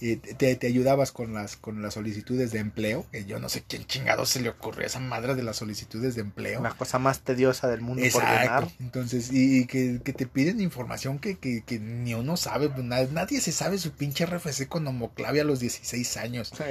eh, 0.00 0.16
te, 0.16 0.54
te 0.56 0.66
ayudabas 0.66 1.12
con 1.12 1.32
las, 1.34 1.56
con 1.56 1.80
las 1.82 1.94
solicitudes 1.94 2.50
de 2.52 2.58
empleo, 2.58 3.06
que 3.12 3.24
yo 3.24 3.38
no 3.38 3.48
sé 3.48 3.62
quién 3.66 3.84
chingado 3.86 4.26
se 4.26 4.40
le 4.40 4.48
ocurrió 4.48 4.86
esa 4.86 5.00
madre 5.00 5.34
de 5.34 5.42
las 5.42 5.56
solicitudes 5.56 6.14
de 6.14 6.22
empleo. 6.22 6.62
La 6.62 6.70
cosa 6.70 6.98
más 6.98 7.20
tediosa 7.20 7.68
del 7.68 7.80
mundo 7.80 8.02
por 8.12 8.22
llenar. 8.22 8.44
Exacto. 8.64 8.72
Entonces, 8.80 9.32
y, 9.32 9.60
y 9.60 9.66
que, 9.66 10.00
que 10.04 10.12
te 10.12 10.26
piden 10.26 10.60
información 10.60 11.18
que, 11.18 11.38
que, 11.38 11.62
que 11.64 11.78
ni 11.78 12.14
uno 12.14 12.36
sabe, 12.36 12.68
pues, 12.68 12.84
na- 12.84 13.04
nadie 13.12 13.40
se 13.40 13.52
sabe 13.52 13.78
su 13.78 13.92
pinche 13.92 14.26
RFC 14.26 14.66
con 14.68 14.86
homoclavia 14.86 15.42
a 15.42 15.44
los 15.44 15.60
16 15.60 16.16
años. 16.16 16.52
Sí. 16.56 16.64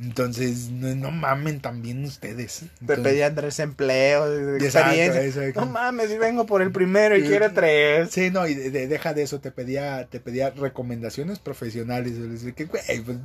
Entonces, 0.00 0.70
no, 0.70 0.94
no 0.94 1.10
mamen 1.10 1.60
también 1.60 2.04
ustedes. 2.04 2.62
Te 2.86 2.96
pedían 2.96 3.34
tres 3.34 3.58
empleos, 3.60 4.28
Exacto, 4.62 4.90
experiencia. 4.90 5.24
exacto. 5.24 5.60
No 5.60 5.66
mames, 5.72 6.10
si 6.10 6.18
vengo 6.18 6.46
por 6.46 6.62
el 6.62 6.72
primero 6.72 7.16
y 7.16 7.22
Sí. 7.22 7.28
quiero 7.28 7.52
tres. 7.52 8.10
Sí, 8.10 8.30
no, 8.30 8.46
y 8.46 8.54
de- 8.54 8.70
de- 8.70 8.88
deja 8.88 9.14
de 9.14 9.22
eso, 9.22 9.40
te 9.40 9.50
pedía, 9.50 10.06
te 10.10 10.20
pedía 10.20 10.50
recomendaciones 10.50 11.38
profesionales, 11.38 12.12
es 12.12 12.30
decir, 12.30 12.54
que, 12.54 12.63
güey, 12.64 12.82
pues, 13.02 13.18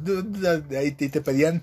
ahí 0.78 0.92
te, 0.92 1.10
te 1.10 1.22
pedían 1.22 1.62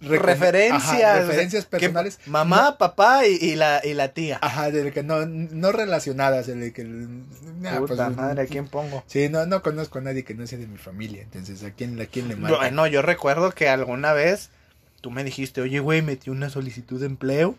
Referencias. 0.00 1.02
ajá, 1.02 1.20
referencias 1.20 1.64
Que 1.64 1.70
personales. 1.70 2.18
Mamá, 2.26 2.76
papá 2.76 3.26
y, 3.26 3.36
y 3.36 3.54
la, 3.56 3.80
y 3.82 3.94
la 3.94 4.08
tía. 4.12 4.38
Ajá, 4.42 4.70
de 4.70 4.92
que 4.92 5.02
no, 5.02 5.24
no 5.26 5.72
relacionadas, 5.72 6.46
de 6.46 6.72
que, 6.72 6.84
nah, 6.84 7.78
Puta 7.78 8.06
pues, 8.06 8.16
madre, 8.16 8.42
¿a 8.42 8.46
quién 8.46 8.68
pongo? 8.68 9.02
Sí, 9.06 9.28
no, 9.30 9.46
no 9.46 9.62
conozco 9.62 9.98
a 9.98 10.02
nadie 10.02 10.22
que 10.22 10.34
no 10.34 10.46
sea 10.46 10.58
de 10.58 10.66
mi 10.66 10.76
familia, 10.76 11.22
entonces, 11.22 11.64
¿a 11.64 11.70
quién, 11.70 11.98
a 12.00 12.06
quién 12.06 12.28
le 12.28 12.36
mando? 12.36 12.58
Bueno, 12.58 12.86
yo 12.86 13.00
recuerdo 13.00 13.52
que 13.52 13.68
alguna 13.68 14.12
vez 14.12 14.50
tú 15.00 15.10
me 15.10 15.24
dijiste, 15.24 15.62
oye, 15.62 15.80
güey, 15.80 16.02
metí 16.02 16.30
una 16.30 16.50
solicitud 16.50 17.00
de 17.00 17.06
empleo. 17.06 17.56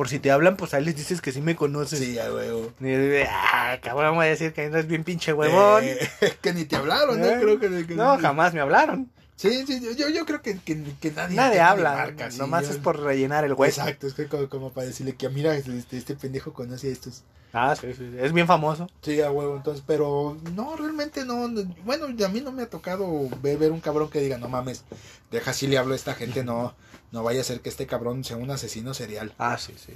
Por 0.00 0.08
si 0.08 0.18
te 0.18 0.30
hablan, 0.30 0.56
pues 0.56 0.72
ahí 0.72 0.82
les 0.82 0.96
dices 0.96 1.20
que 1.20 1.30
sí 1.30 1.42
me 1.42 1.54
conoces. 1.56 1.98
Sí, 1.98 2.18
a 2.18 2.32
huevo. 2.32 2.72
Y 2.80 3.22
ah, 3.28 3.76
cabrón, 3.82 4.14
voy 4.14 4.24
a 4.24 4.30
decir 4.30 4.54
que 4.54 4.64
eres 4.64 4.86
bien 4.86 5.04
pinche 5.04 5.34
huevón. 5.34 5.84
Eh, 5.84 5.98
que 6.40 6.54
ni 6.54 6.64
te 6.64 6.76
hablaron, 6.76 7.20
¿no? 7.20 7.26
Eh, 7.26 7.36
Creo 7.38 7.60
que, 7.60 7.86
que- 7.86 7.94
No, 7.96 8.16
jamás 8.18 8.54
me 8.54 8.60
hablaron. 8.60 9.10
Sí, 9.36 9.66
sí, 9.66 9.78
yo, 9.98 10.08
yo 10.08 10.24
creo 10.24 10.40
que, 10.40 10.56
que, 10.58 10.82
que 11.02 11.10
nadie, 11.10 11.36
Nadie 11.36 11.60
habla. 11.60 11.92
marca, 11.92 12.30
sí, 12.30 12.38
nomás 12.38 12.64
yo- 12.64 12.70
es 12.70 12.76
por 12.78 12.98
rellenar 12.98 13.44
el 13.44 13.52
hueco. 13.52 13.64
Exacto, 13.78 14.06
es 14.06 14.14
que 14.14 14.24
como, 14.26 14.48
como 14.48 14.72
para 14.72 14.86
decirle 14.86 15.16
que 15.16 15.28
mira, 15.28 15.54
este, 15.54 15.98
este 15.98 16.14
pendejo 16.16 16.54
conoce 16.54 16.88
a 16.88 16.92
estos. 16.92 17.22
Ah, 17.52 17.74
sí, 17.74 17.92
sí. 17.94 18.10
Es 18.18 18.32
bien 18.32 18.46
famoso. 18.46 18.88
Sí, 19.02 19.20
a 19.20 19.30
huevo, 19.30 19.56
entonces, 19.56 19.82
pero 19.86 20.36
no, 20.54 20.76
realmente 20.76 21.24
no, 21.24 21.48
no, 21.48 21.62
bueno, 21.84 22.06
a 22.06 22.28
mí 22.28 22.40
no 22.40 22.52
me 22.52 22.62
ha 22.62 22.70
tocado 22.70 23.28
ver, 23.42 23.58
ver 23.58 23.72
un 23.72 23.80
cabrón 23.80 24.08
que 24.10 24.20
diga, 24.20 24.38
no 24.38 24.48
mames, 24.48 24.84
deja 25.30 25.52
si 25.52 25.66
le 25.66 25.76
hablo 25.78 25.94
a 25.94 25.96
esta 25.96 26.14
gente, 26.14 26.44
no, 26.44 26.74
no 27.10 27.22
vaya 27.24 27.40
a 27.40 27.44
ser 27.44 27.60
que 27.60 27.68
este 27.68 27.86
cabrón 27.86 28.22
sea 28.24 28.36
un 28.36 28.50
asesino 28.50 28.94
serial. 28.94 29.32
Ah, 29.38 29.58
sí, 29.58 29.74
sí. 29.76 29.94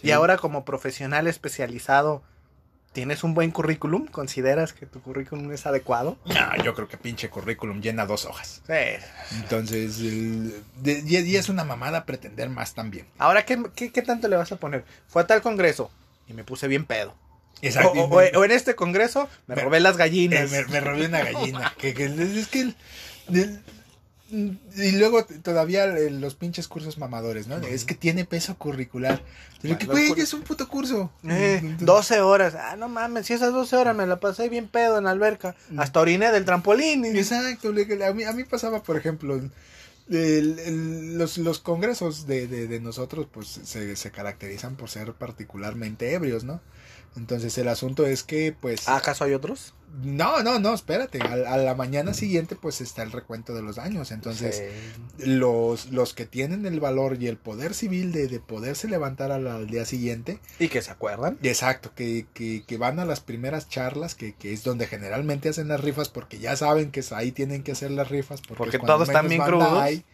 Sí. 0.00 0.08
Y 0.08 0.10
ahora 0.10 0.36
como 0.36 0.64
profesional 0.66 1.26
especializado, 1.28 2.22
¿tienes 2.92 3.24
un 3.24 3.32
buen 3.32 3.52
currículum? 3.52 4.06
¿Consideras 4.06 4.74
que 4.74 4.84
tu 4.84 5.00
currículum 5.00 5.50
es 5.52 5.64
adecuado? 5.64 6.18
No, 6.26 6.62
yo 6.62 6.74
creo 6.74 6.88
que 6.88 6.98
pinche 6.98 7.30
currículum 7.30 7.80
llena 7.80 8.04
dos 8.04 8.26
hojas. 8.26 8.60
Sí. 8.66 9.36
Entonces, 9.40 9.98
el- 10.00 10.62
de- 10.82 11.02
y, 11.06 11.16
y 11.18 11.36
es 11.36 11.48
una 11.48 11.64
mamada 11.64 12.04
pretender 12.04 12.50
más 12.50 12.74
también. 12.74 13.06
Ahora, 13.18 13.46
¿qué, 13.46 13.62
qué, 13.74 13.90
qué 13.90 14.02
tanto 14.02 14.28
le 14.28 14.36
vas 14.36 14.52
a 14.52 14.56
poner? 14.56 14.84
Fue 15.08 15.22
a 15.22 15.26
tal 15.26 15.40
congreso 15.40 15.90
y 16.28 16.32
me 16.32 16.44
puse 16.44 16.68
bien 16.68 16.84
pedo. 16.84 17.14
Exacto. 17.60 17.92
o- 17.92 18.04
o- 18.18 18.38
o 18.40 18.44
en 18.44 18.50
este 18.50 18.74
congreso 18.74 19.28
me 19.46 19.54
Me- 19.54 19.62
robé 19.62 19.78
las 19.80 19.94
Eh, 19.94 19.98
gallinas. 19.98 20.50
me, 20.50 20.64
me 20.66 20.80
robé 20.80 21.06
una 21.06 21.22
gallina. 21.22 21.72
que, 21.78 21.94
que 21.94 22.06
es 22.06 22.48
que 22.48 22.60
el- 22.62 22.76
el- 23.32 23.60
y 24.76 24.92
luego 24.92 25.26
todavía 25.26 25.84
eh, 25.84 26.10
los 26.10 26.34
pinches 26.34 26.66
cursos 26.66 26.96
mamadores, 26.96 27.48
¿no? 27.48 27.58
Es 27.58 27.84
que 27.84 27.94
tiene 27.94 28.24
peso 28.24 28.56
curricular. 28.56 29.20
Pero 29.60 29.76
que, 29.78 29.84
Bueno, 29.86 30.08
güey, 30.08 30.22
es 30.22 30.32
un 30.32 30.40
puto 30.40 30.66
curso. 30.68 31.12
Eh, 31.28 31.58
Entonces- 31.60 31.86
12 31.86 32.20
horas. 32.22 32.54
Ah, 32.54 32.74
no 32.76 32.88
mames, 32.88 33.26
si 33.26 33.34
esas 33.34 33.52
12 33.52 33.76
horas 33.76 33.94
me 33.94 34.06
la 34.06 34.18
pasé 34.20 34.48
bien 34.48 34.68
pedo 34.68 34.96
en 34.96 35.04
la 35.04 35.10
alberca. 35.10 35.54
Hasta 35.76 36.00
oriné 36.00 36.32
del 36.32 36.46
trampolín. 36.46 37.04
Exacto. 37.04 37.68
A 37.68 38.12
mí, 38.14 38.24
a 38.24 38.32
mí 38.32 38.44
pasaba, 38.44 38.82
por 38.82 38.96
ejemplo, 38.96 39.38
el- 40.10 41.18
los, 41.18 41.38
los 41.38 41.60
congresos 41.60 42.26
de, 42.26 42.46
de, 42.48 42.66
de 42.68 42.80
nosotros, 42.80 43.26
pues 43.32 43.48
se, 43.48 43.96
se 43.96 44.10
caracterizan 44.10 44.76
por 44.76 44.88
ser 44.90 45.14
particularmente 45.14 46.12
ebrios, 46.14 46.44
¿no? 46.44 46.60
Entonces 47.16 47.56
el 47.58 47.68
asunto 47.68 48.06
es 48.06 48.22
que, 48.22 48.54
pues... 48.58 48.88
¿Acaso 48.88 49.24
hay 49.24 49.34
otros? 49.34 49.74
No, 50.02 50.42
no, 50.42 50.58
no, 50.58 50.72
espérate. 50.72 51.20
A, 51.20 51.34
a 51.52 51.56
la 51.58 51.74
mañana 51.74 52.14
siguiente, 52.14 52.56
pues 52.56 52.80
está 52.80 53.02
el 53.02 53.12
recuento 53.12 53.52
de 53.52 53.60
los 53.60 53.76
daños. 53.76 54.10
Entonces, 54.10 54.62
los, 55.18 55.90
los 55.90 56.14
que 56.14 56.24
tienen 56.24 56.64
el 56.64 56.80
valor 56.80 57.18
y 57.20 57.26
el 57.26 57.36
poder 57.36 57.74
civil 57.74 58.10
de, 58.12 58.26
de 58.28 58.40
poderse 58.40 58.88
levantar 58.88 59.30
al, 59.30 59.46
al 59.46 59.66
día 59.66 59.84
siguiente, 59.84 60.40
¿Y 60.58 60.68
que 60.68 60.80
se 60.80 60.90
acuerdan? 60.90 61.38
exacto, 61.42 61.92
que, 61.94 62.24
que, 62.32 62.64
que 62.66 62.78
van 62.78 62.98
a 63.00 63.04
las 63.04 63.20
primeras 63.20 63.68
charlas, 63.68 64.14
que, 64.14 64.32
que 64.34 64.54
es 64.54 64.64
donde 64.64 64.86
generalmente 64.86 65.50
hacen 65.50 65.68
las 65.68 65.82
rifas, 65.82 66.08
porque 66.08 66.38
ya 66.38 66.56
saben 66.56 66.90
que 66.90 67.04
ahí 67.10 67.30
tienen 67.30 67.62
que 67.62 67.72
hacer 67.72 67.90
las 67.90 68.08
rifas, 68.08 68.40
porque, 68.40 68.56
Porque 68.56 68.78
todos 68.78 69.08
están 69.08 69.28
bien 69.28 69.42
crudos. 69.42 69.78
hay. 69.78 70.06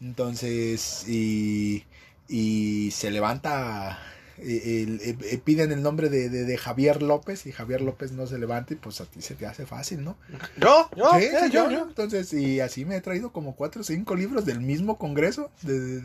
Entonces, 0.00 1.04
y, 1.06 1.84
y 2.26 2.90
se 2.92 3.10
levanta, 3.10 3.98
eh, 4.42 4.98
eh, 5.02 5.16
eh, 5.22 5.38
piden 5.44 5.72
el 5.72 5.82
nombre 5.82 6.08
de, 6.08 6.28
de, 6.28 6.44
de 6.44 6.58
Javier 6.58 7.02
López, 7.02 7.46
y 7.46 7.52
Javier 7.52 7.80
López 7.80 8.12
no 8.12 8.26
se 8.26 8.38
levanta, 8.38 8.72
y 8.74 8.76
pues 8.76 9.00
a 9.00 9.04
ti 9.06 9.20
se 9.22 9.34
te 9.34 9.46
hace 9.46 9.66
fácil, 9.66 10.02
¿no? 10.04 10.16
Yo, 10.60 10.88
yo, 10.96 11.12
Sí, 11.18 11.26
sí, 11.44 11.50
yo. 11.50 11.70
Entonces, 11.70 12.32
y 12.32 12.60
así 12.60 12.84
me 12.84 12.96
he 12.96 13.00
traído 13.00 13.32
como 13.32 13.54
cuatro 13.56 13.82
o 13.82 13.84
cinco 13.84 14.14
libros 14.14 14.44
del 14.44 14.60
mismo 14.60 14.98
congreso. 14.98 15.50
de- 15.62 16.00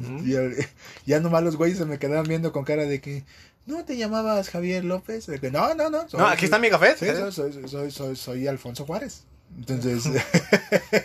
Ujú. 0.00 0.24
y, 0.26 0.34
ya 1.04 1.20
nomás 1.20 1.42
los 1.42 1.56
güeyes 1.56 1.76
se 1.78 1.84
me 1.84 1.98
quedaban 1.98 2.24
viendo 2.26 2.50
con 2.52 2.64
cara 2.64 2.86
de 2.86 3.00
que, 3.02 3.24
¿no 3.66 3.84
te 3.84 3.96
llamabas 3.98 4.48
Javier 4.48 4.84
López? 4.84 5.26
De 5.26 5.38
que, 5.38 5.50
no, 5.50 5.74
no, 5.74 5.90
no. 5.90 6.08
soy- 6.08 6.18
No, 6.20 6.26
aquí 6.26 6.46
está 6.46 6.58
mi 6.58 6.70
café. 6.70 6.94
Sí, 6.98 7.06
soy, 7.30 7.52
soy, 7.68 7.90
soy, 7.90 8.16
soy 8.16 8.46
Alfonso 8.46 8.86
Juárez. 8.86 9.24
Entonces, 9.58 10.04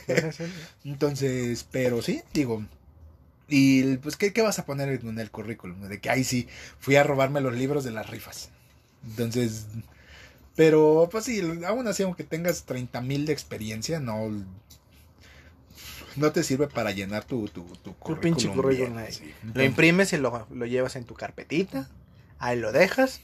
entonces, 0.86 1.65
pero 1.72 2.01
sí, 2.01 2.22
digo. 2.34 2.63
Y 3.50 3.98
pues, 3.98 4.18
¿qué, 4.18 4.34
qué 4.34 4.41
vas 4.41 4.60
a 4.60 4.66
poner 4.66 4.89
en 4.89 5.20
el 5.20 5.32
currículum? 5.32 5.82
De 5.88 6.00
que 6.00 6.10
ahí 6.10 6.24
sí, 6.24 6.48
fui 6.80 6.95
a 6.95 7.04
robarme 7.04 7.41
los 7.41 7.56
libros 7.56 7.84
de 7.84 7.91
las 7.91 8.10
rifas. 8.10 8.50
Entonces, 9.06 9.68
pero 10.56 11.08
pues 11.12 11.26
sí, 11.26 11.41
aún 11.66 11.88
así, 11.88 12.04
aunque 12.04 12.24
tengas 12.24 12.64
30 12.64 13.00
mil 13.02 13.26
de 13.26 13.34
experiencia, 13.34 14.00
no, 14.00 14.30
no 16.16 16.32
te 16.32 16.43
sirve 16.43 16.68
para 16.68 16.91
llenar 16.91 17.24
tu, 17.24 17.48
tu, 17.48 17.64
tu 17.84 17.93
Tu 17.93 18.20
pinche 18.20 18.50
currículum 18.50 18.95
bien. 18.98 19.54
Lo 19.54 19.64
imprimes 19.64 20.12
y 20.14 20.18
lo, 20.18 20.48
lo 20.50 20.66
llevas 20.66 20.95
en 20.95 21.06
tu 21.06 21.14
carpetita. 21.14 21.88
Ahí 22.39 22.60
lo 22.60 22.72
dejas. 22.72 23.22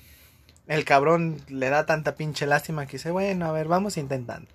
El 0.67 0.85
cabrón 0.85 1.41
le 1.49 1.69
da 1.69 1.85
tanta 1.85 2.15
pinche 2.15 2.45
lástima 2.45 2.85
que 2.85 2.93
dice, 2.93 3.11
bueno, 3.11 3.47
a 3.47 3.51
ver, 3.51 3.67
vamos 3.67 3.97
intentando. 3.97 4.49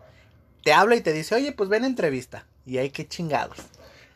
Te 0.64 0.72
habla 0.72 0.96
y 0.96 1.00
te 1.00 1.12
dice, 1.12 1.34
oye, 1.34 1.52
pues 1.52 1.68
ven 1.68 1.84
a 1.84 1.88
entrevista. 1.88 2.46
Y 2.64 2.78
hay 2.78 2.90
que 2.90 3.06
chingados. 3.06 3.58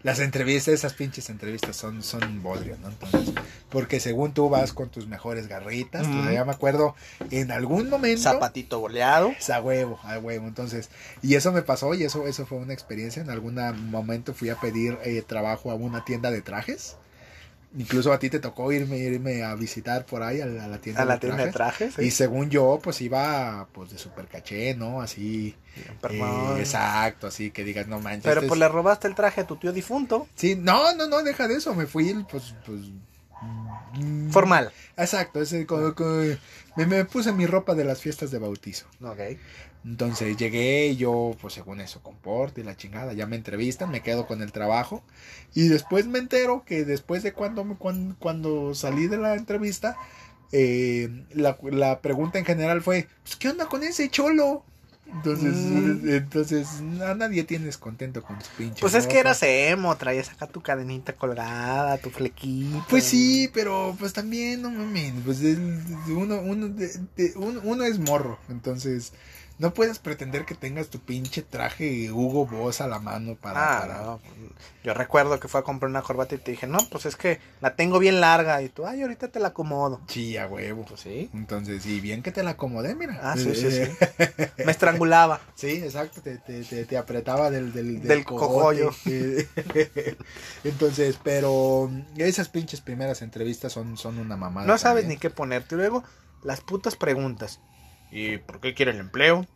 Las 0.03 0.19
entrevistas, 0.19 0.75
esas 0.75 0.95
pinches 0.95 1.31
entrevistas 1.31 1.77
son, 1.77 2.03
son 2.03 2.43
bodrio, 2.43 2.77
¿no? 2.81 2.89
Entonces, 2.89 3.33
porque 3.71 4.01
según 4.01 4.35
tú 4.35 4.49
vas 4.49 4.73
con 4.73 4.89
tus 4.89 5.07
mejores 5.07 5.47
garritas, 5.47 6.07
Ujú. 6.07 6.31
ya 6.31 6.45
me 6.45 6.53
acuerdo, 6.53 6.97
en 7.31 7.53
algún 7.53 7.89
momento... 7.89 8.23
Zapatito 8.23 8.81
boleado. 8.81 9.29
Es 9.39 9.49
a 9.51 9.61
huevo, 9.61 10.01
a 10.03 10.19
huevo. 10.19 10.49
Entonces, 10.49 10.91
y 11.23 11.37
eso 11.37 11.53
me 11.53 11.63
pasó 11.63 11.95
y 11.95 12.03
eso, 12.03 12.27
eso 12.27 12.47
fue 12.47 12.59
una 12.59 12.75
experiencia. 12.75 13.23
En 13.23 13.31
algún 13.31 13.55
momento 13.91 14.35
fui 14.35 14.51
a 14.51 14.57
pedir 14.57 14.99
eh, 15.05 15.23
trabajo 15.23 15.71
a 15.71 15.75
una 15.75 16.05
tienda 16.05 16.31
de 16.31 16.43
trajes. 16.43 16.97
Incluso 17.77 18.13
a 18.13 18.19
ti 18.19 18.29
te 18.29 18.39
tocó 18.39 18.71
irme, 18.71 18.99
irme 18.99 19.43
a 19.43 19.55
visitar 19.55 20.05
por 20.05 20.23
ahí 20.23 20.41
a 20.43 20.47
la, 20.47 20.65
a 20.65 20.69
la 20.69 20.79
tienda, 20.79 21.03
A 21.03 21.05
la 21.07 21.15
de, 21.15 21.21
tienda 21.21 21.47
de 21.47 21.53
trajes. 21.53 21.95
trajes. 21.95 22.07
Y 22.07 22.11
según 22.11 22.51
yo, 22.51 22.79
pues 22.83 23.01
iba 23.01 23.67
pues 23.73 23.91
de 23.91 23.99
super 23.99 24.27
caché, 24.27 24.75
¿no? 24.75 25.01
Así. 25.01 25.55
Eh, 26.11 26.55
exacto, 26.59 27.27
así 27.29 27.51
que 27.51 27.65
digas, 27.65 27.87
no 27.89 27.99
manches. 27.99 28.25
Pero 28.25 28.41
este 28.41 28.49
pues 28.49 28.59
es- 28.59 28.61
le 28.61 28.69
robaste 28.69 29.09
el 29.09 29.15
traje 29.15 29.41
a 29.41 29.47
tu 29.47 29.57
tío 29.57 29.73
difunto. 29.73 30.29
Sí, 30.35 30.55
no, 30.55 30.95
no, 30.95 31.07
no, 31.09 31.23
deja 31.23 31.49
de 31.49 31.55
eso. 31.57 31.75
Me 31.75 31.87
fui, 31.87 32.13
pues, 32.31 32.55
pues. 32.67 32.81
Formal. 34.31 34.73
Exacto, 34.97 35.41
ese, 35.43 35.67
co- 35.67 35.95
co- 35.95 36.23
me, 36.77 36.87
me 36.87 37.05
puse 37.05 37.33
mi 37.33 37.47
ropa 37.47 37.75
de 37.75 37.85
las 37.85 38.01
fiestas 38.01 38.31
de 38.31 38.39
bautizo. 38.39 38.87
Ok. 39.03 39.19
Entonces 39.85 40.37
llegué 40.37 40.87
y 40.89 40.97
yo, 40.97 41.37
pues 41.41 41.55
según 41.55 41.81
eso, 41.81 42.01
comporte 42.03 42.61
y 42.61 42.65
la 42.65 42.77
chingada, 42.77 43.13
ya 43.15 43.27
me 43.27 43.37
entrevistan, 43.37 43.91
me 43.91 44.01
quedo 44.03 44.27
con 44.27 44.41
el 44.41 44.53
trabajo. 44.53 45.03
Y 45.55 45.69
después 45.69 46.07
me 46.07 46.21
entero 46.21 46.63
que 46.65 46.85
después 46.85 47.23
de 47.23 47.33
cuando, 47.33 47.65
me- 47.65 47.77
cuan- 47.77 48.17
cuando, 48.19 48.75
salí 48.75 49.09
de 49.09 49.19
la 49.19 49.35
entrevista, 49.35 49.97
eh, 50.53 51.25
la, 51.33 51.59
la 51.71 52.01
pregunta 52.01 52.39
en 52.39 52.45
general 52.45 52.81
fue, 52.83 53.09
pues, 53.23 53.37
¿qué 53.37 53.49
onda 53.49 53.67
con 53.67 53.83
ese 53.83 54.09
cholo? 54.09 54.65
Entonces, 55.15 55.53
Mm. 55.55 56.09
entonces 56.09 56.69
a 57.07 57.15
nadie 57.15 57.45
tienes 57.45 57.77
contento 57.79 58.23
con 58.23 58.39
tus 58.39 58.49
pinches. 58.49 58.81
Pues 58.81 58.95
es 58.95 59.07
que 59.07 59.19
eras 59.19 59.43
emo, 59.43 59.95
traías 59.97 60.31
acá 60.31 60.47
tu 60.47 60.63
cadenita 60.63 61.13
colgada, 61.15 61.99
tu 61.99 62.09
flequito. 62.11 62.85
Pues 62.89 63.05
sí, 63.05 63.51
pero 63.53 63.95
pues 63.99 64.13
también, 64.15 64.63
no 64.63 64.71
mames, 64.71 65.13
pues 65.25 65.43
el- 65.43 65.81
uno, 66.09 66.41
uno, 66.41 66.69
de- 66.69 66.99
de- 67.17 67.33
uno, 67.37 67.61
uno 67.63 67.85
es 67.85 67.99
morro, 67.99 68.39
entonces 68.49 69.13
no 69.59 69.73
puedes 69.75 69.99
pretender 69.99 70.45
que 70.45 70.55
tengas 70.55 70.89
tu 70.89 70.99
pinche 71.01 71.43
traje 71.43 72.11
Hugo 72.11 72.47
Boss 72.47 72.81
a 72.81 72.87
la 72.89 72.99
mano 72.99 73.37
para... 73.37 73.77
Ah, 73.77 73.81
para- 73.81 74.03
no. 74.03 74.21
Yo 74.85 74.95
recuerdo 74.95 75.39
que 75.39 75.47
fue 75.47 75.61
a 75.61 75.63
comprar 75.63 75.89
una 75.89 76.03
corbata 76.03 76.35
y 76.35 76.39
te 76.39 76.51
dije, 76.51 76.67
no, 76.67 76.79
pues 76.91 77.07
es 77.07 77.15
que 77.15 77.39
la 77.61 77.77
tengo 77.77 78.01
bien 78.01 78.21
larga. 78.21 78.61
Y 78.63 78.69
tú, 78.69 78.85
ay, 78.85 79.03
ahorita 79.03 79.29
te 79.29 79.39
la 79.39 79.49
acomodo. 79.49 80.01
Sí, 80.09 80.37
a 80.37 80.49
huevo. 80.49 80.85
Pues 80.89 81.01
sí. 81.03 81.31
Entonces, 81.33 81.87
y 81.87 82.01
bien 82.01 82.23
que 82.23 82.33
te 82.33 82.43
la 82.43 82.51
acomodé, 82.51 82.97
mira. 82.97 83.21
Ah, 83.23 83.37
sí, 83.37 83.55
sí, 83.55 83.71
sí. 83.71 83.83
Me 84.65 84.73
estrangulaba. 84.73 85.41
Sí, 85.55 85.71
exacto, 85.71 86.21
te, 86.21 86.39
te, 86.39 86.65
te, 86.65 86.85
te 86.85 86.97
apretaba 86.97 87.51
del, 87.51 87.73
del, 87.73 88.03
Del 88.03 88.25
cogollo. 88.25 88.91
Entonces, 90.65 91.19
pero 91.23 91.91
esas 92.17 92.49
pinches 92.49 92.81
primeras 92.81 93.23
entrevistas 93.23 93.73
son, 93.73 93.97
son 93.97 94.19
una 94.19 94.37
mamada. 94.37 94.67
No 94.67 94.79
sabes 94.79 95.07
ni 95.07 95.17
qué 95.17 95.31
ponerte. 95.31 95.75
Y 95.75 95.79
luego, 95.79 96.03
las 96.43 96.61
putas 96.61 96.97
preguntas. 96.97 97.61
¿Y 98.13 98.37
por 98.37 98.61
qué 98.61 98.75
quiere 98.75 98.93
el 98.93 99.01
empleo? 99.01 99.47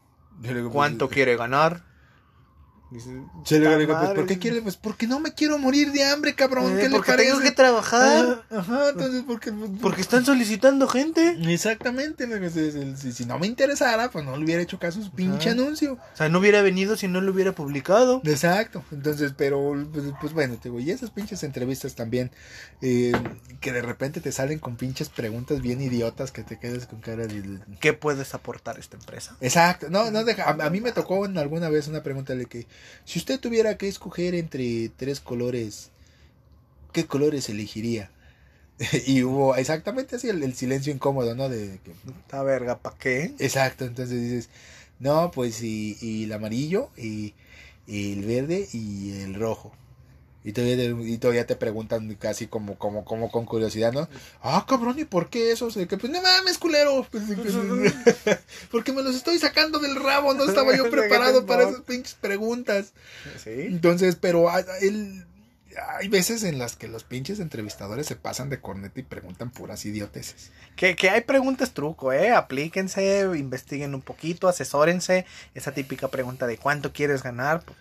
¿Cuánto 0.72 1.06
pues, 1.06 1.14
quiere 1.14 1.36
ganar? 1.36 1.82
Dices, 2.88 3.14
yo 3.44 3.58
le 3.58 3.58
digo, 3.58 3.70
"Ta 3.70 3.76
le 3.76 3.78
digo, 3.80 3.94
pues, 3.98 4.08
¿por 4.10 4.16
madre". 4.18 4.26
qué 4.26 4.38
quiere? 4.38 4.62
Pues 4.62 4.76
porque 4.76 5.08
no 5.08 5.18
me 5.18 5.34
quiero 5.34 5.58
morir 5.58 5.90
de 5.90 6.04
hambre, 6.04 6.36
cabrón. 6.36 6.76
Eh, 6.76 6.78
¿Qué 6.82 6.88
le 6.88 6.94
porque 6.96 7.10
parece? 7.10 7.30
tengo 7.30 7.42
que 7.42 7.50
trabajar. 7.50 8.44
Ah, 8.48 8.58
ajá, 8.58 8.90
entonces, 8.90 9.24
porque... 9.26 9.52
Porque 9.82 10.00
están 10.02 10.24
solicitando 10.24 10.86
gente. 10.86 11.36
Exactamente, 11.52 12.28
si, 12.50 12.96
si- 12.96 13.12
si 13.12 13.24
no 13.24 13.40
me 13.40 13.48
interesara, 13.48 14.08
pues 14.12 14.24
no 14.24 14.36
le 14.36 14.44
hubiera 14.44 14.62
hecho 14.62 14.78
caso 14.78 15.00
a 15.00 15.02
su 15.02 15.10
pinche 15.10 15.50
Ajá. 15.50 15.60
anuncio. 15.60 15.94
O 15.94 16.16
sea, 16.16 16.28
no 16.28 16.38
hubiera 16.38 16.62
venido 16.62 16.96
si 16.96 17.08
no 17.08 17.20
lo 17.20 17.32
hubiera 17.32 17.50
publicado. 17.52 18.20
Exacto, 18.24 18.84
entonces, 18.92 19.32
pero 19.36 19.74
pues, 19.92 20.04
pues, 20.20 20.32
bueno, 20.32 20.54
te 20.54 20.68
digo, 20.68 20.78
y 20.78 20.92
esas 20.92 21.10
pinches 21.10 21.42
entrevistas 21.42 21.96
también, 21.96 22.30
eh, 22.82 23.12
que 23.60 23.72
de 23.72 23.82
repente 23.82 24.20
te 24.20 24.30
salen 24.30 24.60
con 24.60 24.76
pinches 24.76 25.08
preguntas 25.08 25.60
bien 25.60 25.80
idiotas 25.82 26.30
que 26.30 26.44
te 26.44 26.56
quedas 26.60 26.86
con 26.86 27.00
cara 27.00 27.26
de... 27.26 27.58
¿Qué 27.80 27.94
puedes 27.94 28.32
aportar 28.32 28.76
a 28.76 28.80
esta 28.80 28.96
empresa? 28.96 29.36
Exacto, 29.40 29.88
no, 29.90 30.12
no 30.12 30.22
deja, 30.22 30.44
a, 30.44 30.50
a 30.66 30.70
mí 30.70 30.80
me 30.80 30.92
tocó 30.92 31.26
en 31.26 31.36
alguna 31.36 31.68
vez 31.68 31.88
una 31.88 32.04
pregunta 32.04 32.34
de 32.36 32.46
que, 32.46 32.68
si 33.04 33.18
usted 33.18 33.40
tuviera 33.40 33.78
que 33.78 33.88
escoger 33.88 34.34
entre 34.34 34.90
tres 34.90 35.20
colores, 35.20 35.90
¿qué 36.92 37.06
colores 37.06 37.48
elegiría? 37.48 38.10
y 39.06 39.22
hubo 39.22 39.56
exactamente 39.56 40.16
así 40.16 40.28
el, 40.28 40.42
el 40.42 40.54
silencio 40.54 40.92
incómodo, 40.92 41.34
¿no? 41.34 41.48
De 41.48 41.78
que, 41.84 41.92
Esta 42.20 42.42
verga, 42.42 42.78
¿para 42.78 42.96
qué? 42.98 43.34
Exacto, 43.38 43.84
entonces 43.84 44.20
dices, 44.20 44.50
no, 44.98 45.30
pues 45.30 45.62
y, 45.62 45.96
y 46.00 46.24
el 46.24 46.32
amarillo, 46.32 46.90
y, 46.96 47.34
y 47.86 48.12
el 48.12 48.24
verde 48.24 48.68
y 48.72 49.20
el 49.20 49.34
rojo. 49.34 49.72
Y 50.46 50.52
todavía, 50.52 50.76
te- 50.76 51.02
y 51.10 51.18
todavía 51.18 51.44
te 51.46 51.56
preguntan 51.56 52.14
casi 52.14 52.46
como, 52.46 52.78
como, 52.78 53.04
como 53.04 53.30
con 53.32 53.44
curiosidad, 53.44 53.92
¿no? 53.92 54.08
Ah, 54.40 54.64
cabrón, 54.66 54.96
¿y 54.98 55.04
por 55.04 55.28
qué 55.28 55.50
eso? 55.50 55.66
O 55.66 55.70
sea, 55.72 55.84
que, 55.86 55.98
pues 55.98 56.10
no 56.12 56.22
mames, 56.22 56.56
culero. 56.56 57.04
Porque 58.70 58.92
me 58.92 59.02
los 59.02 59.14
estoy 59.16 59.38
sacando 59.38 59.78
del 59.78 59.96
rabo, 59.96 60.34
no 60.34 60.44
estaba 60.44 60.76
yo 60.76 60.88
preparado 60.90 61.46
para 61.46 61.64
esas 61.68 61.80
pinches 61.82 62.14
preguntas. 62.14 62.92
Sí. 63.42 63.50
Entonces, 63.50 64.16
pero 64.16 64.48
hay, 64.50 64.64
el- 64.82 65.26
hay 65.98 66.08
veces 66.08 66.42
en 66.44 66.58
las 66.58 66.74
que 66.76 66.88
los 66.88 67.04
pinches 67.04 67.38
entrevistadores 67.38 68.06
se 68.06 68.16
pasan 68.16 68.48
de 68.48 68.60
corneta 68.60 68.98
y 69.00 69.02
preguntan 69.02 69.50
puras 69.50 69.84
idioteces. 69.84 70.50
Que, 70.74 70.96
que 70.96 71.10
hay 71.10 71.20
preguntas 71.22 71.72
truco, 71.74 72.12
¿eh? 72.12 72.30
Aplíquense, 72.30 73.28
investiguen 73.36 73.94
un 73.94 74.00
poquito, 74.02 74.48
asesórense. 74.48 75.26
Esa 75.54 75.72
típica 75.72 76.08
pregunta 76.08 76.46
de 76.46 76.56
¿cuánto 76.56 76.92
quieres 76.92 77.22
ganar? 77.22 77.62
Pues, 77.64 77.76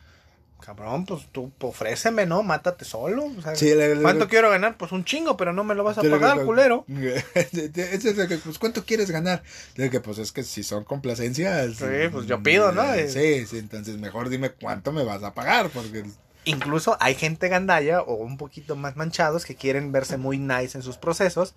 cabrón, 0.66 1.06
pues 1.06 1.28
tú 1.32 1.52
pues, 1.58 1.72
ofréceme, 1.72 2.26
¿no? 2.26 2.42
Mátate 2.44 2.86
solo. 2.86 3.26
O 3.26 3.42
sea, 3.42 3.56
Sí, 3.56 3.74
le- 3.76 3.96
le- 3.96 4.02
¿Cuánto 4.02 4.28
quiero 4.28 4.50
ganar? 4.50 4.78
Pues 4.78 4.92
un 4.92 5.06
chingo, 5.06 5.38
pero 5.38 5.54
no 5.54 5.64
me 5.64 5.76
lo 5.76 5.84
vas 5.84 5.98
a 5.98 6.02
pagar, 6.02 6.44
culero. 6.44 6.86
Es 7.36 8.16
de 8.18 8.28
que, 8.28 8.38
pues, 8.38 8.58
¿cuánto 8.60 8.84
quieres 8.86 9.12
ganar? 9.12 9.44
Que, 9.76 10.00
pues, 10.00 10.18
es 10.18 10.32
que 10.32 10.44
si 10.44 10.64
son 10.64 10.84
complacencias. 10.84 11.76
Sí, 11.76 11.86
pues, 12.12 12.26
yo 12.28 12.42
pido, 12.42 12.72
¿no? 12.72 12.94
eh, 12.94 13.08
Sí, 13.10 13.46
sí, 13.46 13.60
entonces 13.60 13.98
mejor 13.98 14.30
dime 14.30 14.52
cuánto 14.52 14.92
me 14.92 15.04
vas 15.04 15.24
a 15.24 15.34
pagar, 15.34 15.70
porque... 15.70 16.04
Incluso 16.48 16.96
hay 17.00 17.16
gente 17.16 17.48
gandalla 17.50 18.02
o 18.02 18.16
un 18.16 18.38
poquito 18.38 18.76
más 18.76 18.96
manchados 18.96 19.46
que 19.46 19.56
quieren 19.56 19.92
verse 19.92 20.18
muy 20.18 20.38
nice 20.38 20.78
en 20.78 20.84
sus 20.84 20.98
procesos 20.98 21.56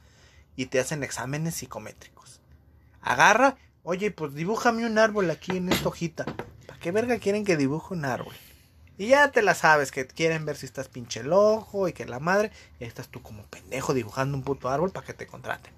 y 0.56 0.66
te 0.66 0.80
hacen 0.80 1.02
exámenes 1.04 1.56
psicométricos. 1.56 2.40
Agarra, 3.02 3.56
oye, 3.82 4.10
pues 4.10 4.34
dibújame 4.34 4.86
un 4.86 4.98
árbol 4.98 5.30
aquí 5.30 5.58
en 5.58 5.70
esta 5.70 5.88
hojita. 5.88 6.24
¿Para 6.66 6.78
qué 6.80 6.90
verga 6.90 7.18
quieren 7.18 7.44
que 7.44 7.56
dibuje 7.58 7.92
un 7.94 8.04
árbol? 8.06 8.34
Y 8.98 9.08
ya 9.08 9.30
te 9.30 9.42
la 9.42 9.54
sabes, 9.54 9.92
que 9.92 10.06
quieren 10.06 10.44
ver 10.44 10.56
si 10.56 10.66
estás 10.66 10.88
pinche 10.88 11.22
loco 11.22 11.88
y 11.88 11.92
que 11.92 12.04
la 12.04 12.18
madre. 12.18 12.50
Y 12.78 12.84
ahí 12.84 12.88
estás 12.88 13.08
tú 13.08 13.22
como 13.22 13.44
pendejo 13.44 13.94
dibujando 13.94 14.36
un 14.36 14.42
puto 14.42 14.68
árbol 14.68 14.90
para 14.90 15.06
que 15.06 15.14
te 15.14 15.26
contraten. 15.26 15.72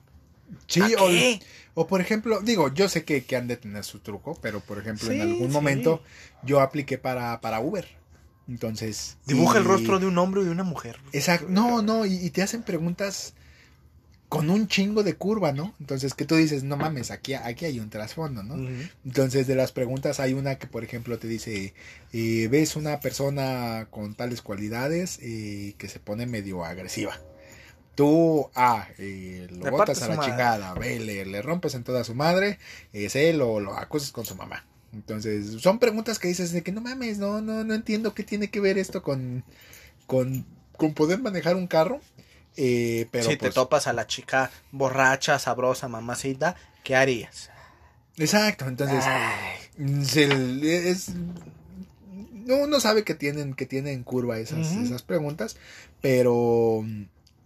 Sí, 0.66 0.80
¿Pa' 0.80 1.02
o, 1.02 1.82
o, 1.82 1.86
por 1.86 2.00
ejemplo, 2.00 2.40
digo, 2.40 2.72
yo 2.72 2.88
sé 2.88 3.04
que, 3.04 3.24
que 3.24 3.36
han 3.36 3.46
de 3.46 3.56
tener 3.56 3.84
su 3.84 4.00
truco, 4.00 4.36
pero 4.40 4.60
por 4.60 4.78
ejemplo, 4.78 5.10
en 5.12 5.20
algún 5.20 5.48
sí. 5.48 5.52
momento 5.52 6.02
yo 6.42 6.60
apliqué 6.60 6.98
para, 6.98 7.40
para 7.40 7.60
Uber. 7.60 7.86
Entonces... 8.48 9.16
Dibuja 9.26 9.58
el 9.58 9.64
rostro 9.64 10.00
de 10.00 10.06
un 10.06 10.18
hombre 10.18 10.40
y 10.40 10.44
de 10.44 10.50
una 10.50 10.64
mujer. 10.64 10.98
Exacto, 11.12 11.46
no, 11.48 11.82
no, 11.82 12.04
y, 12.04 12.14
y 12.14 12.30
te 12.30 12.42
hacen 12.42 12.64
preguntas 12.64 13.34
con 14.30 14.48
un 14.48 14.68
chingo 14.68 15.02
de 15.02 15.16
curva, 15.16 15.52
¿no? 15.52 15.74
Entonces 15.80 16.14
que 16.14 16.24
tú 16.24 16.36
dices, 16.36 16.62
no 16.64 16.78
mames, 16.78 17.10
aquí, 17.10 17.34
aquí 17.34 17.66
hay 17.66 17.80
un 17.80 17.90
trasfondo, 17.90 18.42
¿no? 18.44 18.60
Entonces, 19.04 19.46
de 19.48 19.56
las 19.56 19.72
preguntas 19.72 20.20
hay 20.20 20.32
una 20.34 20.56
que, 20.58 20.68
por 20.68 20.84
ejemplo, 20.84 21.18
te 21.18 21.28
dice, 21.28 21.74
eh, 22.12 22.48
ves 22.50 22.76
una 22.76 23.00
persona 23.00 23.88
con 23.90 24.14
tales 24.14 24.42
cualidades 24.42 25.18
eh, 25.22 25.74
que 25.78 25.88
se 25.88 26.00
pone 26.00 26.26
medio 26.26 26.64
agresiva. 26.64 27.20
Tú, 27.96 28.50
A, 28.54 28.88
eh, 28.98 29.48
lo 29.50 29.66
Le 29.66 29.70
botas 29.70 30.02
a 30.02 30.08
la 30.08 30.14
madre. 30.14 30.30
chingada, 30.30 30.74
B, 30.74 31.00
le, 31.00 31.26
le 31.26 31.42
rompes 31.42 31.74
en 31.74 31.84
toda 31.84 32.04
su 32.04 32.14
madre, 32.14 32.58
eh, 32.92 33.10
C, 33.10 33.32
lo, 33.34 33.60
lo 33.60 33.76
acusas 33.76 34.12
con 34.12 34.24
su 34.24 34.36
mamá. 34.36 34.66
Entonces, 34.92 35.60
son 35.60 35.78
preguntas 35.78 36.18
que 36.18 36.28
dices 36.28 36.52
de 36.52 36.62
que 36.62 36.72
no 36.72 36.80
mames, 36.80 37.18
no, 37.18 37.42
no, 37.42 37.64
no 37.64 37.74
entiendo 37.74 38.14
qué 38.14 38.24
tiene 38.24 38.50
que 38.50 38.60
ver 38.60 38.78
esto 38.78 39.02
con, 39.02 39.44
con, 40.06 40.46
con 40.76 40.94
poder 40.94 41.20
manejar 41.20 41.56
un 41.56 41.66
carro. 41.66 42.00
Eh, 42.62 43.08
pero 43.10 43.24
si 43.24 43.30
te 43.30 43.38
pues, 43.38 43.54
topas 43.54 43.86
a 43.86 43.94
la 43.94 44.06
chica 44.06 44.50
borracha, 44.70 45.38
sabrosa, 45.38 45.88
mamacita, 45.88 46.56
¿qué 46.84 46.94
harías? 46.94 47.48
Exacto, 48.18 48.66
entonces 48.68 49.02
se 50.02 50.90
es 50.90 51.12
uno 52.48 52.80
sabe 52.80 53.02
que 53.02 53.14
tienen 53.14 53.54
que 53.54 53.64
tienen 53.64 54.02
curva 54.02 54.38
esas 54.38 54.76
esas 54.76 55.00
preguntas, 55.00 55.56
pero 56.02 56.84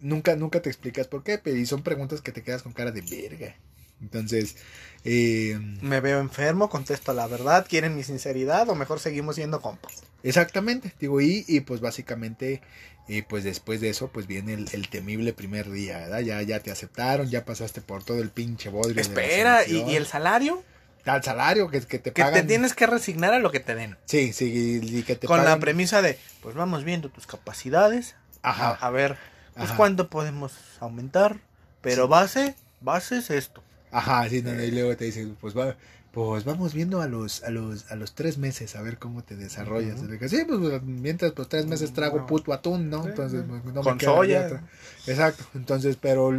nunca 0.01 0.35
nunca 0.35 0.61
te 0.61 0.69
explicas 0.69 1.07
por 1.07 1.23
qué, 1.23 1.39
y 1.45 1.65
son 1.65 1.81
preguntas 1.81 2.19
que 2.19 2.33
te 2.33 2.43
quedas 2.43 2.63
con 2.63 2.73
cara 2.73 2.91
de 2.91 3.01
verga. 3.01 3.55
Entonces, 4.01 4.55
eh, 5.03 5.57
Me 5.81 5.99
veo 6.01 6.19
enfermo, 6.19 6.69
contesto 6.69 7.13
la 7.13 7.27
verdad, 7.27 7.65
quieren 7.67 7.95
mi 7.95 8.03
sinceridad 8.03 8.69
o 8.69 8.75
mejor 8.75 8.99
seguimos 8.99 9.35
siendo 9.35 9.61
compas. 9.61 10.03
exactamente, 10.23 10.93
digo, 10.99 11.21
y, 11.21 11.45
y 11.47 11.61
pues 11.61 11.79
básicamente, 11.81 12.61
eh, 13.07 13.23
pues 13.27 13.43
después 13.43 13.81
de 13.81 13.89
eso, 13.89 14.09
pues 14.09 14.27
viene 14.27 14.53
el, 14.53 14.67
el 14.73 14.89
temible 14.89 15.33
primer 15.33 15.69
día, 15.71 15.99
¿verdad? 15.99 16.19
Ya, 16.19 16.41
ya 16.41 16.59
te 16.59 16.71
aceptaron, 16.71 17.29
ya 17.29 17.45
pasaste 17.45 17.81
por 17.81 18.03
todo 18.03 18.21
el 18.21 18.29
pinche 18.29 18.69
bodrio. 18.69 18.95
de 18.95 19.01
la 19.03 19.07
Espera, 19.21 19.67
¿y, 19.67 19.95
el 19.95 20.05
salario? 20.05 20.63
Al 21.05 21.23
salario 21.23 21.69
que, 21.69 21.81
que 21.81 21.99
te 21.99 22.11
Que 22.11 22.23
pagan. 22.23 22.41
te 22.41 22.47
tienes 22.47 22.73
que 22.73 22.87
resignar 22.87 23.33
a 23.33 23.39
lo 23.39 23.51
que 23.51 23.59
te 23.59 23.75
den. 23.75 23.95
Sí, 24.05 24.33
sí, 24.33 24.79
y 24.83 25.03
que 25.03 25.15
te 25.15 25.27
Con 25.27 25.45
la 25.45 25.59
premisa 25.59 26.01
de, 26.01 26.17
pues 26.41 26.55
vamos 26.55 26.83
viendo 26.83 27.09
tus 27.09 27.27
capacidades, 27.27 28.15
Ajá. 28.41 28.77
a, 28.81 28.87
a 28.87 28.89
ver, 28.89 29.17
pues 29.53 29.67
Ajá. 29.69 29.77
cuánto 29.77 30.09
podemos 30.09 30.53
aumentar, 30.79 31.37
pero 31.81 32.05
Sí. 32.05 32.09
base, 32.09 32.55
base 32.81 33.17
es 33.19 33.29
esto. 33.29 33.61
Ajá, 33.97 34.27
sí, 34.29 34.41
no, 34.41 34.53
no, 34.53 34.63
y 34.63 34.71
luego 34.71 34.95
te 34.97 35.05
dicen, 35.05 35.37
pues 35.39 35.57
va, 35.57 35.77
pues 36.11 36.43
vamos 36.43 36.73
viendo 36.73 37.01
a 37.01 37.07
los, 37.07 37.43
a 37.43 37.49
los, 37.49 37.89
a 37.91 37.95
los 37.95 38.13
tres 38.13 38.37
meses 38.37 38.75
a 38.75 38.81
ver 38.81 38.97
cómo 38.97 39.23
te 39.23 39.35
desarrollas. 39.35 40.01
Le 40.03 40.13
dije, 40.13 40.27
sí, 40.29 40.43
pues 40.47 40.81
mientras 40.83 41.31
pues 41.31 41.47
tres 41.47 41.65
meses 41.65 41.93
trago 41.93 42.17
No. 42.17 42.25
puto 42.25 42.51
atún, 42.53 42.89
¿no? 42.89 43.03
Sí, 43.03 43.09
Entonces 43.09 43.41
sí. 43.41 43.47
pues, 43.49 43.63
no 43.65 43.81
me 43.81 43.81
Con 43.83 43.97
queda 43.97 44.11
soya. 44.11 44.45
otra. 44.45 44.63
Exacto, 45.07 45.45
entonces, 45.55 45.97
pero 45.99 46.35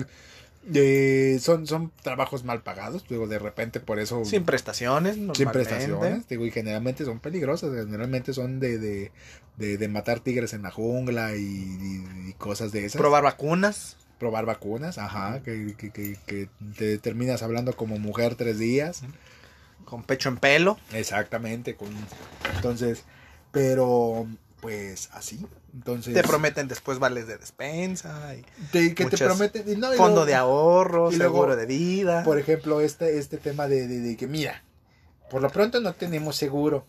eh, 0.74 1.38
son, 1.40 1.66
son 1.66 1.92
trabajos 2.02 2.44
mal 2.44 2.62
pagados, 2.62 3.06
digo, 3.08 3.26
de 3.28 3.38
repente 3.38 3.78
por 3.80 4.00
eso 4.00 4.24
Sin 4.24 4.44
prestaciones, 4.44 5.14
sin 5.34 5.48
prestaciones, 5.50 6.28
digo, 6.28 6.44
y 6.44 6.50
generalmente 6.50 7.04
son 7.04 7.20
peligrosas, 7.20 7.70
generalmente 7.72 8.32
son 8.34 8.58
de, 8.58 8.78
de, 8.78 9.12
de, 9.56 9.78
de 9.78 9.88
matar 9.88 10.20
tigres 10.20 10.52
en 10.54 10.62
la 10.62 10.70
jungla 10.72 11.36
y, 11.36 11.40
y- 11.40 12.28
y 12.30 12.32
cosas 12.34 12.72
de 12.72 12.84
esas. 12.84 12.98
Probar 12.98 13.22
vacunas. 13.22 13.96
Probar 14.18 14.46
vacunas, 14.46 14.98
ajá, 14.98 15.40
que, 15.42 15.74
que, 15.76 15.90
que, 15.90 16.16
que 16.26 16.48
te 16.76 16.98
terminas 16.98 17.42
hablando 17.42 17.76
como 17.76 17.98
mujer 17.98 18.34
tres 18.34 18.58
días. 18.58 19.02
Con 19.84 20.02
pecho 20.02 20.28
en 20.28 20.38
pelo. 20.38 20.78
Exactamente, 20.92 21.76
con 21.76 21.88
entonces, 22.54 23.04
pero 23.52 24.26
pues 24.60 25.10
así, 25.12 25.46
entonces 25.74 26.14
Te 26.14 26.22
prometen 26.22 26.66
después 26.66 26.98
vales 26.98 27.26
de 27.28 27.38
despensa. 27.38 28.34
Y 28.34 28.42
te- 28.72 28.94
que 28.94 29.06
te 29.06 29.18
prometen 29.18 29.62
y 29.70 29.76
no, 29.76 29.94
y 29.94 29.96
fondo 29.96 30.14
luego, 30.14 30.24
de 30.26 30.34
ahorro, 30.34 31.12
y 31.12 31.16
luego, 31.16 31.34
seguro 31.36 31.56
de 31.56 31.66
vida. 31.66 32.24
Por 32.24 32.38
ejemplo, 32.38 32.80
este 32.80 33.18
este 33.18 33.36
tema 33.36 33.68
de, 33.68 33.86
de, 33.86 34.00
de 34.00 34.16
que 34.16 34.26
mira, 34.26 34.62
por 35.30 35.42
lo 35.42 35.50
pronto 35.50 35.80
no 35.80 35.92
tenemos 35.92 36.36
seguro, 36.36 36.84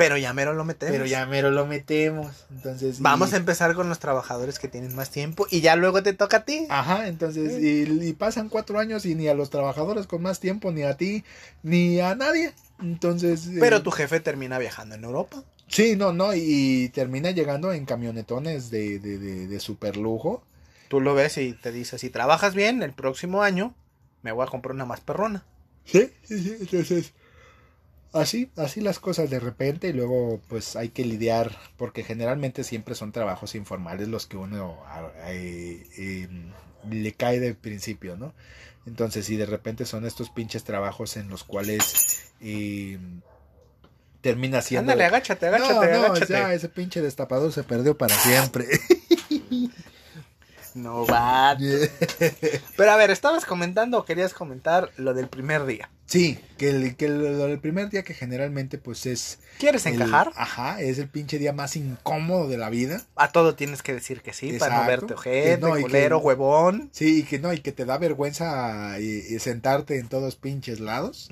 Pero 0.00 0.16
ya 0.16 0.32
mero 0.32 0.54
lo 0.54 0.64
metemos. 0.64 0.92
Pero 0.94 1.04
ya 1.04 1.26
mero 1.26 1.50
lo 1.50 1.66
metemos. 1.66 2.46
Entonces. 2.50 2.98
y- 2.98 3.02
Vamos 3.02 3.34
a 3.34 3.36
empezar 3.36 3.74
con 3.74 3.90
los 3.90 3.98
trabajadores 3.98 4.58
que 4.58 4.66
tienen 4.66 4.94
más 4.96 5.10
tiempo 5.10 5.46
y 5.50 5.60
ya 5.60 5.76
luego 5.76 6.02
te 6.02 6.14
toca 6.14 6.38
a 6.38 6.44
ti. 6.46 6.66
Ajá, 6.70 7.06
entonces, 7.06 7.62
y, 7.62 7.82
y 8.08 8.12
pasan 8.14 8.48
cuatro 8.48 8.78
años 8.78 9.04
y 9.04 9.14
ni 9.14 9.28
a 9.28 9.34
los 9.34 9.50
trabajadores 9.50 10.06
con 10.06 10.22
más 10.22 10.40
tiempo, 10.40 10.72
ni 10.72 10.84
a 10.84 10.96
ti, 10.96 11.22
ni 11.62 12.00
a 12.00 12.14
nadie. 12.14 12.54
Entonces. 12.80 13.46
eh, 13.48 13.56
Pero 13.60 13.82
tu 13.82 13.90
jefe 13.90 14.20
termina 14.20 14.58
viajando 14.58 14.94
en 14.94 15.04
Europa. 15.04 15.44
Sí, 15.68 15.96
no, 15.96 16.14
no, 16.14 16.34
y 16.34 16.88
termina 16.94 17.30
llegando 17.30 17.72
en 17.74 17.84
camionetones 17.84 18.70
de, 18.70 18.98
de, 19.00 19.18
de, 19.18 19.46
de 19.48 19.60
super 19.60 19.98
lujo. 19.98 20.42
Tú 20.88 21.00
lo 21.02 21.14
ves 21.14 21.36
y 21.36 21.52
te 21.52 21.72
dice, 21.72 21.98
si 21.98 22.08
trabajas 22.08 22.54
bien, 22.54 22.82
el 22.82 22.92
próximo 22.94 23.42
año 23.42 23.74
me 24.22 24.32
voy 24.32 24.46
a 24.46 24.50
comprar 24.50 24.74
una 24.74 24.86
más 24.86 25.00
perrona. 25.00 25.44
Sí, 25.84 26.10
sí, 26.24 26.42
sí, 26.42 26.56
entonces. 26.58 27.12
Así, 28.12 28.50
así 28.56 28.80
las 28.80 28.98
cosas 28.98 29.30
de 29.30 29.38
repente 29.38 29.88
y 29.88 29.92
luego 29.92 30.40
pues 30.48 30.74
hay 30.74 30.88
que 30.88 31.04
lidiar 31.04 31.56
porque 31.76 32.02
generalmente 32.02 32.64
siempre 32.64 32.96
son 32.96 33.12
trabajos 33.12 33.54
informales 33.54 34.08
los 34.08 34.26
que 34.26 34.36
uno 34.36 34.78
eh, 35.26 35.86
eh, 35.96 36.28
le 36.90 37.12
cae 37.12 37.38
de 37.38 37.54
principio, 37.54 38.16
¿no? 38.16 38.34
Entonces 38.84 39.26
si 39.26 39.36
de 39.36 39.46
repente 39.46 39.84
son 39.84 40.06
estos 40.06 40.28
pinches 40.30 40.64
trabajos 40.64 41.16
en 41.16 41.28
los 41.28 41.44
cuales 41.44 42.32
eh, 42.40 42.98
termina 44.20 44.60
siendo... 44.60 44.90
Ándale, 44.90 45.04
agáchate, 45.04 45.46
agáchate, 45.46 45.92
no, 45.92 45.98
no, 46.00 46.06
agáchate. 46.06 46.32
ya 46.32 46.52
ese 46.52 46.68
pinche 46.68 47.00
destapador 47.02 47.52
se 47.52 47.62
perdió 47.62 47.96
para 47.96 48.16
siempre. 48.16 48.66
No 50.74 51.04
va. 51.06 51.56
Pero 52.76 52.90
a 52.90 52.96
ver, 52.96 53.10
estabas 53.10 53.44
comentando 53.44 53.98
o 53.98 54.04
querías 54.04 54.34
comentar 54.34 54.90
lo 54.96 55.14
del 55.14 55.28
primer 55.28 55.66
día. 55.66 55.90
Sí, 56.10 56.38
que 56.58 56.68
el, 56.68 56.96
que 56.96 57.06
el, 57.06 57.58
primer 57.60 57.88
día 57.88 58.02
que 58.02 58.12
generalmente 58.12 58.76
pues 58.76 59.06
es... 59.06 59.38
¿Quieres 59.58 59.86
el- 59.86 59.94
encajar? 59.94 60.30
ajá, 60.36 60.80
es 60.82 60.98
el 60.98 61.08
pinche 61.08 61.38
día 61.38 61.52
más 61.54 61.74
incómodo 61.76 62.48
de 62.48 62.58
la 62.58 62.68
vida. 62.68 63.02
A 63.16 63.30
todo 63.32 63.54
tienes 63.54 63.82
que 63.82 63.94
decir 63.94 64.20
que 64.20 64.32
sí, 64.34 64.52
para 64.58 64.82
no 64.82 64.86
verte 64.86 65.14
ojete, 65.14 65.58
no, 65.58 65.70
y 65.70 65.76
que- 65.76 65.82
culero, 65.82 66.18
huevón. 66.18 66.90
Sí, 66.92 67.20
y 67.20 67.22
que 67.22 67.38
no, 67.38 67.52
y 67.54 67.60
que 67.60 67.72
te 67.72 67.84
da 67.86 67.96
vergüenza 67.96 68.98
eh, 68.98 69.34
eh, 69.34 69.38
sentarte 69.38 69.98
en 69.98 70.08
todos 70.08 70.36
pinches 70.36 70.80
lados, 70.80 71.30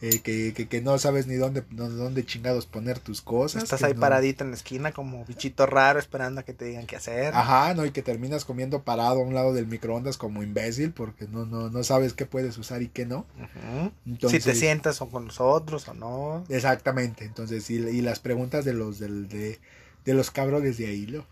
eh, 0.00 0.20
que, 0.20 0.52
que, 0.54 0.68
que 0.68 0.80
no 0.80 0.98
sabes 0.98 1.26
ni 1.26 1.34
dónde, 1.34 1.64
no- 1.70 1.88
dónde 1.90 2.24
chingados 2.24 2.64
poner 2.66 2.98
tus 2.98 3.20
cosas. 3.20 3.62
Estás 3.64 3.82
ahí 3.82 3.92
no- 3.94 4.00
paradito 4.00 4.44
en 4.44 4.50
la 4.50 4.56
esquina 4.56 4.92
como 4.92 5.24
bichito 5.26 5.66
raro 5.66 5.98
esperando 5.98 6.40
a 6.40 6.44
que 6.44 6.54
te 6.54 6.64
digan 6.64 6.86
qué 6.86 6.96
hacer. 6.96 7.34
Ajá, 7.34 7.74
no, 7.74 7.84
y 7.84 7.90
que 7.90 8.02
terminas 8.02 8.44
comiendo 8.46 8.82
parado 8.82 9.20
a 9.20 9.24
un 9.24 9.34
lado 9.34 9.52
del 9.52 9.66
microondas 9.66 10.16
como 10.16 10.42
imbécil 10.42 10.92
porque 10.92 11.26
no, 11.26 11.44
no, 11.44 11.68
no 11.68 11.84
sabes 11.84 12.12
qué 12.14 12.24
puedes 12.26 12.56
usar 12.58 12.80
y 12.82 12.88
qué 12.88 13.04
no. 13.06 13.26
Ujú. 13.36 13.92
Entonces, 14.04 14.42
si 14.44 14.50
te 14.50 14.54
sientas 14.54 15.00
o 15.02 15.08
con 15.08 15.26
nosotros 15.26 15.88
o 15.88 15.94
no. 15.94 16.44
Exactamente, 16.48 17.24
entonces, 17.24 17.68
y, 17.70 17.74
y 17.76 18.02
las 18.02 18.20
preguntas 18.20 18.64
de 18.64 18.72
los, 18.74 18.98
del, 18.98 19.28
de, 19.28 19.58
de 20.04 20.14
los 20.14 20.30
cabrones 20.30 20.78
de 20.78 20.86
ahí, 20.86 21.06
¿no? 21.06 21.24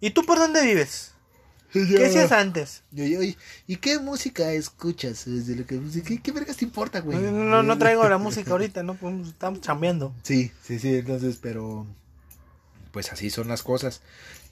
¿Y 0.00 0.10
tú 0.10 0.24
por 0.24 0.38
dónde 0.38 0.62
vives? 0.62 1.12
¿Qué 1.72 2.04
hacías 2.06 2.32
antes? 2.32 2.82
Y, 2.94 3.02
y- 3.02 3.36
¿y 3.66 3.76
qué 3.76 3.98
música 3.98 4.52
escuchas? 4.52 5.24
Desde 5.26 5.54
lo 5.56 5.66
que, 5.66 5.80
¿qué, 6.04 6.18
¿Qué 6.20 6.32
vergas 6.32 6.56
te 6.56 6.64
importa, 6.64 7.00
güey? 7.00 7.18
No, 7.18 7.62
no 7.62 7.78
traigo 7.78 8.08
la 8.08 8.18
música 8.18 8.52
ahorita, 8.52 8.82
no 8.82 8.94
Pues, 8.94 9.28
estamos 9.28 9.60
chambeando. 9.60 10.12
Sí, 10.22 10.50
sí, 10.62 10.78
sí, 10.78 10.96
entonces, 10.96 11.38
pero 11.40 11.86
pues 12.92 13.12
así 13.12 13.30
son 13.30 13.48
las 13.48 13.62
cosas. 13.62 14.00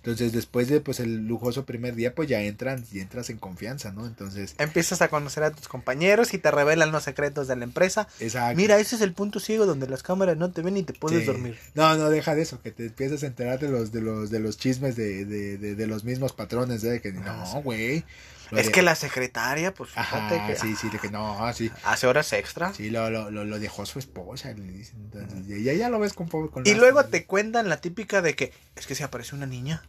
Entonces, 0.07 0.33
después 0.33 0.69
de 0.69 0.81
pues 0.81 1.01
el 1.01 1.27
lujoso 1.27 1.67
primer 1.67 1.97
día, 1.97 2.15
pues 2.15 2.29
ya 2.29 2.41
entran 2.41 2.85
y 2.93 3.01
entras 3.01 3.29
en 3.29 3.39
confianza, 3.39 3.91
¿no? 3.91 4.07
Entonces, 4.07 4.55
Empiezas 4.59 5.03
a 5.03 5.09
conocer 5.09 5.43
a 5.43 5.51
tus 5.51 5.67
compañeros 5.67 6.33
y 6.33 6.39
te 6.39 6.49
revelan 6.53 6.93
los 6.93 7.03
secretos 7.03 7.49
de 7.49 7.57
la 7.57 7.65
empresa. 7.65 8.07
exacto. 8.21 8.57
Mira, 8.57 8.79
ese 8.79 8.95
es 8.95 9.03
el 9.03 9.13
punto 9.15 9.41
ciego 9.41 9.67
donde 9.67 9.89
las 9.89 10.05
cámaras 10.05 10.37
no 10.37 10.53
te 10.53 10.63
ven 10.63 10.77
y 10.77 10.85
te 10.85 10.93
puedes 10.93 11.23
Sí. 11.23 11.27
dormir. 11.27 11.59
No, 11.75 11.97
no, 11.97 12.09
deja 12.09 12.37
de 12.37 12.43
eso, 12.43 12.63
que 12.63 12.71
te 12.71 12.87
empiezas 12.87 13.25
a 13.25 13.27
enterar 13.27 13.59
de 13.59 13.69
los 13.69 13.91
de 13.91 14.01
los 14.01 14.31
de 14.31 14.39
los 14.39 14.57
chismes 14.59 14.95
de, 14.95 15.25
de, 15.25 15.59
de, 15.59 15.75
de 15.75 15.87
los 15.89 16.05
mismos 16.05 16.33
patrones, 16.33 16.83
de 16.83 17.01
que 17.01 17.13
Ah, 17.27 17.45
sí. 17.45 18.05
Lo 18.51 18.59
Es 18.59 18.67
de- 18.67 18.73
que 18.73 18.83
la 18.83 18.95
secretaria, 18.95 19.75
pues 19.75 19.91
fíjate 19.91 20.37
Ajá, 20.37 20.47
que 20.47 20.57
sí, 20.57 20.77
sí, 20.77 20.89
de 20.89 20.99
que 20.99 21.11
no, 21.11 21.53
sí. 21.53 21.71
hace 21.85 22.07
horas 22.07 22.33
extra. 22.33 22.73
Sí, 22.73 22.91
lo, 22.91 23.11
lo, 23.11 23.31
lo, 23.31 23.59
dejó 23.59 23.85
su 23.87 23.99
esposa, 23.99 24.53
le 24.53 24.71
dicen. 24.71 25.11
Entonces, 25.13 25.65
ya, 25.65 25.73
ya 25.73 25.89
lo 25.89 25.99
ves 25.99 26.13
con, 26.13 26.29
con 26.29 26.67
Y 26.67 26.75
luego 26.75 27.05
te 27.07 27.25
cuentan 27.27 27.69
la 27.69 27.81
típica 27.81 28.23
de 28.23 28.37
que 28.37 28.53
es 28.77 28.87
que 28.87 28.95
se 28.95 29.05
aparece 29.05 29.35
una 29.35 29.47
niña. 29.47 29.83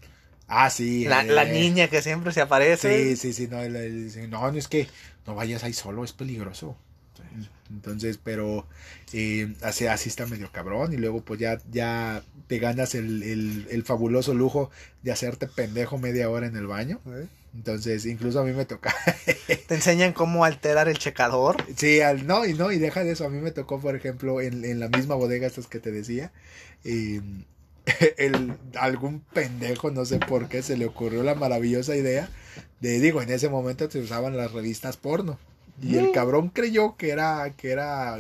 Ah, 0.48 0.70
sí. 0.70 1.06
La, 1.06 1.22
eh, 1.22 1.26
la 1.28 1.46
niña 1.46 1.88
que 1.88 2.02
siempre 2.02 2.32
se 2.32 2.42
aparece. 2.42 3.16
Sí, 3.16 3.34
sí, 3.34 3.34
sí, 3.34 3.48
no, 3.48 3.58
no, 4.28 4.52
no 4.52 4.58
es 4.58 4.68
que 4.68 4.88
no 5.26 5.36
vayas 5.36 5.64
ahí 5.64 5.74
solo, 5.74 6.04
es 6.04 6.14
peligroso. 6.14 6.78
Entonces, 7.70 8.18
pero 8.24 8.66
eh, 9.12 9.54
así, 9.62 9.88
así 9.88 10.08
está 10.10 10.26
medio 10.26 10.50
cabrón 10.52 10.94
y 10.94 10.98
luego 10.98 11.22
pues 11.22 11.40
ya, 11.40 11.58
ya 11.70 12.24
te 12.48 12.60
ganas 12.60 12.96
el, 12.96 13.24
el, 13.24 13.68
el 13.70 13.84
fabuloso 13.84 14.34
lujo 14.34 14.70
de 15.04 15.12
hacerte 15.12 15.48
pendejo 15.48 15.98
media 15.98 16.30
hora 16.30 16.48
en 16.48 16.56
el 16.56 16.66
baño. 16.68 17.02
Entonces, 17.56 18.06
incluso 18.06 18.40
a 18.40 18.44
mí 18.44 18.52
me 18.54 18.66
toca. 18.66 18.94
Te 19.68 19.76
enseñan 19.76 20.14
cómo 20.14 20.46
alterar 20.46 20.88
el 20.88 20.98
checador. 20.98 21.58
Sí, 21.76 22.02
al, 22.02 22.28
no, 22.28 22.46
y 22.46 22.54
no, 22.54 22.72
y 22.72 22.78
deja 22.78 23.04
de 23.04 23.12
eso. 23.12 23.26
A 23.26 23.30
mí 23.30 23.40
me 23.40 23.52
tocó, 23.52 23.80
por 23.80 23.96
ejemplo, 23.96 24.42
en, 24.42 24.64
en 24.64 24.80
la 24.80 24.90
misma 24.90 25.16
bodega 25.16 25.48
estas 25.48 25.68
que 25.68 25.80
te 25.80 25.92
decía, 25.92 26.32
el, 28.18 28.58
algún 28.76 29.22
pendejo, 29.22 29.92
no 29.92 30.06
sé 30.06 30.20
por 30.20 30.50
qué, 30.50 30.62
se 30.62 30.78
le 30.78 30.86
ocurrió 30.86 31.24
la 31.24 31.36
maravillosa 31.36 31.96
idea 31.96 32.30
de, 32.80 33.00
digo, 33.00 33.22
en 33.22 33.30
ese 33.32 33.50
momento 33.50 33.90
se 33.90 34.00
usaban 34.00 34.38
las 34.38 34.52
revistas 34.52 34.98
porno. 34.98 35.40
Y 35.82 35.98
el 35.98 36.08
Mm. 36.08 36.12
cabrón 36.12 36.50
creyó 36.50 36.96
que 36.98 37.12
era, 37.12 37.54
que 37.56 37.72
era, 37.72 38.18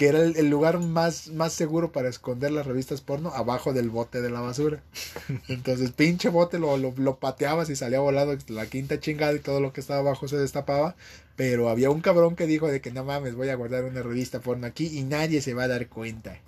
que 0.00 0.08
era 0.08 0.20
el, 0.22 0.34
el 0.38 0.48
lugar 0.48 0.78
más, 0.78 1.28
más 1.28 1.52
seguro 1.52 1.92
para 1.92 2.08
esconder 2.08 2.50
las 2.52 2.64
revistas 2.64 3.02
porno 3.02 3.34
abajo 3.34 3.74
del 3.74 3.90
bote 3.90 4.22
de 4.22 4.30
la 4.30 4.40
basura. 4.40 4.80
Entonces, 5.48 5.90
pinche 5.90 6.30
bote 6.30 6.58
lo, 6.58 6.78
lo, 6.78 6.94
lo 6.96 7.16
pateabas 7.16 7.68
y 7.68 7.76
salía 7.76 8.00
volado 8.00 8.34
la 8.48 8.64
quinta 8.64 8.98
chingada 8.98 9.34
y 9.34 9.40
todo 9.40 9.60
lo 9.60 9.74
que 9.74 9.82
estaba 9.82 10.00
abajo 10.00 10.26
se 10.26 10.38
destapaba. 10.38 10.94
Pero 11.36 11.68
había 11.68 11.90
un 11.90 12.00
cabrón 12.00 12.34
que 12.34 12.46
dijo 12.46 12.66
de 12.66 12.80
que 12.80 12.90
no 12.90 13.04
mames, 13.04 13.34
voy 13.34 13.50
a 13.50 13.56
guardar 13.56 13.84
una 13.84 14.02
revista 14.02 14.40
porno 14.40 14.66
aquí 14.66 14.86
y 14.86 15.02
nadie 15.02 15.42
se 15.42 15.52
va 15.52 15.64
a 15.64 15.68
dar 15.68 15.86
cuenta. 15.88 16.38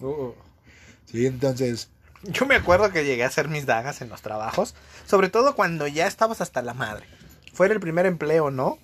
Sí, 1.04 1.26
entonces, 1.26 1.90
Yo 2.22 2.46
me 2.46 2.54
acuerdo 2.54 2.90
que 2.90 3.04
llegué 3.04 3.22
a 3.22 3.26
hacer 3.26 3.48
mis 3.48 3.66
dagas 3.66 4.00
en 4.00 4.08
los 4.08 4.22
trabajos, 4.22 4.74
sobre 5.06 5.28
todo 5.28 5.54
cuando 5.54 5.86
ya 5.86 6.06
estabas 6.06 6.40
hasta 6.40 6.62
la 6.62 6.72
madre. 6.72 7.04
Fuera 7.52 7.74
el 7.74 7.80
primer 7.80 8.06
empleo, 8.06 8.50
¿no? 8.50 8.78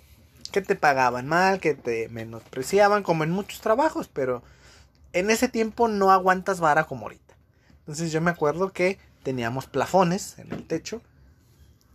Que 0.52 0.60
te 0.60 0.76
pagaban 0.76 1.26
mal, 1.26 1.58
que 1.58 1.72
te 1.72 2.10
menospreciaban, 2.10 3.02
como 3.02 3.24
en 3.24 3.30
muchos 3.30 3.62
trabajos, 3.62 4.10
pero 4.12 4.42
en 5.12 5.30
ese 5.30 5.48
tiempo 5.48 5.88
no 5.88 6.10
aguantas 6.10 6.60
vara 6.60 6.84
como 6.84 7.02
ahorita. 7.02 7.36
Entonces 7.80 8.12
yo 8.12 8.20
me 8.20 8.30
acuerdo 8.30 8.72
que 8.72 8.98
teníamos 9.22 9.66
plafones 9.66 10.38
en 10.38 10.52
el 10.52 10.66
techo 10.66 11.00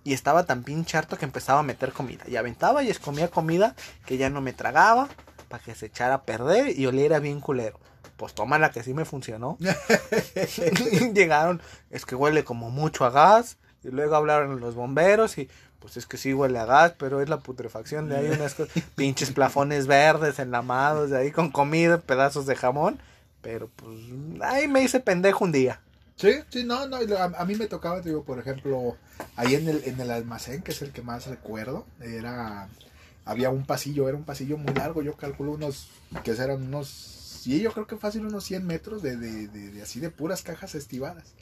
y 0.03 0.13
estaba 0.13 0.45
tan 0.45 0.63
pinche 0.63 0.97
harto 0.97 1.17
que 1.17 1.25
empezaba 1.25 1.59
a 1.59 1.63
meter 1.63 1.93
comida. 1.93 2.23
Y 2.27 2.35
aventaba 2.35 2.83
y 2.83 2.89
escomía 2.89 3.29
comida 3.29 3.75
que 4.05 4.17
ya 4.17 4.29
no 4.29 4.41
me 4.41 4.53
tragaba 4.53 5.07
para 5.49 5.63
que 5.63 5.75
se 5.75 5.85
echara 5.85 6.15
a 6.15 6.23
perder 6.23 6.77
y 6.77 6.85
oliera 6.85 7.19
bien 7.19 7.39
culero. 7.39 7.79
Pues 8.17 8.33
toma 8.33 8.59
la 8.59 8.71
que 8.71 8.83
sí 8.83 8.93
me 8.93 9.05
funcionó. 9.05 9.57
Llegaron, 11.13 11.61
es 11.89 12.05
que 12.05 12.15
huele 12.15 12.43
como 12.43 12.69
mucho 12.69 13.05
a 13.05 13.11
gas. 13.11 13.57
Y 13.83 13.89
luego 13.89 14.15
hablaron 14.15 14.61
los 14.61 14.75
bomberos 14.75 15.37
y 15.37 15.49
pues 15.83 15.97
es 15.97 16.05
que 16.05 16.15
sí 16.15 16.33
huele 16.33 16.57
a 16.59 16.65
gas, 16.65 16.93
pero 16.97 17.19
es 17.19 17.27
la 17.27 17.41
putrefacción 17.41 18.07
de 18.07 18.15
ahí 18.15 18.27
unas 18.27 18.53
cosas, 18.53 18.73
pinches 18.95 19.31
plafones 19.31 19.85
verdes 19.85 20.39
enlamados 20.39 21.09
de 21.09 21.17
ahí 21.17 21.29
con 21.29 21.51
comida, 21.51 21.99
pedazos 21.99 22.45
de 22.45 22.55
jamón. 22.55 23.01
Pero 23.41 23.69
pues 23.75 23.99
ahí 24.43 24.69
me 24.69 24.81
hice 24.81 25.01
pendejo 25.01 25.43
un 25.43 25.51
día. 25.51 25.81
Sí, 26.15 26.35
sí, 26.49 26.63
no, 26.63 26.87
no, 26.87 26.95
a, 26.95 27.23
a 27.25 27.43
mí 27.43 27.55
me 27.55 27.67
tocaba, 27.67 28.01
te 28.01 28.07
digo, 28.07 28.23
por 28.23 28.39
ejemplo, 28.39 28.95
ahí 29.35 29.55
en 29.55 29.67
el, 29.67 29.83
en 29.83 29.99
el 29.99 30.09
almacén, 30.09 30.61
que 30.61 30.71
es 30.71 30.81
el 30.81 30.91
que 30.93 31.01
más 31.01 31.27
recuerdo, 31.27 31.85
era, 31.99 32.69
había 33.25 33.49
un 33.49 33.65
pasillo, 33.65 34.07
era 34.07 34.15
un 34.15 34.23
pasillo 34.23 34.57
muy 34.57 34.73
largo, 34.73 35.01
yo 35.01 35.17
calculo 35.17 35.51
unos, 35.51 35.89
que 36.23 36.31
eran 36.31 36.63
unos, 36.63 36.87
sí, 36.87 37.59
yo 37.59 37.73
creo 37.73 37.87
que 37.87 37.97
fácil 37.97 38.25
unos 38.25 38.45
100 38.45 38.65
metros 38.65 39.01
de, 39.01 39.17
de, 39.17 39.49
de, 39.49 39.71
de 39.71 39.81
así 39.81 39.99
de 39.99 40.11
puras 40.11 40.43
cajas 40.43 40.75
estivadas. 40.75 41.33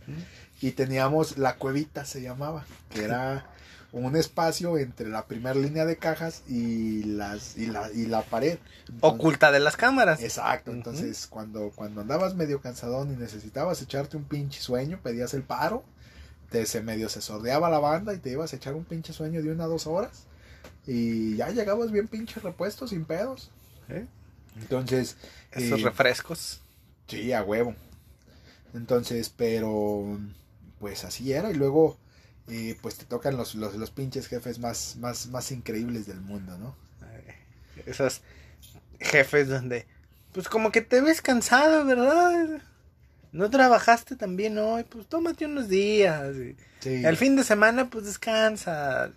Y 0.61 0.71
teníamos 0.71 1.37
la 1.37 1.57
cuevita, 1.57 2.05
se 2.05 2.23
llamaba, 2.23 2.65
que 2.89 3.03
era 3.03 3.45
un 3.93 4.15
espacio 4.15 4.77
entre 4.77 5.09
la 5.09 5.25
primera 5.25 5.55
línea 5.55 5.85
de 5.85 5.97
cajas 5.97 6.43
y 6.47 7.03
las 7.03 7.57
y 7.57 7.65
la, 7.67 7.91
y 7.91 8.05
la 8.05 8.21
pared. 8.21 8.57
Entonces- 8.87 8.99
Oculta 9.01 9.51
de 9.51 9.59
las 9.59 9.75
cámaras. 9.75 10.21
Exacto, 10.23 10.71
entonces 10.71 11.27
cuando, 11.27 11.71
cuando 11.75 12.01
andabas 12.01 12.35
medio 12.35 12.61
cansadón 12.61 13.11
y 13.13 13.17
necesitabas 13.17 13.81
echarte 13.81 14.15
un 14.17 14.23
pinche 14.23 14.61
sueño, 14.61 14.99
pedías 15.03 15.33
el 15.33 15.43
paro, 15.43 15.83
te 16.49 16.65
se 16.65 16.81
medio 16.81 17.09
se 17.09 17.21
sordeaba 17.21 17.69
la 17.69 17.79
banda 17.79 18.13
y 18.13 18.17
te 18.19 18.29
ibas 18.31 18.53
a 18.53 18.55
echar 18.55 18.75
un 18.75 18.85
pinche 18.85 19.11
sueño 19.13 19.41
de 19.43 19.51
una 19.51 19.65
a 19.65 19.67
dos 19.67 19.87
horas 19.87 20.23
y 20.87 21.35
ya 21.35 21.49
llegabas 21.49 21.91
bien 21.91 22.07
pinche 22.07 22.39
repuesto 22.39 22.87
sin 22.87 23.05
pedos. 23.05 23.51
¿Eh? 23.89 24.05
Entonces, 24.61 25.17
Esos 25.51 25.79
eh, 25.81 25.83
refrescos. 25.83 26.61
sí, 27.07 27.33
a 27.33 27.43
huevo. 27.43 27.75
Entonces, 28.73 29.33
pero 29.35 30.17
pues 30.79 31.03
así 31.03 31.33
era 31.33 31.51
y 31.51 31.53
luego 31.53 31.97
eh, 32.51 32.77
pues 32.81 32.97
te 32.97 33.05
tocan 33.05 33.37
los, 33.37 33.55
los, 33.55 33.75
los 33.75 33.91
pinches 33.91 34.27
jefes 34.27 34.59
más, 34.59 34.97
más, 34.99 35.27
más 35.27 35.51
increíbles 35.51 36.05
del 36.05 36.21
mundo, 36.21 36.57
¿no? 36.57 36.75
Esos 37.85 38.21
jefes 38.99 39.47
donde, 39.47 39.87
pues 40.33 40.47
como 40.47 40.71
que 40.71 40.81
te 40.81 41.01
ves 41.01 41.21
cansado, 41.21 41.85
¿verdad? 41.85 42.61
no 43.31 43.49
trabajaste 43.49 44.15
también 44.15 44.57
hoy, 44.57 44.83
pues 44.83 45.07
tómate 45.07 45.45
unos 45.45 45.69
días. 45.69 46.35
y 46.35 46.55
Sí. 46.81 47.05
El 47.05 47.15
fin 47.15 47.35
de 47.35 47.43
semana, 47.43 47.89
pues 47.89 48.05
descansa. 48.05 49.11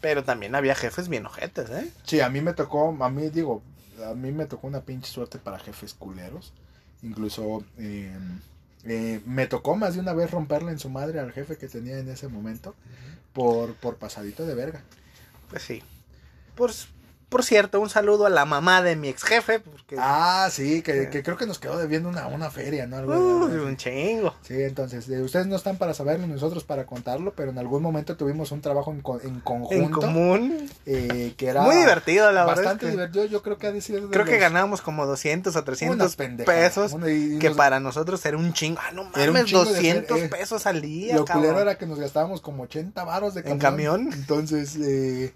Pero 0.00 0.24
también 0.24 0.54
había 0.54 0.74
jefes 0.74 1.08
bien 1.08 1.26
ojetes, 1.26 1.68
¿eh? 1.70 1.90
Sí, 2.04 2.20
a 2.20 2.30
mí 2.30 2.40
me 2.40 2.54
tocó, 2.54 2.96
a 3.02 3.10
mí 3.10 3.28
digo, 3.28 3.62
a 4.08 4.14
mí 4.14 4.32
me 4.32 4.46
tocó 4.46 4.66
una 4.68 4.80
pinche 4.80 5.10
suerte 5.10 5.38
para 5.38 5.58
jefes 5.58 5.92
culeros. 5.92 6.54
Incluso 7.02 7.64
eh, 7.78 8.16
eh, 8.84 9.20
me 9.26 9.46
tocó 9.46 9.76
más 9.76 9.94
de 9.94 10.00
una 10.00 10.14
vez 10.14 10.30
romperle 10.30 10.72
en 10.72 10.78
su 10.78 10.88
madre 10.88 11.20
al 11.20 11.32
jefe 11.32 11.56
que 11.56 11.68
tenía 11.68 11.98
en 11.98 12.08
ese 12.08 12.28
momento 12.28 12.74
por, 13.32 13.74
por 13.74 13.96
pasadito 13.96 14.46
de 14.46 14.54
verga. 14.54 14.82
Pues 15.48 15.62
sí. 15.62 15.82
Por, 16.54 16.72
por 17.30 17.42
cierto, 17.44 17.80
un 17.80 17.88
saludo 17.88 18.26
a 18.26 18.30
la 18.30 18.44
mamá 18.44 18.82
de 18.82 18.96
mi 18.96 19.08
ex 19.08 19.22
jefe, 19.22 19.60
porque... 19.60 19.96
Ah, 19.98 20.48
sí, 20.52 20.82
que, 20.82 21.08
que 21.08 21.22
creo 21.22 21.38
que 21.38 21.46
nos 21.46 21.58
quedó 21.58 21.78
debiendo 21.78 22.08
una, 22.10 22.26
una 22.26 22.50
feria, 22.50 22.86
¿no? 22.86 22.96
Algo 22.98 23.14
Uh, 23.14 23.44
un 23.66 23.76
chingo. 23.78 24.34
Sí, 24.42 24.62
entonces, 24.62 25.08
eh, 25.08 25.22
ustedes 25.22 25.46
no 25.46 25.56
están 25.56 25.76
para 25.78 25.94
saberlo, 25.94 26.26
nosotros 26.26 26.64
para 26.64 26.84
contarlo, 26.84 27.32
pero 27.34 27.50
en 27.52 27.58
algún 27.58 27.82
momento 27.82 28.16
tuvimos 28.16 28.52
un 28.52 28.60
trabajo 28.60 28.92
en, 28.92 29.00
co- 29.00 29.20
en 29.22 29.28
En 29.28 29.40
conjunto. 29.40 30.00
común. 30.00 30.68
eh, 30.84 31.32
que 31.36 31.46
era 31.46 31.62
Muy 31.62 31.76
divertido, 31.76 32.30
la 32.32 32.44
verdad. 32.44 32.56
bastante 32.64 32.86
es 32.86 32.90
que 32.90 32.96
divertido. 32.96 33.24
Yo 33.26 33.42
creo 33.42 33.56
que 33.58 33.66
ha 33.68 33.72
de 33.72 33.80
Creo 34.10 34.24
que 34.26 34.38
ganábamos 34.38 34.82
como 34.82 35.06
200 35.06 35.54
o 35.54 35.58
una 35.58 35.64
300 35.64 36.16
pendejada, 36.16 36.58
pesos. 36.58 36.92
una- 36.92 37.10
y- 37.10 37.36
y 37.36 37.38
Que 37.38 37.48
nos- 37.48 37.56
para 37.56 37.80
nosotros 37.80 38.24
era 38.26 38.36
un 38.36 38.52
chingo. 38.52 38.80
Ah, 38.82 38.90
no 38.92 39.02
Era 39.14 39.30
un 39.30 39.34
mames, 39.34 39.44
chingo 39.46 39.64
de 39.64 39.70
200 39.74 40.18
fer- 40.18 40.24
eh, 40.24 40.28
pesos 40.28 40.66
al 40.66 40.80
día, 40.82 41.14
Lo 41.14 41.24
culero 41.24 41.60
era 41.60 41.76
que 41.78 41.86
nos 41.86 41.98
gastábamos 42.00 42.40
como 42.40 42.64
80 42.64 43.04
varos 43.04 43.34
de 43.34 43.40
¿En 43.42 43.58
camión. 43.58 44.04
camión? 44.06 44.12
Entonces, 44.18 44.76
eh, 44.82 45.32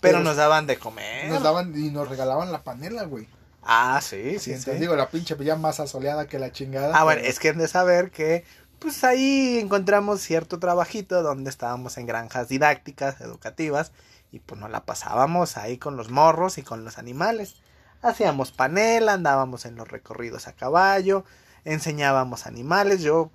Pero 0.00 0.18
pero 0.18 0.24
nos 0.24 0.36
daban 0.36 0.66
de 0.66 0.78
comer. 0.78 1.28
nos 1.28 1.42
daban 1.42 1.72
y 1.76 1.90
nos 1.90 2.08
regalaban 2.08 2.52
la 2.52 2.62
panela, 2.62 3.04
güey. 3.04 3.28
Ah, 3.62 4.00
sí, 4.02 4.38
Sí, 4.38 4.56
sí, 4.56 4.70
digo, 4.72 4.96
la 4.96 5.10
pinche 5.10 5.36
ya 5.40 5.56
más 5.56 5.80
asoleada 5.80 6.26
que 6.26 6.38
la 6.38 6.52
chingada. 6.52 6.96
Ah, 6.96 7.04
bueno, 7.04 7.20
es 7.22 7.38
que 7.38 7.50
han 7.50 7.58
de 7.58 7.68
saber 7.68 8.10
que 8.10 8.44
pues 8.78 9.02
ahí 9.02 9.58
encontramos 9.58 10.20
cierto 10.20 10.58
trabajito 10.58 11.22
donde 11.22 11.50
estábamos 11.50 11.98
en 11.98 12.06
granjas 12.06 12.48
didácticas, 12.48 13.20
educativas, 13.20 13.92
y 14.30 14.38
pues 14.38 14.60
nos 14.60 14.70
la 14.70 14.84
pasábamos 14.84 15.56
ahí 15.56 15.78
con 15.78 15.96
los 15.96 16.10
morros 16.10 16.58
y 16.58 16.62
con 16.62 16.84
los 16.84 16.96
animales. 16.98 17.56
Hacíamos 18.02 18.52
panela, 18.52 19.14
andábamos 19.14 19.64
en 19.64 19.74
los 19.74 19.88
recorridos 19.88 20.46
a 20.46 20.52
caballo, 20.52 21.24
enseñábamos 21.64 22.46
animales, 22.46 23.02
yo, 23.02 23.30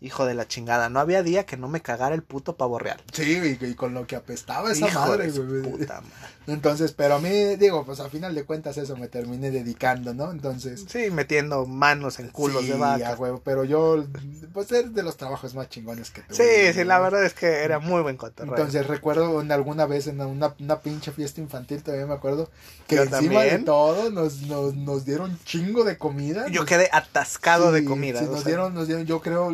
hijo 0.00 0.26
de 0.26 0.34
la 0.34 0.46
chingada, 0.46 0.88
no 0.88 1.00
había 1.00 1.22
día 1.22 1.46
que 1.46 1.56
no 1.56 1.68
me 1.68 1.80
cagara 1.82 2.14
el 2.14 2.22
puto 2.22 2.56
pavo 2.56 2.78
real. 2.78 3.00
Sí, 3.12 3.56
y, 3.60 3.64
y 3.64 3.74
con 3.74 3.94
lo 3.94 4.06
que 4.06 4.16
apestaba 4.16 4.70
esa 4.72 4.88
Hijo 4.88 5.00
madre, 5.00 5.30
güey. 5.30 5.62
puta 5.62 6.00
madre. 6.00 6.35
Entonces, 6.46 6.92
pero 6.92 7.16
a 7.16 7.18
mí, 7.18 7.28
digo, 7.56 7.84
pues 7.84 7.98
a 8.00 8.08
final 8.08 8.34
de 8.34 8.44
cuentas 8.44 8.76
eso 8.78 8.96
me 8.96 9.08
terminé 9.08 9.50
dedicando, 9.50 10.14
¿no? 10.14 10.30
Entonces... 10.30 10.84
Sí, 10.88 11.10
metiendo 11.10 11.66
manos 11.66 12.18
en 12.20 12.28
culos 12.28 12.62
sí, 12.62 12.70
de 12.70 12.76
vaca. 12.78 13.10
a 13.10 13.14
huevo, 13.16 13.40
pero 13.44 13.64
yo, 13.64 14.04
pues 14.52 14.70
es 14.72 14.94
de 14.94 15.02
los 15.02 15.16
trabajos 15.16 15.54
más 15.54 15.68
chingones 15.68 16.10
que 16.10 16.22
tuve. 16.22 16.36
Sí, 16.36 16.72
sí, 16.72 16.84
la 16.84 16.98
¿no? 16.98 17.04
verdad 17.04 17.24
es 17.24 17.34
que 17.34 17.46
era 17.64 17.78
muy 17.80 18.00
buen 18.02 18.16
cotorreo. 18.16 18.54
Entonces 18.54 18.86
recuerdo 18.86 19.40
en 19.40 19.50
alguna 19.50 19.86
vez 19.86 20.06
en 20.06 20.20
una, 20.20 20.54
una 20.60 20.80
pinche 20.80 21.10
fiesta 21.12 21.40
infantil, 21.40 21.82
todavía 21.82 22.06
me 22.06 22.14
acuerdo, 22.14 22.48
que 22.86 22.96
Yo 22.96 23.02
encima 23.02 23.18
de 23.42 23.48
también. 23.50 23.64
todo 23.64 24.10
nos, 24.10 24.42
nos, 24.42 24.74
nos 24.74 25.04
dieron 25.04 25.38
chingo 25.44 25.82
de 25.84 25.98
comida. 25.98 26.46
yo 26.48 26.60
Nos- 26.60 26.68
quedé 26.68 26.88
atascado 26.92 27.72
de 27.72 27.80
sí, 27.80 27.86
comida. 27.86 28.20
sí, 28.20 28.26
nos 28.26 28.36
sea, 28.40 28.46
dieron, 28.46 28.74
nos 28.74 28.86
dieron, 28.86 29.04
yo 29.04 29.20
creo, 29.20 29.50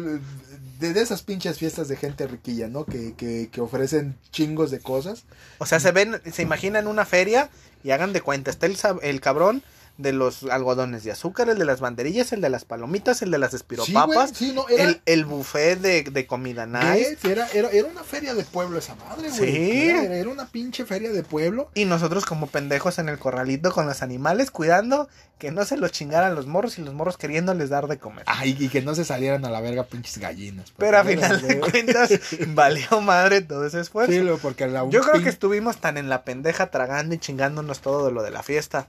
de, 0.83 1.01
esas 1.01 1.23
pinches 1.23 1.59
fiestas 1.59 1.89
de 1.89 1.97
gente 1.97 2.27
riquilla, 2.27 2.69
¿no? 2.69 2.85
Que, 2.85 3.15
que, 3.15 3.49
que 3.51 3.61
ofrecen 3.61 4.17
chingos 4.31 4.71
de 4.71 4.81
cosas. 4.81 5.25
O 5.59 5.67
sea, 5.67 5.81
se 5.81 5.93
ven, 5.93 6.21
se 6.31 6.43
imaginan 6.43 6.87
una 6.87 7.05
feria 7.05 7.51
y 7.85 7.91
hagan 7.91 8.13
de 8.13 8.21
cuenta, 8.21 8.51
está 8.51 8.67
el, 8.67 8.77
el 9.03 9.21
cabrón 9.21 9.63
de 10.03 10.13
los 10.13 10.45
algodones 10.45 11.05
de 11.05 11.13
azúcar, 11.13 11.49
el 11.49 11.59
de 11.59 11.65
las 11.65 11.81
banderillas, 11.81 12.33
el 12.33 12.41
de 12.41 12.51
las 12.51 12.65
palomitas, 12.65 13.23
el 13.23 13.31
de 13.31 13.39
las 13.39 13.55
espiropapas, 13.55 14.33
güey, 14.33 14.35
sí, 14.35 14.53
no, 14.53 14.69
era, 14.69 14.85
el, 14.85 15.01
el 15.07 15.25
buffet 15.25 15.81
de, 15.81 16.03
de 16.03 16.27
comida 16.27 16.67
nice. 16.67 17.17
era, 17.25 17.49
era, 17.49 17.71
era 17.71 17.89
una 17.89 18.03
feria 18.03 18.35
de 18.35 18.45
pueblo 18.45 18.79
esa 18.79 18.95
madre, 18.97 19.29
güey. 19.31 19.53
Sí. 19.53 19.89
Era, 19.91 20.29
una 20.29 20.47
pinche 20.47 20.85
feria 20.85 21.13
de 21.13 21.23
pueblo. 21.23 21.71
Y 21.75 21.85
nosotros 21.85 22.25
como 22.25 22.47
pendejos 22.47 22.99
en 22.99 23.09
el 23.09 23.19
corralito 23.19 23.73
con 23.73 23.87
los 23.87 24.03
animales, 24.03 24.51
cuidando 24.51 25.09
que 25.39 25.51
no 25.51 25.65
se 25.65 25.77
los 25.77 25.91
chingaran 25.91 26.35
los 26.35 26.47
morros 26.47 26.79
y 26.79 26.83
los 26.83 26.95
morros 26.95 27.17
queriéndoles 27.17 27.69
dar 27.69 27.89
de 27.89 27.99
comer. 27.99 28.25
Ay, 28.29 28.57
y 28.59 28.69
que 28.69 28.81
no 28.81 28.95
se 28.95 29.05
salieran 29.05 29.45
a 29.45 29.51
la 29.51 29.61
verga 29.61 29.85
pinches 29.85 30.19
gallinas. 30.19 30.73
Pero 30.77 30.99
a 30.99 31.05
final 31.05 31.43
de 31.43 31.59
cuentas, 31.59 32.11
valió 32.49 33.01
madre 33.01 33.41
todo 33.41 33.67
ese 33.67 33.81
esfuerzo. 33.81 34.13
Sí, 34.13 34.25
porque 34.41 34.69
la, 34.69 34.89
Yo 34.89 35.01
creo 35.01 35.23
que 35.23 35.29
estuvimos 35.29 35.79
tan 35.79 35.99
en 35.99 36.09
la 36.09 36.23
pendeja 36.23 36.71
tragando 36.71 37.15
y 37.15 37.19
chingándonos 37.19 37.81
todo 37.81 38.07
de 38.07 38.13
lo 38.13 38.23
de 38.23 38.31
la 38.31 38.43
fiesta. 38.43 38.89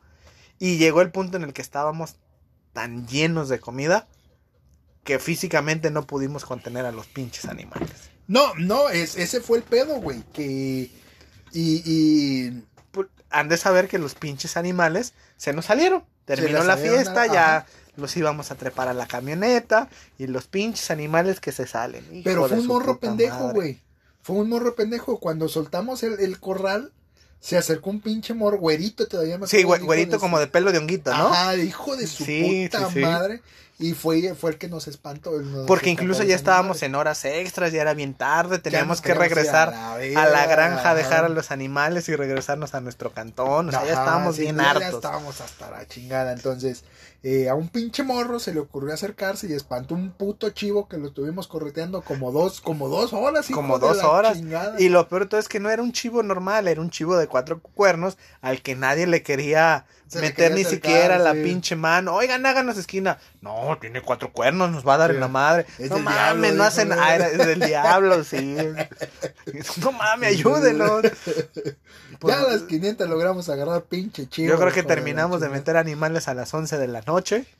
Y 0.64 0.78
llegó 0.78 1.02
el 1.02 1.12
punto 1.12 1.36
en 1.36 1.44
el 1.44 1.52
que 1.52 1.62
estábamos 1.62 2.16
tan 2.72 3.06
llenos 3.06 3.50
de 3.50 3.60
comida 3.60 4.08
que 5.04 5.20
físicamente 5.20 5.92
no 5.92 6.08
pudimos 6.08 6.46
contener 6.46 6.86
a 6.86 6.94
los 6.94 7.06
pinches 7.08 7.46
animales. 7.46 7.90
No, 8.28 8.54
no, 8.56 8.88
es, 8.88 9.18
ese 9.18 9.42
fue 9.42 9.58
el 9.58 9.64
pedo, 9.66 9.96
güey. 10.00 10.24
Que. 10.32 10.90
Y. 11.52 11.82
y 11.86 12.64
Pu- 12.94 13.10
Han 13.30 13.50
de 13.50 13.58
saber 13.58 13.90
que 13.90 13.98
los 14.00 14.16
pinches 14.16 14.56
animales 14.56 15.14
se 15.36 15.52
nos 15.52 15.66
salieron. 15.66 16.06
Terminó 16.24 16.64
la 16.64 16.76
salieron 16.78 17.00
fiesta, 17.02 17.24
a- 17.24 17.28
ya 17.28 17.58
ajá. 17.58 17.68
los 17.98 18.16
íbamos 18.16 18.50
a 18.52 18.56
trepar 18.56 18.88
a 18.88 18.94
la 18.94 19.06
camioneta 19.08 19.90
y 20.18 20.28
los 20.28 20.48
pinches 20.48 20.90
animales 20.92 21.42
que 21.42 21.52
se 21.52 21.68
salen. 21.68 22.22
Pero 22.24 22.48
fue 22.48 22.60
un 22.60 22.68
morro 22.68 23.00
pendejo, 23.00 23.52
güey. 23.52 23.82
Fue 24.22 24.38
un 24.38 24.48
morro 24.48 24.76
pendejo. 24.76 25.20
Cuando 25.20 25.50
soltamos 25.50 26.04
el, 26.04 26.22
el 26.22 26.40
corral, 26.40 26.94
se 27.44 27.58
acercó 27.58 27.90
un 27.90 28.00
pinche 28.00 28.34
morro, 28.34 28.58
güerito 28.58 29.06
todavía 29.06 29.38
me 29.38 29.48
Sí, 29.48 29.64
güerito 29.64 30.14
de 30.14 30.18
como 30.20 30.40
de 30.40 30.48
pelo 30.48 30.72
de 30.72 30.78
honguito, 30.78 31.12
¿no? 31.14 31.28
Ajá, 31.28 31.58
hijo 31.58 31.98
de 31.98 32.08
su 32.08 32.24
Sí, 32.24 32.68
puta 32.70 32.88
sí, 32.88 32.94
sí. 32.94 33.00
madre. 33.02 33.42
Y 33.80 33.92
fue, 33.94 34.34
fue 34.34 34.52
el 34.52 34.58
que 34.58 34.70
nos 34.70 34.88
espantó. 34.88 35.32
nos 35.42 35.66
Porque 35.68 35.90
incluso 35.90 36.24
ya 36.24 36.36
estábamos 36.36 36.82
en 36.84 36.96
horas 36.96 37.26
extras, 37.26 37.74
ya 37.74 37.82
era 37.82 37.94
bien 37.94 38.14
tarde, 38.14 38.60
teníamos 38.60 39.02
que 39.02 39.14
regresar 39.14 39.74
a 39.74 39.96
a 39.96 39.98
la, 39.98 39.98
verga, 39.98 40.46
granja, 40.46 40.92
a 40.92 40.96
dejar 40.96 41.26
a 41.26 41.30
los 41.30 41.52
animales 41.52 42.08
y 42.08 42.16
regresarnos 42.16 42.76
a 42.76 42.80
nuestro 42.80 43.12
cantón. 43.12 43.68
O 43.68 43.72
sea, 43.72 43.84
ya 43.84 43.90
estábamos 43.90 44.38
bien 44.38 44.56
ya- 44.56 44.64
Ya 44.64 44.70
hartos. 44.70 44.94
estábamos 44.94 45.42
hasta 45.42 45.70
la 45.70 45.86
chingada. 45.86 46.32
Entonces, 46.32 46.86
eh, 47.26 47.48
a 47.48 47.56
un 47.56 47.70
pinche 47.70 48.04
morro 48.04 48.38
se 48.38 48.54
le 48.54 48.60
ocurrió 48.60 48.94
acercarse 48.94 49.48
y 49.48 49.54
espantó 49.54 49.96
un 49.96 50.12
puto 50.12 50.50
chivo 50.50 50.90
que 50.90 50.98
lo 50.98 51.08
estuvimos 51.08 51.48
correteando 51.48 52.02
como 52.02 52.34
dos, 52.34 52.60
como 52.60 52.90
dos 52.90 53.14
horas. 53.14 53.48
Como 53.50 53.80
dos 53.80 54.04
horas. 54.04 54.38
chingada. 54.38 54.76
Y 54.80 54.90
lo 54.90 55.08
peor 55.08 55.24
de 55.24 55.30
todo 55.30 55.40
es 55.40 55.48
que 55.48 55.62
no 55.62 55.70
era 55.70 55.82
un 55.82 55.94
chivo 55.94 56.22
normal, 56.22 56.68
era 56.68 56.82
un 56.82 56.90
chivo 56.90 57.16
de 57.16 57.28
cuatro 57.28 57.62
cuernos 57.62 58.18
al 58.42 58.62
que 58.62 58.76
nadie 58.76 59.08
le 59.08 59.24
quería 59.24 59.86
Se 60.10 60.20
meter 60.20 60.36
quería 60.36 60.56
ni 60.56 60.62
acercar, 60.64 60.92
siquiera 60.92 61.18
la 61.18 61.32
pinche 61.34 61.78
mano. 61.78 62.14
Oigan, 62.14 62.46
háganos 62.46 62.78
esquina. 62.78 63.18
No, 63.40 63.78
tiene 63.80 64.02
cuatro 64.02 64.34
cuernos, 64.34 64.72
nos 64.72 64.86
va 64.86 64.96
a 64.96 64.98
dar 64.98 65.12
Sí. 65.12 65.16
en 65.16 65.22
la 65.22 65.28
madre. 65.30 65.66
Es 65.80 65.90
no 65.92 66.00
mames, 66.00 66.42
diablo, 66.42 66.58
no 66.58 66.64
hacen. 66.66 66.92
Ah, 66.92 67.16
es 67.16 67.38
del 67.38 67.60
diablo, 67.62 68.24
sí. 68.26 68.58
no 69.82 69.92
mames, 69.94 70.30
ayúdenos. 70.30 71.02
Pues, 72.20 72.36
ya 72.36 72.42
a 72.42 72.52
las 72.52 72.62
500 72.64 73.10
logramos 73.10 73.50
agarrar 73.50 73.84
pinche 73.84 74.28
chivo. 74.28 74.50
yo 74.50 74.60
creo 74.60 74.72
que 74.74 74.84
terminamos 74.84 75.42
de 75.42 75.50
meter 75.50 75.78
animales 75.78 76.28
a 76.28 76.34
las 76.34 76.54
11 76.54 76.78
de 76.78 76.88
la 76.88 77.00
noche. 77.02 77.13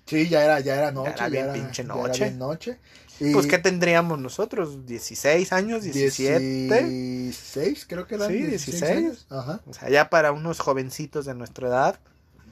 Sí, 0.06 0.28
ya 0.30 0.44
era, 0.44 0.60
ya 0.60 0.76
era 0.76 0.92
noche. 0.92 1.14
era 1.16 1.30
bien 1.30 1.54
pinche 1.54 1.84
ya 1.84 1.88
noche. 1.90 2.18
era 2.18 2.26
bien 2.28 2.40
noche. 2.40 2.78
Y 3.20 3.32
Pues, 3.32 3.46
¿qué 3.48 3.58
tendríamos 3.60 4.20
nosotros? 4.20 4.80
¿16 4.88 5.52
años? 5.52 5.84
¿17? 5.86 6.88
16, 6.88 7.86
creo 7.88 8.08
que 8.08 8.16
eran. 8.16 8.30
Sí, 8.30 8.38
16 8.42 8.80
16. 8.82 8.98
años. 8.98 9.26
Ajá. 9.30 9.62
O 9.68 9.74
sea, 9.74 9.90
ya 9.90 10.10
para 10.10 10.32
unos 10.32 10.60
jovencitos 10.60 11.26
de 11.26 11.34
nuestra 11.36 11.68
edad. 11.68 12.00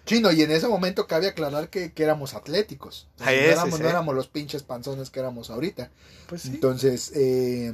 Chino, 0.06 0.32
y 0.32 0.42
en 0.42 0.52
ese 0.52 0.68
momento 0.68 1.08
cabe 1.08 1.28
aclarar 1.28 1.70
que, 1.70 1.94
que 1.94 2.04
éramos 2.04 2.34
atléticos. 2.34 3.08
O 3.16 3.24
sea, 3.24 3.28
Ah, 3.28 3.32
no, 3.32 3.38
ese, 3.38 3.52
éramos, 3.52 3.80
no 3.80 3.90
éramos 3.90 4.16
los 4.16 4.28
pinches 4.28 4.64
panzones 4.64 5.10
que 5.10 5.20
éramos 5.20 5.50
ahorita. 5.50 5.92
Pues 6.28 6.44
sí. 6.44 6.50
Entonces, 6.54 7.12
eh, 7.16 7.74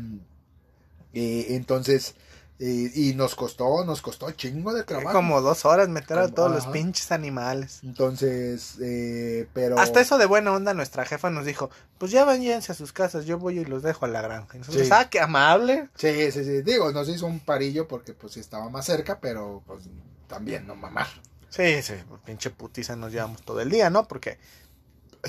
eh, 1.13 1.45
entonces, 1.49 2.15
eh, 2.59 2.91
y 2.95 3.13
nos 3.13 3.35
costó, 3.35 3.85
nos 3.85 4.01
costó 4.01 4.31
chingo 4.31 4.73
de 4.73 4.83
trabajo. 4.83 5.11
Como 5.13 5.41
dos 5.41 5.65
horas 5.65 5.89
meter 5.89 6.17
a 6.17 6.27
todos 6.29 6.51
los 6.51 6.65
pinches 6.67 7.11
animales. 7.11 7.79
Entonces, 7.83 8.77
eh, 8.81 9.47
pero... 9.53 9.77
Hasta 9.79 10.01
eso 10.01 10.17
de 10.17 10.25
buena 10.25 10.51
onda 10.51 10.73
nuestra 10.73 11.05
jefa 11.05 11.29
nos 11.29 11.45
dijo, 11.45 11.69
pues 11.97 12.11
ya 12.11 12.25
váyanse 12.25 12.71
a 12.71 12.75
sus 12.75 12.93
casas, 12.93 13.25
yo 13.25 13.37
voy 13.37 13.59
y 13.59 13.65
los 13.65 13.83
dejo 13.83 14.05
a 14.05 14.07
la 14.07 14.21
granja. 14.21 14.55
Y 14.55 14.59
nosotros, 14.59 14.85
Sí. 14.87 14.91
ah, 14.93 15.09
qué 15.09 15.19
amable. 15.19 15.89
Sí, 15.95 16.31
sí, 16.31 16.43
sí. 16.43 16.61
Digo, 16.63 16.91
nos 16.91 17.07
hizo 17.09 17.27
un 17.27 17.39
parillo 17.39 17.87
porque 17.87 18.13
pues 18.13 18.37
estaba 18.37 18.69
más 18.69 18.85
cerca, 18.85 19.19
pero 19.19 19.61
pues 19.67 19.83
también 20.27 20.65
no 20.65 20.75
mamar. 20.75 21.07
Sí, 21.49 21.81
sí, 21.81 21.93
pinche 22.25 22.49
putiza 22.49 22.95
nos 22.95 23.11
llevamos 23.11 23.41
todo 23.43 23.61
el 23.61 23.69
día, 23.69 23.89
¿no? 23.89 24.07
Porque 24.07 24.37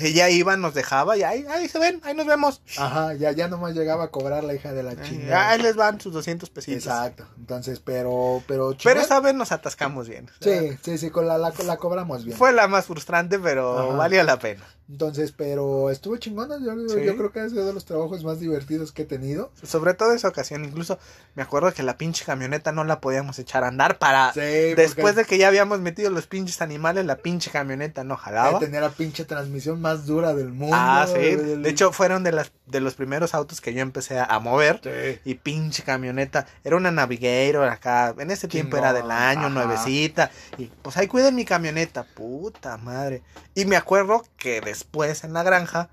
ella 0.03 0.29
iba, 0.29 0.55
nos 0.57 0.73
dejaba 0.73 1.17
y 1.17 1.23
ahí, 1.23 1.45
ahí 1.49 1.67
se 1.67 1.79
ven, 1.79 2.01
ahí 2.03 2.13
nos 2.15 2.25
vemos. 2.25 2.61
Ajá, 2.77 3.13
ya, 3.13 3.31
ya 3.31 3.47
nomás 3.47 3.73
llegaba 3.75 4.05
a 4.05 4.07
cobrar 4.09 4.43
la 4.43 4.53
hija 4.53 4.73
de 4.73 4.83
la 4.83 4.91
Ahí, 4.91 4.97
chingada. 5.03 5.49
ahí 5.49 5.61
les 5.61 5.75
van 5.75 5.99
sus 5.99 6.13
200 6.13 6.49
pesitos. 6.49 6.83
Exacto. 6.85 7.25
Entonces, 7.37 7.79
pero, 7.79 8.41
pero 8.47 8.69
Pero 8.69 8.73
chingón. 8.73 8.97
esa 8.97 9.19
vez 9.19 9.33
nos 9.35 9.51
atascamos 9.51 10.07
bien. 10.09 10.29
Sí, 10.41 10.77
sí, 10.81 10.97
sí, 10.97 11.09
con 11.09 11.27
la, 11.27 11.37
la, 11.37 11.53
la 11.65 11.77
cobramos 11.77 12.25
bien. 12.25 12.37
Fue 12.37 12.51
la 12.51 12.67
más 12.67 12.85
frustrante, 12.85 13.39
pero 13.39 13.77
Ajá. 13.79 13.95
valió 13.97 14.23
la 14.23 14.39
pena. 14.39 14.63
Entonces, 14.89 15.31
pero 15.31 15.91
estuvo 15.91 16.17
chingona. 16.17 16.57
Yo, 16.59 16.71
Sí. 16.89 17.05
yo 17.05 17.15
creo 17.15 17.31
que 17.31 17.39
ha 17.41 17.49
sido 17.49 17.65
de 17.67 17.73
los 17.73 17.85
trabajos 17.85 18.23
más 18.23 18.39
divertidos 18.39 18.91
que 18.91 19.03
he 19.03 19.05
tenido. 19.05 19.51
Sobre 19.63 19.93
todo 19.93 20.13
esa 20.13 20.27
ocasión, 20.27 20.65
incluso 20.65 20.97
me 21.35 21.43
acuerdo 21.43 21.71
que 21.73 21.83
la 21.83 21.95
pinche 21.97 22.25
camioneta 22.25 22.71
no 22.71 22.83
la 22.83 22.99
podíamos 22.99 23.37
echar 23.37 23.63
a 23.63 23.67
andar 23.67 23.99
para... 23.99 24.33
Sí, 24.33 24.39
Después 24.75 25.15
de 25.15 25.25
que 25.25 25.37
ya 25.37 25.47
habíamos 25.47 25.79
metido 25.79 26.09
los 26.09 26.25
pinches 26.25 26.61
animales, 26.63 27.05
la 27.05 27.17
pinche 27.17 27.51
camioneta 27.51 28.03
no 28.03 28.17
jalaba. 28.17 28.57
tener 28.59 28.81
la 28.81 28.89
pinche 28.89 29.25
transmisión 29.25 29.79
más 29.79 30.07
dura 30.07 30.33
del 30.33 30.49
mundo. 30.51 30.75
Ah, 30.77 31.05
sí. 31.07 31.19
El- 31.19 31.61
De 31.61 31.69
hecho, 31.69 31.91
fueron 31.91 32.23
de, 32.23 32.31
las, 32.31 32.51
de 32.69 32.79
los 32.81 32.95
primeros 32.95 33.33
autos 33.33 33.61
que 33.61 33.73
yo 33.73 33.81
empecé 33.81 34.19
a, 34.19 34.39
mover. 34.39 34.79
Sí. 34.83 35.19
Y 35.25 35.35
pinche 35.35 35.83
camioneta. 35.83 36.45
Era 36.63 36.77
una 36.77 36.91
Navigator 36.91 37.67
acá. 37.67 38.13
En 38.17 38.31
ese 38.31 38.47
tiempo 38.47 38.77
era 38.77 38.93
del 38.93 39.09
año, 39.11 39.47
ajá. 39.47 39.49
nuevecita. 39.49 40.31
Y 40.57 40.65
pues 40.81 40.97
ahí 40.97 41.07
cuiden 41.07 41.35
mi 41.35 41.45
camioneta. 41.45 42.03
Puta 42.03 42.77
madre. 42.77 43.23
Y 43.55 43.65
me 43.65 43.75
acuerdo 43.75 44.23
que 44.37 44.61
después 44.61 45.23
en 45.23 45.33
la 45.33 45.43
granja 45.43 45.89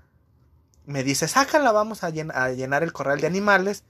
me 0.85 1.03
dice, 1.03 1.27
sácala, 1.27 1.71
vamos 1.71 2.03
a, 2.03 2.09
llen- 2.11 2.33
a 2.33 2.49
llenar 2.51 2.83
el 2.83 2.93
corral 2.93 3.19
de 3.19 3.27
animales. 3.27 3.83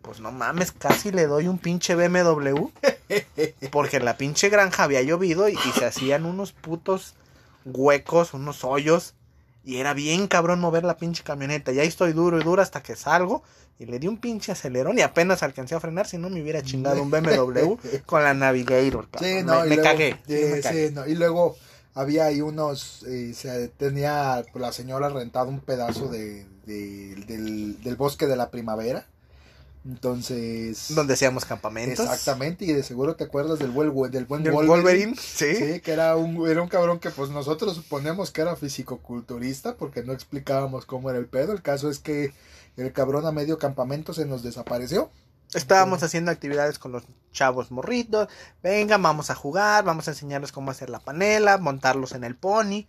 Pues 0.00 0.18
no 0.18 0.32
mames, 0.32 0.72
casi 0.72 1.12
le 1.12 1.26
doy 1.26 1.46
un 1.46 1.58
pinche 1.58 1.94
BMW. 1.94 2.70
Porque 3.70 3.98
en 3.98 4.04
la 4.04 4.16
pinche 4.16 4.48
granja 4.48 4.82
había 4.84 5.02
llovido 5.02 5.48
y, 5.48 5.52
y 5.52 5.72
se 5.78 5.84
hacían 5.84 6.24
unos 6.24 6.52
putos 6.52 7.14
huecos, 7.64 8.34
unos 8.34 8.64
hoyos. 8.64 9.14
Y 9.64 9.76
era 9.76 9.94
bien 9.94 10.26
cabrón 10.26 10.60
mover 10.60 10.84
la 10.84 10.96
pinche 10.96 11.22
camioneta. 11.22 11.70
Y 11.72 11.78
ahí 11.80 11.88
estoy 11.88 12.12
duro 12.12 12.40
y 12.40 12.44
duro 12.44 12.62
hasta 12.62 12.82
que 12.82 12.96
salgo. 12.96 13.42
Y 13.78 13.86
le 13.86 13.98
di 13.98 14.06
un 14.08 14.18
pinche 14.18 14.52
acelerón 14.52 14.98
y 14.98 15.02
apenas 15.02 15.42
alcancé 15.42 15.74
a 15.74 15.80
frenar. 15.80 16.06
Si 16.06 16.18
no 16.18 16.28
me 16.30 16.42
hubiera 16.42 16.62
chingado 16.62 17.02
un 17.02 17.10
BMW 17.10 17.74
con 18.06 18.22
la 18.22 18.34
Navigator. 18.34 19.08
cabrón. 19.10 19.30
Sí, 19.38 19.44
no, 19.44 19.60
me, 19.60 19.66
y 19.66 19.70
me 19.70 19.76
luego- 19.76 19.82
cagué. 19.82 20.10
sí, 20.26 20.36
sí, 20.36 20.44
me 20.44 20.56
sí, 20.56 20.62
cagué. 20.62 20.90
no, 20.92 21.06
y 21.06 21.14
luego 21.14 21.56
había 21.94 22.26
ahí 22.26 22.40
unos, 22.40 23.02
eh, 23.04 23.32
se 23.34 23.68
tenía 23.68 24.44
la 24.54 24.72
señora 24.72 25.08
rentado 25.08 25.48
un 25.48 25.60
pedazo 25.60 26.08
de, 26.08 26.46
de- 26.66 27.14
del, 27.26 27.82
del 27.82 27.96
bosque 27.96 28.26
de 28.26 28.36
la 28.36 28.50
primavera. 28.50 29.06
Entonces... 29.84 30.94
Donde 30.94 31.14
hacíamos 31.14 31.44
campamentos. 31.44 32.04
Exactamente, 32.04 32.64
y 32.64 32.72
de 32.72 32.82
seguro 32.82 33.16
te 33.16 33.24
acuerdas 33.24 33.58
del 33.58 33.70
buen, 33.70 33.88
del 34.10 34.26
buen 34.26 34.42
Del 34.44 34.52
Wolverine. 34.52 34.82
Wolverine, 34.82 35.16
sí. 35.16 35.54
Sí, 35.56 35.80
que 35.80 35.92
era 35.92 36.16
un, 36.16 36.48
era 36.48 36.62
un 36.62 36.68
cabrón 36.68 37.00
que 37.00 37.10
pues 37.10 37.30
nosotros 37.30 37.74
suponemos 37.74 38.30
que 38.30 38.42
era 38.42 38.54
fisicoculturista 38.54 39.76
porque 39.76 40.04
no 40.04 40.12
explicábamos 40.12 40.86
cómo 40.86 41.10
era 41.10 41.18
el 41.18 41.26
pedo. 41.26 41.52
El 41.52 41.62
caso 41.62 41.90
es 41.90 41.98
que 41.98 42.32
el 42.76 42.92
cabrón 42.92 43.26
a 43.26 43.32
medio 43.32 43.58
campamento 43.58 44.14
se 44.14 44.24
nos 44.24 44.42
desapareció. 44.42 45.10
Estábamos 45.52 46.02
haciendo 46.02 46.30
actividades 46.30 46.78
con 46.78 46.92
los 46.92 47.02
chavos 47.32 47.70
morritos. 47.70 48.28
Venga, 48.62 48.96
vamos 48.96 49.30
a 49.30 49.34
jugar, 49.34 49.84
vamos 49.84 50.08
a 50.08 50.12
enseñarles 50.12 50.52
cómo 50.52 50.70
hacer 50.70 50.88
la 50.88 51.00
panela, 51.00 51.58
montarlos 51.58 52.12
en 52.12 52.24
el 52.24 52.36
pony. 52.36 52.86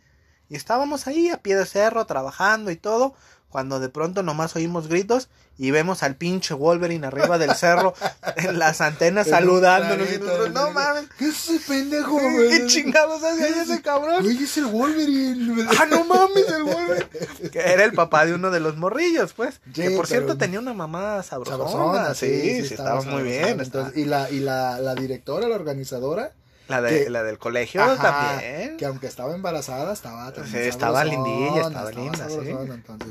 Y 0.48 0.56
estábamos 0.56 1.08
ahí 1.08 1.30
a 1.30 1.38
pie 1.38 1.56
de 1.56 1.66
cerro, 1.66 2.06
trabajando 2.06 2.72
y 2.72 2.78
todo. 2.78 3.16
Cuando 3.54 3.80
de 3.80 3.88
pronto 3.88 4.24
nomás 4.24 4.56
oímos 4.56 4.88
gritos 4.88 5.30
y 5.60 5.70
vemos 5.70 6.02
al 6.02 6.16
pinche 6.16 6.56
Wolverine 6.56 7.06
arriba 7.06 7.38
del 7.38 7.54
cerro 7.54 7.94
en 8.38 8.58
las 8.58 8.82
antenas 8.82 9.28
saludándonos. 9.28 10.12
Y 10.12 10.18
nosotros, 10.18 10.52
no 10.54 10.72
mames, 10.72 11.04
¿Qué 11.20 11.28
es 11.28 11.50
ese 11.52 11.60
pendejo? 11.68 12.18
¿qué 12.50 12.66
chingados 12.66 13.24
hace 13.24 13.44
ahí 13.44 13.54
ese 13.62 13.80
cabrón? 13.84 14.24
Güey, 14.24 14.44
es 14.44 14.58
el 14.58 14.66
Wolverine. 14.66 15.68
Ah, 15.80 15.86
no 15.86 16.04
mames, 16.04 16.50
el 16.50 16.64
Wolverine. 16.64 17.08
Que 17.52 17.60
era 17.60 17.84
el 17.84 17.94
papá 17.94 18.26
de 18.26 18.34
uno 18.34 18.50
de 18.50 18.60
los 18.60 18.76
morrillos, 18.76 19.34
pues. 19.34 19.62
que 19.72 19.90
Sí, 19.90 19.96
por 19.96 20.08
cierto 20.08 20.36
tenía 20.36 20.58
una 20.60 20.74
mamá 20.74 21.22
sabrosona. 21.22 21.70
Sabrosona, 21.70 22.14
sí, 22.16 22.66
sí, 22.66 22.74
estaba, 22.74 23.04
muy 23.04 23.22
bien. 23.22 23.60
Entonces, 23.62 23.68
estaba- 23.68 23.92
y 23.96 24.06
la, 24.06 24.32
y 24.32 24.40
la, 24.40 24.80
la 24.80 24.96
directora, 24.96 25.48
la 25.48 25.54
organizadora, 25.56 26.32
La, 26.70 26.82
de, 26.82 27.04
que- 27.04 27.10
la 27.12 27.22
del 27.22 27.38
colegio 27.38 27.84
Ajá, 27.84 28.02
también. 28.02 28.78
que 28.78 28.86
aunque 28.88 29.06
estaba 29.06 29.36
embarazada, 29.36 29.94
estaba 29.94 30.34
también 30.34 30.64
Sí, 30.64 30.70
estaba 30.70 31.04
lindilla, 31.06 31.68
estaba 31.68 31.92
linda, 31.92 32.28
sí. 32.28 32.50
Entonces, 32.50 33.10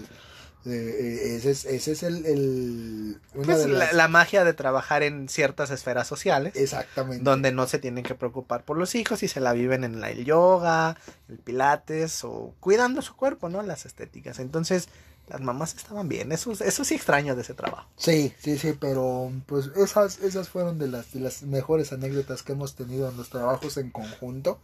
eh, 0.66 0.70
eh, 0.70 1.36
ese 1.36 1.50
es, 1.50 1.64
ese 1.64 1.92
es 1.92 2.02
el, 2.02 2.24
el 2.26 3.20
Pues 3.44 3.58
de 3.58 3.68
la, 3.68 3.78
las- 3.78 3.92
la 3.94 4.08
magia 4.08 4.44
de 4.44 4.52
trabajar 4.54 5.02
en 5.02 5.28
ciertas 5.28 5.70
esferas 5.70 6.06
sociales, 6.06 6.54
exactamente. 6.56 7.24
donde 7.24 7.52
no 7.52 7.66
se 7.66 7.78
tienen 7.78 8.04
que 8.04 8.14
preocupar 8.14 8.64
por 8.64 8.76
los 8.78 8.94
hijos 8.94 9.22
y 9.22 9.28
se 9.28 9.40
la 9.40 9.52
viven 9.52 9.84
en 9.84 10.00
la, 10.00 10.10
el 10.10 10.24
yoga, 10.24 10.96
el 11.28 11.38
pilates 11.38 12.24
o 12.24 12.54
cuidando 12.60 13.02
su 13.02 13.16
cuerpo, 13.16 13.48
¿no? 13.48 13.62
Las 13.62 13.86
estéticas. 13.86 14.38
Entonces, 14.38 14.88
las 15.28 15.40
mamás 15.40 15.74
estaban 15.74 16.08
bien. 16.08 16.32
Eso, 16.32 16.52
eso 16.52 16.84
sí 16.84 16.94
extraño 16.94 17.34
de 17.36 17.42
ese 17.42 17.54
trabajo. 17.54 17.88
Sí, 17.96 18.34
sí, 18.38 18.58
sí, 18.58 18.74
pero 18.78 19.32
pues 19.46 19.70
esas, 19.76 20.18
esas 20.20 20.48
fueron 20.48 20.78
de 20.78 20.88
las, 20.88 21.12
de 21.12 21.20
las 21.20 21.42
mejores 21.42 21.92
anécdotas 21.92 22.42
que 22.42 22.52
hemos 22.52 22.74
tenido 22.74 23.08
en 23.08 23.16
los 23.16 23.30
trabajos 23.30 23.76
en 23.78 23.90
conjunto. 23.90 24.60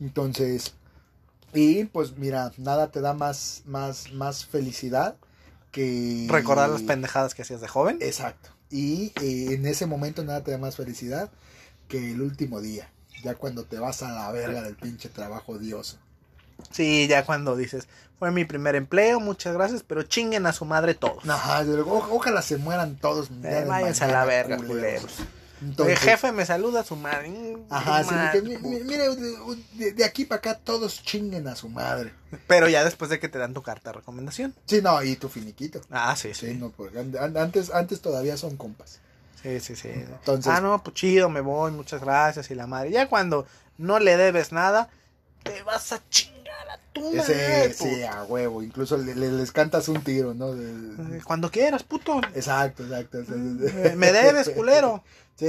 Entonces, 0.00 0.74
y 1.54 1.84
pues 1.84 2.16
mira, 2.16 2.52
nada 2.58 2.90
te 2.90 3.00
da 3.00 3.14
más, 3.14 3.62
más, 3.66 4.12
más 4.12 4.44
felicidad 4.44 5.16
que... 5.72 6.26
Recordar 6.28 6.68
las 6.70 6.82
pendejadas 6.82 7.34
que 7.34 7.42
hacías 7.42 7.60
de 7.60 7.68
joven. 7.68 7.98
Exacto. 8.00 8.50
Y 8.70 9.12
eh, 9.22 9.54
en 9.54 9.66
ese 9.66 9.86
momento 9.86 10.24
nada 10.24 10.42
te 10.42 10.50
da 10.50 10.58
más 10.58 10.76
felicidad 10.76 11.30
que 11.88 12.12
el 12.12 12.20
último 12.20 12.60
día. 12.60 12.88
Ya 13.22 13.34
cuando 13.36 13.64
te 13.64 13.78
vas 13.78 14.02
a 14.02 14.12
la 14.12 14.30
verga 14.32 14.62
del 14.62 14.74
pinche 14.76 15.08
trabajo 15.08 15.52
odioso. 15.52 15.96
Sí, 16.70 17.06
ya 17.08 17.24
cuando 17.24 17.56
dices, 17.56 17.88
fue 18.18 18.30
mi 18.30 18.44
primer 18.44 18.74
empleo, 18.76 19.18
muchas 19.20 19.54
gracias, 19.54 19.82
pero 19.82 20.02
chinguen 20.02 20.46
a 20.46 20.52
su 20.52 20.64
madre 20.64 20.94
todos. 20.94 21.28
Ajá, 21.28 21.62
yo 21.64 21.76
digo, 21.76 21.92
"O- 21.92 22.16
ojalá 22.16 22.42
se 22.42 22.56
mueran 22.58 22.96
todos. 22.96 23.30
Eh, 23.42 23.64
váyanse 23.66 24.04
a 24.04 24.08
la 24.08 24.24
verga, 24.24 24.56
culeros. 24.56 25.16
Entonces, 25.62 25.98
jefe 26.00 26.32
me 26.32 26.44
saluda 26.44 26.80
a 26.80 26.84
su 26.84 26.96
madre. 26.96 27.28
Mm, 27.30 27.66
Ajá, 27.70 28.02
madre, 28.04 28.42
que 28.42 28.58
mire, 28.58 29.08
de, 29.94 30.04
aquí 30.04 30.24
para 30.24 30.38
acá 30.38 30.58
todos 30.58 31.02
chinguen 31.02 31.46
a 31.48 31.56
su 31.56 31.68
madre. 31.68 32.12
Pero 32.46 32.68
ya 32.68 32.84
después 32.84 33.10
de 33.10 33.18
que 33.20 33.28
te 33.28 33.38
dan 33.38 33.54
tu 33.54 33.62
carta 33.62 33.90
de 33.90 33.98
recomendación. 33.98 34.54
Sí, 34.66 34.80
no, 34.82 35.02
y 35.02 35.16
tu 35.16 35.28
finiquito. 35.28 35.80
Ah, 35.90 36.14
sí, 36.16 36.34
Sí, 36.34 36.48
sí. 36.48 36.54
no, 36.54 36.70
porque 36.70 36.98
an- 36.98 37.36
antes, 37.36 37.70
antes 37.70 38.00
todavía 38.00 38.36
son 38.36 38.56
compas. 38.56 38.98
Sí, 39.42 39.60
sí, 39.60 39.76
sí. 39.76 39.88
Entonces- 39.88 40.52
ah, 40.52 40.60
no, 40.60 40.82
pues 40.82 40.94
chido, 40.96 41.28
me 41.30 41.40
voy, 41.40 41.70
muchas 41.72 42.00
gracias. 42.00 42.50
Y 42.50 42.54
la 42.54 42.66
madre. 42.66 42.90
Ya 42.90 43.08
cuando 43.08 43.46
no 43.78 43.98
le 43.98 44.16
debes 44.16 44.52
nada, 44.52 44.88
te 45.44 45.62
vas 45.62 45.92
a 45.92 46.00
chingar 46.10 46.68
a 46.70 46.78
tu 46.92 47.12
madre. 47.14 47.66
Ese, 47.66 47.74
sí, 47.74 48.02
a 48.02 48.24
huevo. 48.24 48.62
Incluso 48.62 48.96
le- 48.96 49.14
le- 49.14 49.30
les 49.30 49.52
cantas 49.52 49.86
un 49.88 50.02
tiro, 50.02 50.34
¿no? 50.34 50.54
De- 50.54 50.96
puto. 50.96 51.24
Cuando 51.24 51.50
quieras, 51.50 51.82
puto. 51.84 52.20
exacto, 52.34 52.82
exacto. 52.84 53.18
Me 53.28 53.94
me 53.96 54.12
debes, 54.12 54.48
culero. 54.50 55.02
Sí, 55.36 55.46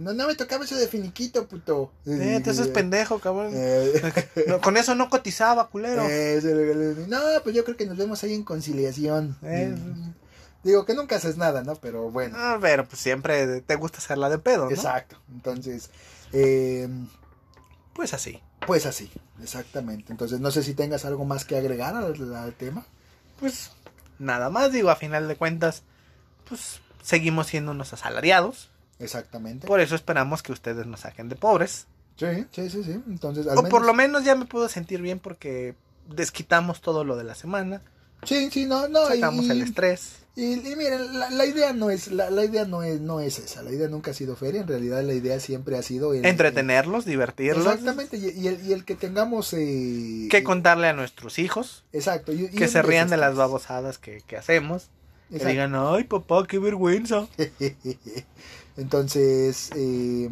no, 0.00 0.14
no 0.14 0.26
me 0.26 0.34
tocaba 0.34 0.64
eso 0.64 0.74
de 0.74 0.88
finiquito, 0.88 1.46
puto. 1.46 1.92
Eh, 2.06 2.40
te 2.42 2.48
haces 2.48 2.68
pendejo, 2.68 3.18
cabrón. 3.18 3.52
Eh, 3.54 4.00
con 4.62 4.78
eso 4.78 4.94
no 4.94 5.10
cotizaba, 5.10 5.68
culero. 5.68 6.02
eh, 6.08 6.40
no, 7.08 7.18
pues 7.44 7.54
yo 7.54 7.62
creo 7.62 7.76
que 7.76 7.84
nos 7.84 7.98
vemos 7.98 8.24
ahí 8.24 8.32
en 8.32 8.42
conciliación. 8.42 9.36
Eh, 9.42 9.74
Digo 10.64 10.86
que 10.86 10.94
nunca 10.94 11.16
haces 11.16 11.36
nada, 11.36 11.62
¿no? 11.62 11.74
Pero 11.76 12.10
bueno. 12.10 12.36
ah, 12.38 12.56
pero 12.58 12.86
pues 12.88 13.02
siempre 13.02 13.60
te 13.60 13.74
gusta 13.76 13.98
hacerla 13.98 14.30
de 14.30 14.38
pedo, 14.38 14.64
¿no? 14.64 14.70
Exacto. 14.70 15.18
Entonces, 15.30 15.90
eh, 16.32 16.88
Pues 17.92 18.14
así. 18.14 18.40
Pues 18.66 18.86
así, 18.86 19.10
exactamente. 19.42 20.12
Entonces, 20.12 20.40
no 20.40 20.50
sé 20.50 20.62
si 20.62 20.74
tengas 20.74 21.04
algo 21.04 21.24
más 21.24 21.44
que 21.44 21.56
agregar 21.56 21.94
al, 21.94 22.34
al 22.34 22.52
tema. 22.54 22.84
Pues 23.38 23.72
nada 24.18 24.50
más, 24.50 24.72
digo, 24.72 24.90
a 24.90 24.96
final 24.96 25.28
de 25.28 25.36
cuentas, 25.36 25.82
pues 26.48 26.80
seguimos 27.02 27.48
siendo 27.48 27.72
unos 27.72 27.92
asalariados. 27.92 28.70
Exactamente. 28.98 29.66
Por 29.66 29.80
eso 29.80 29.94
esperamos 29.94 30.42
que 30.42 30.52
ustedes 30.52 30.86
nos 30.86 31.00
saquen 31.00 31.28
de 31.28 31.36
pobres. 31.36 31.86
Sí, 32.16 32.46
sí, 32.52 32.70
sí, 32.70 32.84
sí. 32.84 33.02
Entonces, 33.08 33.46
al 33.46 33.58
O 33.58 33.64
por 33.64 33.84
lo 33.84 33.94
menos 33.94 34.24
ya 34.24 34.36
me 34.36 34.44
puedo 34.44 34.68
sentir 34.68 35.00
bien 35.02 35.18
porque 35.18 35.74
desquitamos 36.08 36.80
todo 36.80 37.04
lo 37.04 37.16
de 37.16 37.24
la 37.24 37.34
semana. 37.34 37.82
Sí, 38.24 38.48
sí, 38.50 38.66
no, 38.66 38.88
no. 38.88 39.06
Sacamos 39.08 39.46
y, 39.46 39.50
el 39.50 39.62
estrés. 39.62 40.16
Y, 40.34 40.52
y 40.54 40.76
miren, 40.76 41.18
la, 41.18 41.28
la 41.30 41.44
idea 41.44 41.72
no 41.74 41.90
es, 41.90 42.10
la, 42.10 42.30
la 42.30 42.44
idea 42.44 42.64
no 42.64 42.82
es, 42.82 43.00
no 43.00 43.20
es 43.20 43.38
esa. 43.38 43.62
La 43.62 43.70
idea 43.70 43.88
nunca 43.88 44.12
ha 44.12 44.14
sido 44.14 44.34
feria. 44.36 44.62
En 44.62 44.68
realidad, 44.68 45.02
la 45.02 45.12
idea 45.12 45.38
siempre 45.40 45.76
ha 45.76 45.82
sido 45.82 46.14
el- 46.14 46.24
Entretenerlos, 46.24 47.04
divertirlos. 47.04 47.66
Exactamente. 47.66 48.16
Y, 48.16 48.30
y 48.40 48.48
el, 48.48 48.64
y 48.66 48.72
el 48.72 48.84
que 48.84 48.94
tengamos. 48.94 49.52
Eh, 49.52 50.28
Que 50.30 50.42
contarle 50.42 50.86
a 50.88 50.92
nuestros 50.94 51.38
hijos. 51.38 51.84
Exacto. 51.92 52.32
Que 52.56 52.68
se 52.68 52.80
rían 52.82 53.10
de 53.10 53.16
las 53.18 53.34
babosadas 53.34 53.98
que, 53.98 54.22
que 54.26 54.36
hacemos. 54.36 54.88
Que 55.28 55.36
Exacto. 55.36 55.50
digan, 55.52 55.74
ay 55.74 56.04
papá, 56.04 56.46
qué 56.46 56.58
vergüenza. 56.58 57.26
Entonces, 58.76 59.70
eh, 59.76 60.30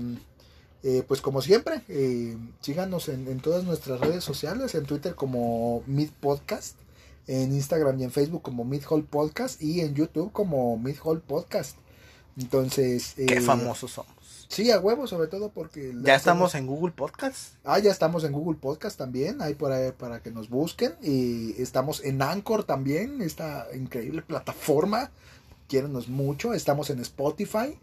eh, 0.83 1.03
pues 1.07 1.21
como 1.21 1.43
siempre, 1.43 1.83
eh, 1.89 2.37
síganos 2.61 3.09
en, 3.09 3.29
en 3.29 3.41
todas 3.41 3.65
nuestras 3.65 4.01
redes 4.01 4.25
sociales, 4.25 4.75
en 4.75 4.85
Twitter 4.85 5.15
como 5.15 5.83
Mid 5.87 6.11
Podcast, 6.21 6.77
en 7.27 7.53
Instagram 7.53 8.01
y 8.01 8.05
en 8.05 8.11
Facebook 8.11 8.43
como 8.43 8.65
Mid 8.65 8.83
Hall 8.89 9.05
Podcast 9.05 9.63
y 9.63 9.81
en 9.81 9.95
YouTube 9.95 10.33
como 10.33 10.77
Mid 10.79 10.97
Hall 11.03 11.21
Podcast. 11.21 11.77
Entonces, 12.39 13.15
Qué 13.17 13.35
eh, 13.35 13.41
famosos 13.41 13.93
somos. 13.93 14.47
Sí, 14.49 14.71
a 14.73 14.81
huevo, 14.81 15.07
sobre 15.07 15.29
todo 15.29 15.51
porque... 15.51 15.95
Ya 16.03 16.17
estamos 16.17 16.57
en 16.57 16.67
Google 16.67 16.93
Podcast. 16.93 17.55
Ah, 17.65 17.79
ya 17.79 17.93
estamos 17.93 18.25
en 18.25 18.33
Google 18.33 18.59
Podcast 18.59 18.99
también, 18.99 19.41
ahí 19.43 19.55
por 19.55 19.71
ahí 19.71 19.93
para 19.93 20.23
que 20.23 20.33
nos 20.33 20.49
busquen. 20.49 20.95
Y 21.03 21.61
estamos 21.63 22.03
en 22.05 22.21
Anchor 22.21 22.65
también, 22.65 23.23
esta 23.23 23.69
increíble 23.75 24.23
plataforma. 24.23 25.13
Quiérenos 25.69 26.09
mucho. 26.09 26.53
Estamos 26.53 26.91
en 26.91 26.99
Spotify. 26.99 27.79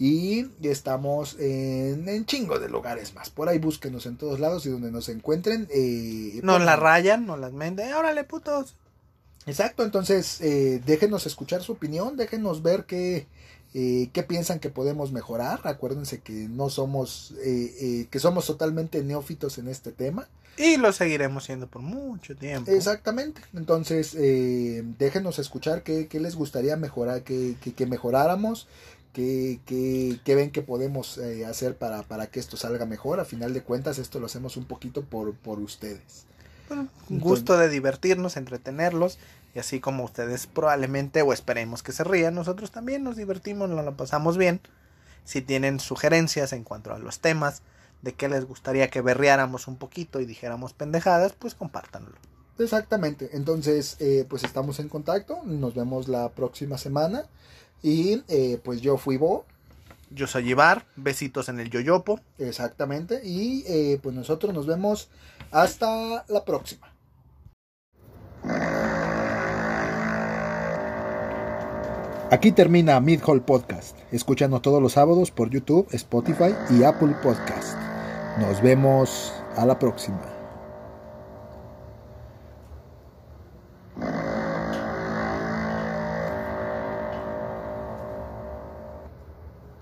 Y 0.00 0.46
estamos 0.62 1.36
en, 1.40 2.08
en 2.08 2.24
chingo 2.24 2.58
de 2.60 2.68
lugares 2.68 3.14
más. 3.14 3.30
Por 3.30 3.48
ahí 3.48 3.58
búsquenos 3.58 4.06
en 4.06 4.16
todos 4.16 4.38
lados 4.38 4.64
y 4.66 4.70
donde 4.70 4.92
nos 4.92 5.08
encuentren. 5.08 5.66
Eh, 5.74 6.40
Nos 6.44 6.62
la 6.62 6.76
rayan, 6.76 7.26
nos 7.26 7.38
las 7.40 7.52
menden. 7.52 7.92
Órale, 7.94 8.22
putos. 8.24 8.76
Exacto, 9.46 9.82
entonces 9.82 10.40
eh, 10.40 10.80
déjenos 10.86 11.26
escuchar 11.26 11.62
su 11.62 11.72
opinión, 11.72 12.16
déjenos 12.16 12.62
ver 12.62 12.84
qué, 12.84 13.26
eh, 13.74 14.10
qué 14.12 14.22
piensan 14.22 14.60
que 14.60 14.68
podemos 14.70 15.10
mejorar. 15.10 15.60
Acuérdense 15.64 16.20
que 16.20 16.32
no 16.32 16.68
somos, 16.70 17.32
eh, 17.42 17.74
eh, 17.80 18.06
que 18.10 18.18
somos 18.20 18.46
totalmente 18.46 19.02
neófitos 19.02 19.58
en 19.58 19.68
este 19.68 19.90
tema. 19.90 20.28
Y 20.58 20.76
lo 20.76 20.92
seguiremos 20.92 21.44
siendo 21.44 21.66
por 21.68 21.82
mucho 21.82 22.36
tiempo. 22.36 22.70
Exactamente, 22.70 23.40
entonces 23.54 24.14
eh, 24.18 24.82
déjenos 24.98 25.38
escuchar 25.38 25.82
qué, 25.82 26.08
qué 26.08 26.18
les 26.20 26.34
gustaría 26.34 26.76
mejorar, 26.76 27.22
qué, 27.22 27.54
qué- 27.62 27.72
que 27.72 27.86
mejoráramos, 27.86 28.66
qué, 29.18 29.58
qué- 29.66 30.20
qué 30.24 30.34
ven 30.36 30.52
que 30.52 30.62
podemos 30.62 31.18
eh, 31.18 31.44
hacer 31.44 31.76
para, 31.76 32.04
para 32.04 32.28
que 32.28 32.38
esto 32.38 32.56
salga 32.56 32.86
mejor. 32.86 33.18
A 33.18 33.24
final 33.24 33.52
de 33.52 33.64
cuentas, 33.64 33.98
esto 33.98 34.20
lo 34.20 34.26
hacemos 34.26 34.56
un 34.56 34.64
poquito 34.66 35.02
por, 35.02 35.34
por 35.34 35.58
ustedes. 35.58 36.26
Bueno, 36.68 36.86
un 37.10 37.18
gusto 37.18 37.58
de 37.58 37.68
divertirnos, 37.68 38.36
entretenerlos. 38.36 39.18
Y 39.56 39.58
así 39.58 39.80
como 39.80 40.04
ustedes 40.04 40.46
probablemente 40.46 41.22
o 41.22 41.32
esperemos 41.32 41.82
que 41.82 41.90
se 41.90 42.04
rían, 42.04 42.36
nosotros 42.36 42.70
también 42.70 43.02
nos 43.02 43.16
divertimos, 43.16 43.68
nos 43.68 43.84
lo 43.84 43.96
pasamos 43.96 44.36
bien. 44.36 44.60
Si 45.24 45.42
tienen 45.42 45.80
sugerencias 45.80 46.52
en 46.52 46.62
cuanto 46.62 46.94
a 46.94 46.98
los 47.00 47.18
temas, 47.18 47.62
de 48.02 48.12
qué 48.12 48.28
les 48.28 48.44
gustaría 48.44 48.88
que 48.88 49.00
berreáramos 49.00 49.66
un 49.66 49.76
poquito 49.76 50.20
y 50.20 50.26
dijéramos 50.26 50.74
pendejadas, 50.74 51.32
pues 51.32 51.56
compártanlo. 51.56 52.12
Exactamente, 52.60 53.30
entonces 53.32 53.96
eh, 53.98 54.26
pues 54.28 54.44
estamos 54.44 54.78
en 54.78 54.88
contacto, 54.88 55.40
nos 55.44 55.74
vemos 55.74 56.06
la 56.08 56.28
próxima 56.30 56.76
semana 56.76 57.26
y 57.82 58.22
eh, 58.28 58.60
pues 58.62 58.80
yo 58.80 58.96
fui 58.96 59.16
Bo, 59.16 59.44
Yo 60.10 60.26
soy 60.26 60.50
Ibar, 60.50 60.86
besitos 60.96 61.48
en 61.48 61.60
el 61.60 61.70
yoyopo. 61.70 62.20
exactamente, 62.38 63.20
y 63.24 63.64
eh, 63.66 63.98
pues 64.02 64.14
nosotros 64.14 64.54
nos 64.54 64.66
vemos 64.66 65.08
hasta 65.50 66.24
la 66.28 66.44
próxima. 66.44 66.92
Aquí 72.30 72.52
termina 72.52 73.00
Mid 73.00 73.22
Hall 73.26 73.42
Podcast. 73.42 73.96
Escúchanos 74.12 74.60
todos 74.60 74.82
los 74.82 74.92
sábados 74.92 75.30
por 75.30 75.48
YouTube, 75.50 75.88
Spotify 75.92 76.54
y 76.70 76.82
Apple 76.84 77.14
Podcast. 77.22 77.78
Nos 78.38 78.60
vemos 78.60 79.32
a 79.56 79.64
la 79.64 79.78
próxima. 79.78 80.37